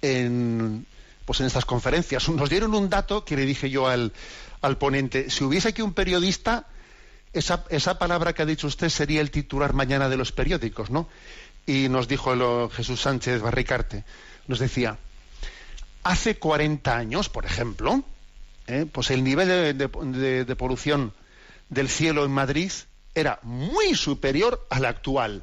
en, 0.03 0.87
pues 1.25 1.41
en 1.41 1.47
estas 1.47 1.65
conferencias. 1.65 2.29
Nos 2.29 2.51
dieron 2.51 2.75
un 2.75 2.89
dato 2.89 3.25
que 3.25 3.37
le 3.37 3.45
dije 3.47 3.71
yo 3.71 3.89
al, 3.89 4.13
al 4.63 4.79
ponente. 4.79 5.31
Si 5.31 5.45
hubiese 5.45 5.69
aquí 5.69 5.83
un 5.83 5.93
periodista, 5.95 6.67
esa, 7.33 7.65
esa 7.71 7.99
palabra 7.99 8.33
que 8.33 8.43
ha 8.43 8.47
dicho 8.47 8.67
usted 8.67 8.89
sería 8.89 9.21
el 9.21 9.31
titular 9.31 9.73
mañana 9.73 10.09
de 10.09 10.17
los 10.17 10.33
periódicos, 10.33 10.91
¿no? 10.91 11.09
Y 11.67 11.89
nos 11.89 12.07
dijo 12.07 12.33
el- 12.33 12.71
Jesús 12.71 13.01
Sánchez 13.03 13.41
Barricarte, 13.43 14.05
nos 14.47 14.61
decía, 14.61 14.99
hace 16.05 16.39
40 16.39 16.97
años, 16.97 17.29
por 17.29 17.45
ejemplo, 17.45 18.05
¿eh? 18.69 18.87
pues 18.91 19.11
el 19.11 19.25
nivel 19.25 19.49
de, 19.49 19.75
de- 20.45 20.57
polución 20.57 21.13
del 21.69 21.89
cielo 21.89 22.25
en 22.25 22.31
Madrid 22.31 22.71
era 23.17 23.41
muy 23.43 23.95
superior 23.95 24.65
al 24.71 24.85
actual. 24.85 25.43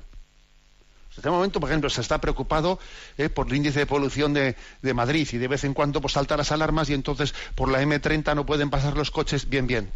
En 1.13 1.17
este 1.17 1.29
momento, 1.29 1.59
por 1.59 1.69
ejemplo, 1.69 1.89
se 1.89 2.01
está 2.01 2.19
preocupado 2.19 2.79
eh, 3.17 3.29
por 3.29 3.47
el 3.47 3.55
índice 3.55 3.79
de 3.79 3.85
polución 3.85 4.33
de, 4.33 4.55
Madrid 4.93 5.27
y 5.31 5.37
de 5.37 5.47
vez 5.47 5.63
en 5.63 5.73
cuando 5.73 5.99
pues 5.99 6.13
saltan 6.13 6.37
las 6.37 6.51
alarmas 6.51 6.89
y 6.89 6.93
entonces 6.93 7.33
por 7.55 7.69
la 7.69 7.81
M30 7.81 8.35
no 8.35 8.45
pueden 8.45 8.69
pasar 8.69 8.95
los 8.95 9.11
coches. 9.11 9.49
Bien, 9.49 9.67
bien. 9.67 9.91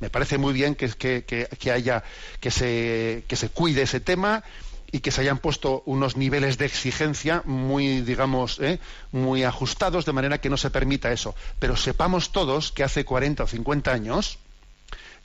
Me 0.00 0.10
parece 0.10 0.38
muy 0.38 0.52
bien 0.52 0.74
que- 0.74 0.88
que 0.94 1.70
haya 1.72 2.02
que 2.40 2.50
se, 2.50 3.24
que 3.28 3.36
se 3.36 3.48
cuide 3.48 3.82
ese 3.82 4.00
tema 4.00 4.44
y 4.90 5.00
que 5.00 5.10
se 5.10 5.22
hayan 5.22 5.38
puesto 5.38 5.82
unos 5.86 6.16
niveles 6.18 6.58
de 6.58 6.66
exigencia 6.66 7.42
muy, 7.46 8.02
digamos, 8.02 8.58
eh, 8.60 8.78
muy 9.10 9.42
ajustados 9.44 10.04
de 10.04 10.12
manera 10.12 10.38
que 10.38 10.50
no 10.50 10.58
se 10.58 10.70
permita 10.70 11.12
eso. 11.12 11.34
Pero 11.58 11.76
sepamos 11.76 12.30
todos 12.32 12.72
que 12.72 12.84
hace 12.84 13.04
40 13.04 13.44
o 13.44 13.46
50 13.46 13.90
años 13.90 14.38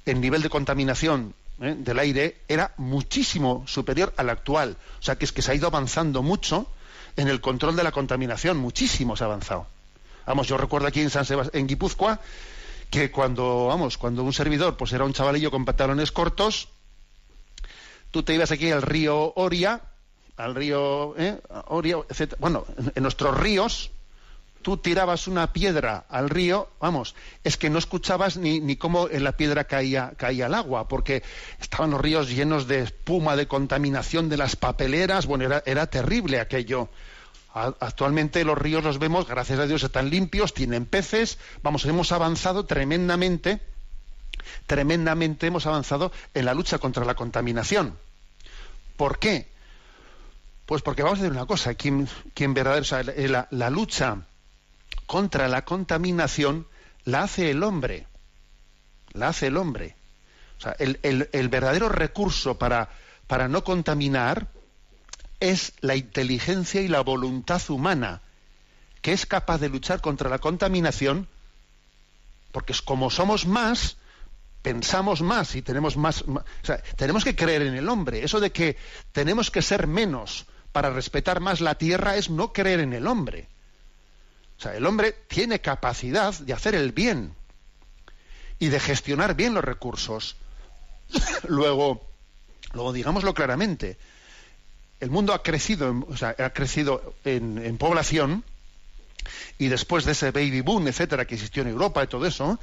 el 0.05 0.21
nivel 0.21 0.41
de 0.41 0.49
contaminación 0.49 1.33
¿eh? 1.61 1.75
del 1.77 1.99
aire 1.99 2.37
era 2.47 2.73
muchísimo 2.77 3.63
superior 3.67 4.13
al 4.17 4.29
actual. 4.29 4.77
O 4.99 5.03
sea 5.03 5.15
que 5.17 5.25
es 5.25 5.31
que 5.31 5.41
se 5.41 5.51
ha 5.51 5.55
ido 5.55 5.67
avanzando 5.67 6.21
mucho 6.23 6.67
en 7.15 7.27
el 7.27 7.41
control 7.41 7.75
de 7.75 7.83
la 7.83 7.91
contaminación, 7.91 8.57
muchísimo 8.57 9.15
se 9.15 9.23
ha 9.23 9.27
avanzado. 9.27 9.67
Vamos, 10.25 10.47
yo 10.47 10.57
recuerdo 10.57 10.87
aquí 10.87 11.01
en 11.01 11.09
San 11.09 11.25
Sebas- 11.25 11.49
en 11.53 11.67
Guipúzcoa, 11.67 12.19
que 12.89 13.11
cuando, 13.11 13.67
vamos, 13.67 13.97
cuando 13.97 14.23
un 14.23 14.33
servidor 14.33 14.77
pues 14.77 14.93
era 14.93 15.03
un 15.03 15.13
chavalillo 15.13 15.51
con 15.51 15.65
pantalones 15.65 16.11
cortos, 16.11 16.69
tú 18.11 18.23
te 18.23 18.33
ibas 18.33 18.51
aquí 18.51 18.71
al 18.71 18.81
río 18.81 19.33
Oria, 19.35 19.81
al 20.37 20.53
río 20.55 21.15
¿eh? 21.17 21.39
Oria, 21.67 21.97
etc. 22.09 22.35
Bueno, 22.39 22.65
en- 22.77 22.91
en 22.95 23.03
nuestros 23.03 23.35
ríos, 23.37 23.89
tú 24.67 24.75
tirabas 24.75 25.29
una 25.29 25.53
piedra 25.53 26.03
al 26.09 26.29
río, 26.29 26.67
vamos, 26.81 27.15
es 27.45 27.55
que 27.55 27.69
no 27.69 27.79
escuchabas 27.79 28.35
ni, 28.35 28.59
ni 28.59 28.75
cómo 28.75 29.07
la 29.07 29.31
piedra 29.31 29.63
caía, 29.63 30.11
caía 30.17 30.47
el 30.47 30.53
agua, 30.53 30.89
porque 30.89 31.23
estaban 31.61 31.91
los 31.91 32.01
ríos 32.01 32.27
llenos 32.27 32.67
de 32.67 32.81
espuma, 32.81 33.37
de 33.37 33.47
contaminación 33.47 34.27
de 34.27 34.35
las 34.35 34.57
papeleras, 34.57 35.25
bueno, 35.25 35.45
era, 35.45 35.63
era 35.65 35.87
terrible 35.87 36.41
aquello. 36.41 36.89
Actualmente 37.53 38.43
los 38.43 38.57
ríos 38.57 38.83
los 38.83 38.99
vemos, 38.99 39.25
gracias 39.25 39.57
a 39.57 39.67
Dios, 39.67 39.83
están 39.83 40.09
limpios, 40.09 40.53
tienen 40.53 40.85
peces, 40.85 41.37
vamos, 41.63 41.85
hemos 41.85 42.11
avanzado 42.11 42.65
tremendamente, 42.65 43.61
tremendamente 44.65 45.47
hemos 45.47 45.65
avanzado 45.65 46.11
en 46.33 46.43
la 46.43 46.53
lucha 46.53 46.77
contra 46.77 47.05
la 47.05 47.15
contaminación. 47.15 47.97
¿Por 48.97 49.17
qué? 49.17 49.47
Pues 50.65 50.81
porque 50.81 51.03
vamos 51.03 51.19
a 51.19 51.21
decir 51.21 51.37
una 51.37 51.45
cosa, 51.45 51.73
quien, 51.75 52.09
quien 52.33 52.53
verdadero, 52.53 52.81
o 52.81 52.83
sea, 52.83 53.47
la 53.49 53.69
lucha 53.69 54.25
contra 55.07 55.47
la 55.47 55.65
contaminación 55.65 56.67
la 57.05 57.23
hace 57.23 57.49
el 57.49 57.63
hombre. 57.63 58.05
La 59.13 59.29
hace 59.29 59.47
el 59.47 59.57
hombre. 59.57 59.95
O 60.57 60.61
sea, 60.61 60.75
el, 60.79 60.99
el- 61.03 61.49
verdadero 61.49 61.89
recurso 61.89 62.57
para, 62.59 62.89
para 63.27 63.47
no 63.47 63.63
contaminar 63.63 64.47
es 65.39 65.73
la 65.81 65.95
inteligencia 65.95 66.81
y 66.81 66.87
la 66.87 67.01
voluntad 67.01 67.61
humana, 67.69 68.21
que 69.01 69.13
es 69.13 69.25
capaz 69.25 69.59
de 69.59 69.69
luchar 69.69 70.01
contra 70.01 70.29
la 70.29 70.39
contaminación, 70.39 71.27
porque 72.51 72.73
como 72.83 73.09
somos 73.09 73.45
más, 73.45 73.97
pensamos 74.63 75.21
más 75.21 75.55
y 75.55 75.61
tenemos 75.61 75.95
más, 75.95 76.27
ma- 76.27 76.41
o 76.41 76.65
sea, 76.65 76.81
tenemos 76.95 77.23
que 77.23 77.35
creer 77.35 77.61
en 77.61 77.75
el 77.75 77.87
hombre. 77.87 78.23
Eso 78.23 78.39
de 78.39 78.51
que 78.51 78.77
tenemos 79.11 79.51
que 79.51 79.61
ser 79.61 79.85
menos 79.87 80.47
para 80.71 80.89
respetar 80.89 81.39
más 81.39 81.61
la 81.61 81.75
tierra 81.75 82.15
es 82.17 82.29
no 82.29 82.51
creer 82.51 82.79
en 82.81 82.93
el 82.93 83.07
hombre. 83.07 83.47
O 84.57 84.61
sea, 84.61 84.75
el 84.75 84.85
hombre 84.85 85.13
tiene 85.27 85.61
capacidad 85.61 86.33
de 86.33 86.53
hacer 86.53 86.75
el 86.75 86.91
bien 86.91 87.33
y 88.59 88.69
de 88.69 88.79
gestionar 88.79 89.35
bien 89.35 89.53
los 89.53 89.63
recursos. 89.63 90.35
luego, 91.47 92.01
luego 92.73 92.93
digámoslo 92.93 93.33
claramente, 93.33 93.97
el 94.99 95.09
mundo 95.09 95.33
ha 95.33 95.43
crecido, 95.43 96.05
o 96.09 96.17
sea, 96.17 96.35
ha 96.39 96.49
crecido 96.49 97.13
en 97.23 97.77
población 97.77 98.43
y 99.57 99.67
después 99.67 100.05
de 100.05 100.13
ese 100.13 100.31
baby 100.31 100.61
boom, 100.61 100.87
etcétera, 100.87 101.25
que 101.25 101.35
existió 101.35 101.61
en 101.61 101.69
Europa 101.69 102.03
y 102.03 102.07
todo 102.07 102.25
eso, 102.25 102.59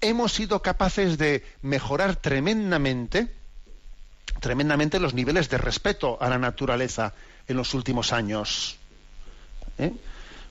hemos 0.00 0.32
sido 0.32 0.62
capaces 0.62 1.18
de 1.18 1.44
mejorar 1.62 2.16
tremendamente, 2.16 3.34
tremendamente 4.40 5.00
los 5.00 5.14
niveles 5.14 5.48
de 5.48 5.58
respeto 5.58 6.18
a 6.20 6.28
la 6.28 6.38
naturaleza 6.38 7.14
en 7.46 7.56
los 7.56 7.74
últimos 7.74 8.12
años. 8.12 8.76
¿eh? 9.78 9.92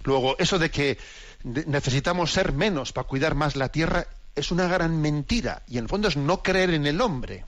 Luego, 0.03 0.37
eso 0.39 0.59
de 0.59 0.71
que 0.71 0.97
necesitamos 1.43 2.31
ser 2.31 2.53
menos 2.53 2.91
para 2.91 3.07
cuidar 3.07 3.35
más 3.35 3.55
la 3.55 3.69
tierra 3.69 4.07
es 4.35 4.51
una 4.51 4.67
gran 4.67 5.01
mentira 5.01 5.63
y 5.67 5.77
en 5.77 5.85
el 5.85 5.89
fondo 5.89 6.07
es 6.07 6.17
no 6.17 6.43
creer 6.43 6.71
en 6.71 6.85
el 6.85 7.01
hombre. 7.01 7.45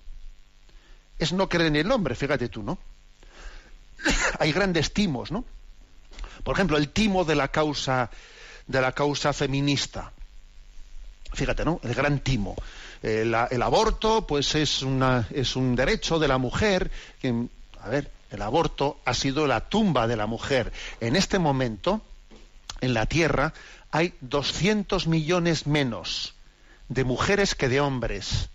Es 1.19 1.33
no 1.33 1.49
creer 1.49 1.67
en 1.67 1.75
el 1.75 1.91
hombre, 1.91 2.15
fíjate 2.15 2.49
tú, 2.49 2.63
¿no? 2.63 2.77
Hay 4.39 4.51
grandes 4.51 4.93
timos, 4.93 5.31
¿no? 5.31 5.45
Por 6.43 6.55
ejemplo, 6.55 6.77
el 6.77 6.89
timo 6.89 7.23
de 7.23 7.35
la 7.35 7.49
causa 7.49 8.09
de 8.67 8.81
la 8.81 8.91
causa 8.93 9.33
feminista. 9.33 10.11
Fíjate, 11.33 11.65
¿no? 11.65 11.79
El 11.83 11.93
gran 11.93 12.19
timo. 12.19 12.55
Eh, 13.03 13.21
el 13.51 13.61
aborto, 13.61 14.25
pues 14.27 14.55
es 14.55 14.81
una 14.81 15.27
es 15.31 15.55
un 15.55 15.75
derecho 15.75 16.19
de 16.19 16.27
la 16.27 16.37
mujer. 16.37 16.91
a 17.81 17.89
ver, 17.89 18.11
el 18.31 18.41
aborto 18.41 18.99
ha 19.05 19.13
sido 19.13 19.47
la 19.47 19.69
tumba 19.69 20.07
de 20.07 20.15
la 20.15 20.25
mujer. 20.25 20.71
En 20.99 21.15
este 21.15 21.39
momento, 21.39 22.01
en 22.81 22.93
la 22.93 23.05
Tierra, 23.05 23.53
hay 23.91 24.13
200 24.21 25.07
millones 25.07 25.67
menos 25.67 26.33
de 26.89 27.03
mujeres 27.03 27.55
que 27.55 27.69
de 27.69 27.79
hombres. 27.79 28.49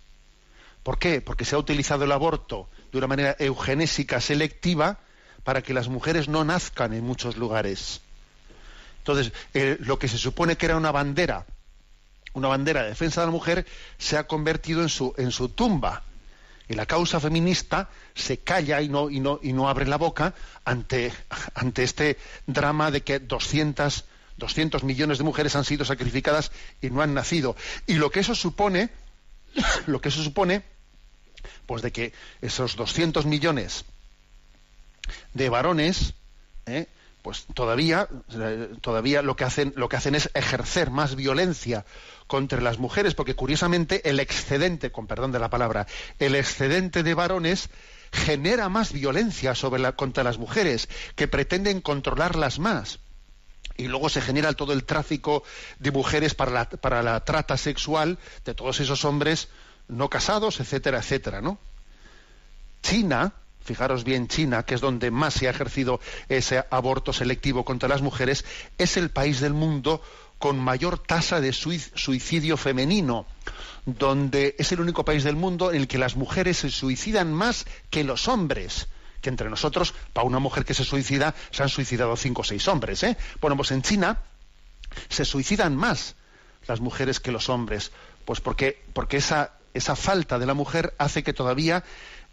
¿Por 0.83 0.99
qué? 0.99 1.21
Porque 1.21 1.45
se 1.45 1.55
ha 1.55 1.59
utilizado 1.59 2.05
el 2.05 2.11
aborto 2.11 2.69
de 2.91 2.97
una 2.97 3.07
manera 3.07 3.35
eugenésica 3.39 4.21
selectiva 4.21 4.99
para 5.43 5.61
que 5.61 5.73
las 5.73 5.87
mujeres 5.87 6.27
no 6.27 6.43
nazcan 6.43 6.93
en 6.93 7.03
muchos 7.03 7.37
lugares. 7.37 8.01
Entonces, 8.99 9.31
eh, 9.53 9.77
lo 9.79 9.97
que 9.97 10.07
se 10.07 10.17
supone 10.17 10.57
que 10.57 10.65
era 10.65 10.75
una 10.75 10.91
bandera, 10.91 11.45
una 12.33 12.49
bandera 12.49 12.83
de 12.83 12.89
defensa 12.89 13.21
de 13.21 13.27
la 13.27 13.31
mujer, 13.31 13.65
se 13.97 14.17
ha 14.17 14.27
convertido 14.27 14.81
en 14.81 14.89
su, 14.89 15.13
en 15.17 15.31
su 15.31 15.49
tumba. 15.49 16.03
Y 16.67 16.73
la 16.73 16.85
causa 16.85 17.19
feminista 17.19 17.89
se 18.13 18.39
calla 18.39 18.81
y 18.81 18.89
no, 18.89 19.09
y 19.09 19.21
no, 19.21 19.39
y 19.41 19.53
no 19.53 19.69
abre 19.69 19.85
la 19.87 19.97
boca 19.97 20.33
ante, 20.65 21.13
ante 21.55 21.83
este 21.83 22.17
drama 22.45 22.91
de 22.91 23.01
que 23.01 23.19
200, 23.19 24.03
200 24.37 24.83
millones 24.83 25.17
de 25.17 25.23
mujeres 25.23 25.55
han 25.55 25.65
sido 25.65 25.85
sacrificadas 25.85 26.51
y 26.81 26.89
no 26.89 27.01
han 27.01 27.13
nacido. 27.13 27.55
Y 27.85 27.95
lo 27.95 28.11
que 28.11 28.21
eso 28.21 28.35
supone, 28.35 28.89
lo 29.87 30.01
que 30.01 30.09
eso 30.09 30.23
supone, 30.23 30.63
pues 31.65 31.81
de 31.81 31.91
que 31.91 32.13
esos 32.41 32.75
200 32.75 33.25
millones 33.25 33.85
de 35.33 35.49
varones, 35.49 36.13
¿eh? 36.65 36.87
pues 37.21 37.45
todavía, 37.53 38.07
todavía 38.81 39.21
lo 39.21 39.35
que 39.35 39.43
hacen, 39.43 39.73
lo 39.75 39.89
que 39.89 39.97
hacen 39.97 40.15
es 40.15 40.29
ejercer 40.33 40.91
más 40.91 41.15
violencia 41.15 41.85
contra 42.27 42.61
las 42.61 42.77
mujeres, 42.77 43.15
porque 43.15 43.35
curiosamente 43.35 44.09
el 44.09 44.19
excedente, 44.19 44.91
con 44.91 45.07
perdón 45.07 45.31
de 45.31 45.39
la 45.39 45.49
palabra, 45.49 45.87
el 46.19 46.35
excedente 46.35 47.03
de 47.03 47.13
varones 47.13 47.69
genera 48.11 48.69
más 48.69 48.93
violencia 48.93 49.53
contra 49.95 50.23
las 50.23 50.37
mujeres, 50.37 50.87
que 51.15 51.27
pretenden 51.27 51.81
controlarlas 51.81 52.59
más. 52.59 52.99
Y 53.77 53.87
luego 53.87 54.09
se 54.09 54.21
genera 54.21 54.53
todo 54.53 54.73
el 54.73 54.83
tráfico 54.83 55.43
de 55.79 55.91
mujeres 55.91 56.33
para 56.33 56.51
la, 56.51 56.69
para 56.69 57.03
la 57.03 57.23
trata 57.23 57.57
sexual 57.57 58.17
de 58.43 58.53
todos 58.53 58.79
esos 58.79 59.05
hombres 59.05 59.49
no 59.87 60.09
casados, 60.09 60.59
etcétera, 60.59 60.99
etcétera, 60.99 61.41
¿no? 61.41 61.59
China, 62.81 63.33
fijaros 63.63 64.03
bien, 64.03 64.27
China, 64.27 64.63
que 64.63 64.75
es 64.75 64.81
donde 64.81 65.11
más 65.11 65.33
se 65.33 65.47
ha 65.47 65.51
ejercido 65.51 65.99
ese 66.29 66.65
aborto 66.69 67.13
selectivo 67.13 67.65
contra 67.65 67.89
las 67.89 68.01
mujeres, 68.01 68.45
es 68.77 68.97
el 68.97 69.09
país 69.09 69.39
del 69.39 69.53
mundo 69.53 70.01
con 70.39 70.59
mayor 70.59 70.99
tasa 70.99 71.41
de 71.41 71.51
suicidio 71.51 72.57
femenino, 72.57 73.25
donde 73.85 74.55
es 74.59 74.71
el 74.71 74.81
único 74.81 75.03
país 75.03 75.23
del 75.23 75.35
mundo 75.35 75.71
en 75.71 75.77
el 75.81 75.87
que 75.87 75.97
las 75.97 76.15
mujeres 76.15 76.57
se 76.57 76.69
suicidan 76.69 77.33
más 77.33 77.65
que 77.89 78.03
los 78.03 78.27
hombres. 78.27 78.87
Que 79.21 79.29
entre 79.29 79.49
nosotros, 79.49 79.93
para 80.13 80.27
una 80.27 80.39
mujer 80.39 80.65
que 80.65 80.73
se 80.73 80.83
suicida, 80.83 81.33
se 81.51 81.63
han 81.63 81.69
suicidado 81.69 82.15
cinco 82.15 82.41
o 82.41 82.45
seis 82.45 82.67
hombres. 82.67 83.03
¿eh? 83.03 83.17
Bueno, 83.41 83.55
pues 83.55 83.71
en 83.71 83.81
China 83.81 84.19
se 85.09 85.25
suicidan 85.25 85.75
más 85.75 86.15
las 86.67 86.79
mujeres 86.79 87.19
que 87.19 87.31
los 87.31 87.49
hombres, 87.49 87.91
pues 88.25 88.41
porque, 88.41 88.83
porque 88.93 89.17
esa, 89.17 89.53
esa 89.73 89.95
falta 89.95 90.37
de 90.39 90.45
la 90.45 90.53
mujer 90.53 90.93
hace 90.97 91.23
que 91.23 91.33
todavía 91.33 91.83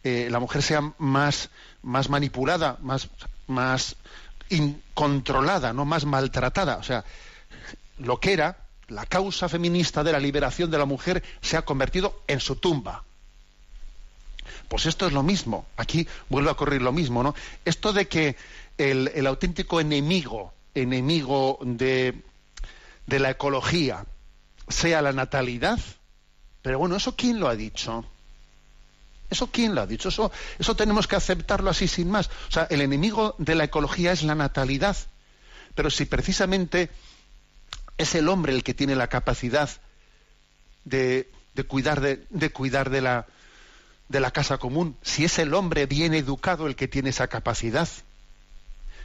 eh, 0.03 0.29
la 0.31 0.41
mujer 0.41 0.63
sea 0.63 0.93
más, 0.99 1.51
más 1.83 2.11
manipulada, 2.11 2.79
más, 2.81 3.09
más 3.47 3.97
incontrolada, 4.49 5.73
no 5.73 5.85
más 5.85 6.05
maltratada. 6.05 6.77
O 6.77 6.83
sea, 6.83 7.05
lo 7.99 8.19
que 8.21 8.33
era 8.33 8.59
la 8.89 9.07
causa 9.07 9.49
feminista 9.49 10.05
de 10.05 10.13
la 10.13 10.21
liberación 10.21 10.71
de 10.71 10.79
la 10.79 10.85
mujer 10.85 11.23
se 11.41 11.57
ha 11.57 11.63
convertido 11.63 12.23
en 12.27 12.41
su 12.41 12.57
tumba. 12.57 13.05
Pues 14.69 14.87
esto 14.87 15.07
es 15.07 15.13
lo 15.13 15.23
mismo. 15.23 15.67
Aquí 15.77 16.07
vuelve 16.29 16.49
a 16.49 16.53
ocurrir 16.53 16.83
lo 16.83 16.93
mismo, 16.93 17.23
¿no? 17.23 17.35
Esto 17.65 17.93
de 17.93 18.09
que 18.09 18.37
el, 18.79 19.27
auténtico 19.27 19.81
enemigo, 19.81 20.53
enemigo 20.75 21.59
de, 21.63 22.23
la 23.07 23.31
ecología, 23.31 24.07
sea 24.69 25.03
la 25.03 25.13
natalidad. 25.13 25.79
Pero 26.63 26.79
bueno, 26.79 26.97
¿eso 26.97 27.15
quién 27.15 27.41
lo 27.41 27.49
ha 27.49 27.57
dicho? 27.57 28.05
¿Eso 29.31 29.49
quién 29.49 29.75
lo 29.75 29.83
ha 29.83 29.87
dicho? 29.87 30.09
Eso, 30.09 30.33
eso 30.59 30.77
tenemos 30.77 31.07
que 31.07 31.17
aceptarlo 31.17 31.71
así 31.71 31.89
sin 31.89 32.11
más. 32.11 32.31
O 32.49 32.53
sea, 32.53 32.67
el 32.71 32.81
enemigo 32.81 33.35
de 33.39 33.55
la 33.55 33.65
ecología 33.65 34.13
es 34.13 34.23
la 34.23 34.35
natalidad. 34.35 34.97
Pero 35.75 35.91
si 35.91 36.05
precisamente 36.05 36.91
es 37.99 38.15
el 38.15 38.29
hombre 38.29 38.53
el 38.53 38.65
que 38.65 38.75
tiene 38.75 38.97
la 38.97 39.09
capacidad 39.09 39.69
de, 40.85 41.31
cuidar, 41.69 42.01
de 42.01 42.51
cuidar 42.51 42.91
de, 42.91 43.01
la, 43.01 43.27
de 44.09 44.21
la 44.21 44.31
casa 44.31 44.59
común, 44.59 44.97
si 45.03 45.25
es 45.25 45.39
el 45.39 45.55
hombre 45.55 45.87
bien 45.87 46.15
educado 46.15 46.67
el 46.67 46.77
que 46.77 46.89
tiene 46.89 47.11
esa 47.11 47.29
capacidad, 47.29 47.89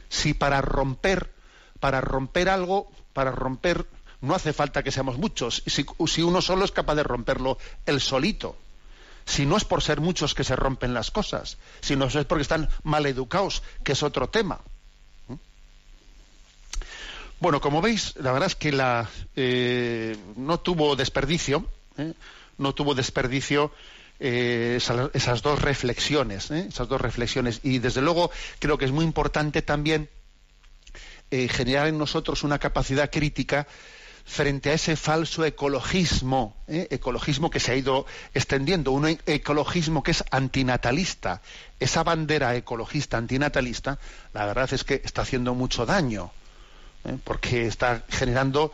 si 0.08 0.34
para 0.34 0.60
romper, 0.60 1.32
para 1.80 2.00
romper 2.00 2.48
algo, 2.48 2.90
para 3.12 3.30
romper, 3.30 3.86
no 4.20 4.34
hace 4.34 4.52
falta 4.52 4.82
que 4.82 4.92
seamos 4.92 5.18
muchos, 5.18 5.62
si, 5.66 5.86
si 6.06 6.22
uno 6.22 6.42
solo 6.42 6.64
es 6.64 6.72
capaz 6.72 6.94
de 6.94 7.02
romperlo 7.02 7.58
el 7.86 8.00
solito, 8.00 8.56
si 9.24 9.46
no 9.46 9.56
es 9.56 9.64
por 9.64 9.82
ser 9.82 10.00
muchos 10.00 10.34
que 10.34 10.44
se 10.44 10.56
rompen 10.56 10.92
las 10.92 11.10
cosas, 11.10 11.56
si 11.80 11.96
no 11.96 12.06
es 12.06 12.24
porque 12.26 12.42
están 12.42 12.68
mal 12.82 13.06
educados, 13.06 13.62
que 13.84 13.92
es 13.92 14.02
otro 14.02 14.28
tema. 14.28 14.60
Bueno, 17.38 17.60
como 17.62 17.80
veis, 17.80 18.14
la 18.16 18.32
verdad 18.32 18.48
es 18.48 18.54
que 18.54 18.70
la, 18.70 19.08
eh, 19.34 20.14
no 20.36 20.60
tuvo 20.60 20.94
desperdicio, 20.94 21.64
¿eh? 21.96 22.12
no 22.58 22.74
tuvo 22.74 22.94
desperdicio 22.94 23.72
eh, 24.20 24.76
esas, 24.76 25.42
dos 25.42 25.60
reflexiones, 25.60 26.50
esas 26.50 26.88
dos 26.88 27.00
reflexiones. 27.00 27.60
Y 27.62 27.78
desde 27.78 28.02
luego 28.02 28.30
creo 28.58 28.78
que 28.78 28.84
es 28.84 28.92
muy 28.92 29.04
importante 29.04 29.62
también 29.62 30.08
generar 31.30 31.86
en 31.86 31.96
nosotros 31.96 32.42
una 32.42 32.58
capacidad 32.58 33.08
crítica 33.08 33.68
frente 34.24 34.70
a 34.70 34.74
ese 34.74 34.96
falso 34.96 35.44
ecologismo, 35.44 36.56
ecologismo 36.66 37.50
que 37.50 37.60
se 37.60 37.72
ha 37.72 37.76
ido 37.76 38.04
extendiendo, 38.34 38.92
un 38.92 39.18
ecologismo 39.26 40.02
que 40.02 40.10
es 40.10 40.24
antinatalista. 40.30 41.40
Esa 41.78 42.02
bandera 42.02 42.54
ecologista 42.56 43.16
antinatalista, 43.16 43.98
la 44.32 44.46
verdad 44.46 44.72
es 44.72 44.84
que 44.84 45.00
está 45.04 45.22
haciendo 45.22 45.54
mucho 45.54 45.86
daño 45.86 46.32
¿eh? 47.04 47.16
porque 47.24 47.66
está 47.66 48.04
generando 48.08 48.72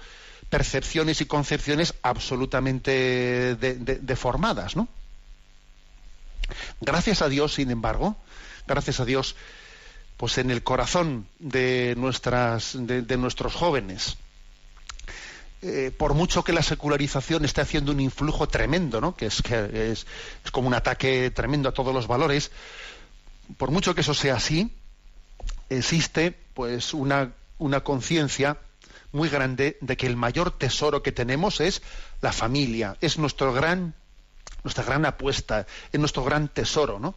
percepciones 0.51 1.21
y 1.21 1.27
concepciones 1.27 1.95
absolutamente 2.03 3.57
deformadas, 3.57 4.77
¿no? 4.77 4.89
Gracias 6.81 7.23
a 7.23 7.29
Dios, 7.29 7.55
sin 7.55 7.71
embargo, 7.71 8.17
gracias 8.67 9.01
a 9.01 9.05
Dios, 9.05 9.37
pues 10.17 10.39
en 10.39 10.51
el 10.51 10.63
corazón 10.63 11.27
de 11.39 11.95
nuestras, 11.97 12.73
de, 12.75 13.17
nuestros 13.17 13.55
jóvenes, 13.55 14.17
eh, 15.63 15.91
por 15.97 16.15
mucho 16.15 16.45
que 16.45 16.53
la 16.53 16.63
secularización 16.63 17.45
esté 17.45 17.61
haciendo 17.61 17.93
un 17.93 18.01
influjo 18.01 18.49
tremendo, 18.49 19.01
¿no? 19.01 19.15
que, 19.15 19.27
es, 19.27 19.43
que 19.43 19.91
es, 19.93 20.07
es, 20.45 20.51
como 20.51 20.69
un 20.69 20.75
ataque 20.75 21.31
tremendo 21.31 21.69
a 21.69 21.73
todos 21.73 21.95
los 21.95 22.07
valores, 22.07 22.51
por 23.57 23.71
mucho 23.71 23.95
que 23.95 24.01
eso 24.01 24.15
sea 24.15 24.37
así, 24.37 24.73
existe 25.69 26.39
pues 26.55 26.95
una 26.95 27.33
una 27.59 27.83
conciencia 27.83 28.59
muy 29.13 29.29
grande 29.29 29.79
de 29.81 29.97
que 29.97 30.07
el 30.07 30.17
mayor 30.17 30.51
tesoro 30.51 31.03
que 31.03 31.13
tenemos 31.13 31.61
es 31.61 31.83
la 32.21 32.33
familia, 32.33 32.97
es 33.01 33.19
nuestro 33.19 33.53
gran, 33.53 33.95
nuestra 34.67 34.85
gran 34.85 35.07
apuesta, 35.07 35.67
es 35.93 36.01
nuestro 36.01 36.25
gran 36.25 36.49
tesoro, 36.49 36.99
¿no? 36.99 37.15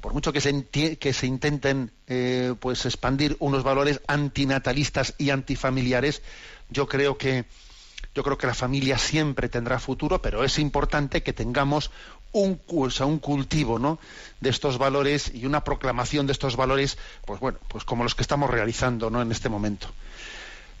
Por 0.00 0.12
mucho 0.12 0.32
que 0.32 0.40
se, 0.40 0.66
que 0.66 1.12
se 1.12 1.26
intenten 1.26 1.90
eh, 2.08 2.54
pues 2.58 2.84
expandir 2.84 3.36
unos 3.38 3.62
valores 3.62 4.00
antinatalistas 4.06 5.14
y 5.18 5.30
antifamiliares, 5.30 6.22
yo 6.70 6.88
creo 6.88 7.16
que 7.16 7.44
yo 8.14 8.22
creo 8.22 8.38
que 8.38 8.46
la 8.46 8.54
familia 8.54 8.96
siempre 8.96 9.48
tendrá 9.48 9.80
futuro, 9.80 10.22
pero 10.22 10.44
es 10.44 10.58
importante 10.60 11.22
que 11.24 11.32
tengamos 11.32 11.90
un, 12.32 12.60
un 12.68 13.18
cultivo 13.18 13.78
¿no? 13.78 13.98
de 14.40 14.50
estos 14.50 14.78
valores 14.78 15.32
y 15.34 15.46
una 15.46 15.64
proclamación 15.64 16.26
de 16.26 16.32
estos 16.32 16.54
valores, 16.54 16.96
pues 17.26 17.40
bueno, 17.40 17.58
pues 17.66 17.84
como 17.84 18.04
los 18.04 18.14
que 18.14 18.22
estamos 18.22 18.50
realizando 18.50 19.10
¿no? 19.10 19.20
en 19.20 19.32
este 19.32 19.48
momento. 19.48 19.88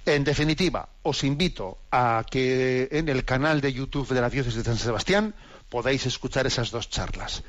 En 0.06 0.22
definitiva, 0.22 0.88
os 1.02 1.24
invito 1.24 1.78
a 1.90 2.24
que 2.30 2.88
en 2.92 3.08
el 3.08 3.24
canal 3.24 3.60
de 3.62 3.72
YouTube 3.72 4.08
de 4.08 4.20
la 4.20 4.28
Diócesis 4.28 4.58
de 4.58 4.64
San 4.64 4.76
Sebastián 4.76 5.34
podáis 5.74 6.06
escuchar 6.06 6.46
esas 6.46 6.70
dos 6.70 6.88
charlas. 6.88 7.42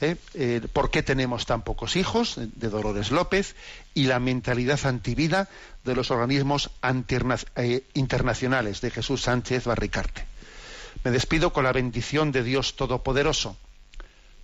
¿eh? 0.00 0.16
Eh, 0.34 0.60
¿Por 0.72 0.90
qué 0.90 1.04
tenemos 1.04 1.46
tan 1.46 1.62
pocos 1.62 1.94
hijos? 1.94 2.34
de 2.34 2.68
Dolores 2.68 3.12
López 3.12 3.54
y 3.94 4.06
la 4.06 4.18
mentalidad 4.18 4.84
antivida 4.84 5.48
de 5.84 5.94
los 5.94 6.10
organismos 6.10 6.70
eh, 7.54 7.84
internacionales 7.94 8.80
de 8.80 8.90
Jesús 8.90 9.22
Sánchez 9.22 9.66
Barricarte. 9.66 10.26
Me 11.04 11.12
despido 11.12 11.52
con 11.52 11.62
la 11.62 11.72
bendición 11.72 12.32
de 12.32 12.42
Dios 12.42 12.74
Todopoderoso. 12.74 13.56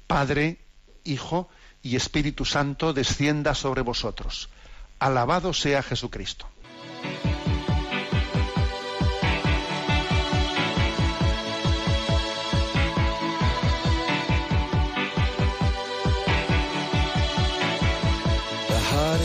Padre, 0.07 0.59
Hijo 1.03 1.49
y 1.83 1.97
Espíritu 1.97 2.45
Santo 2.45 2.93
descienda 2.93 3.57
sobre 3.57 3.83
vosotros. 3.83 4.49
Alabado 5.01 5.53
sea 5.53 5.83
Jesucristo. 5.83 6.47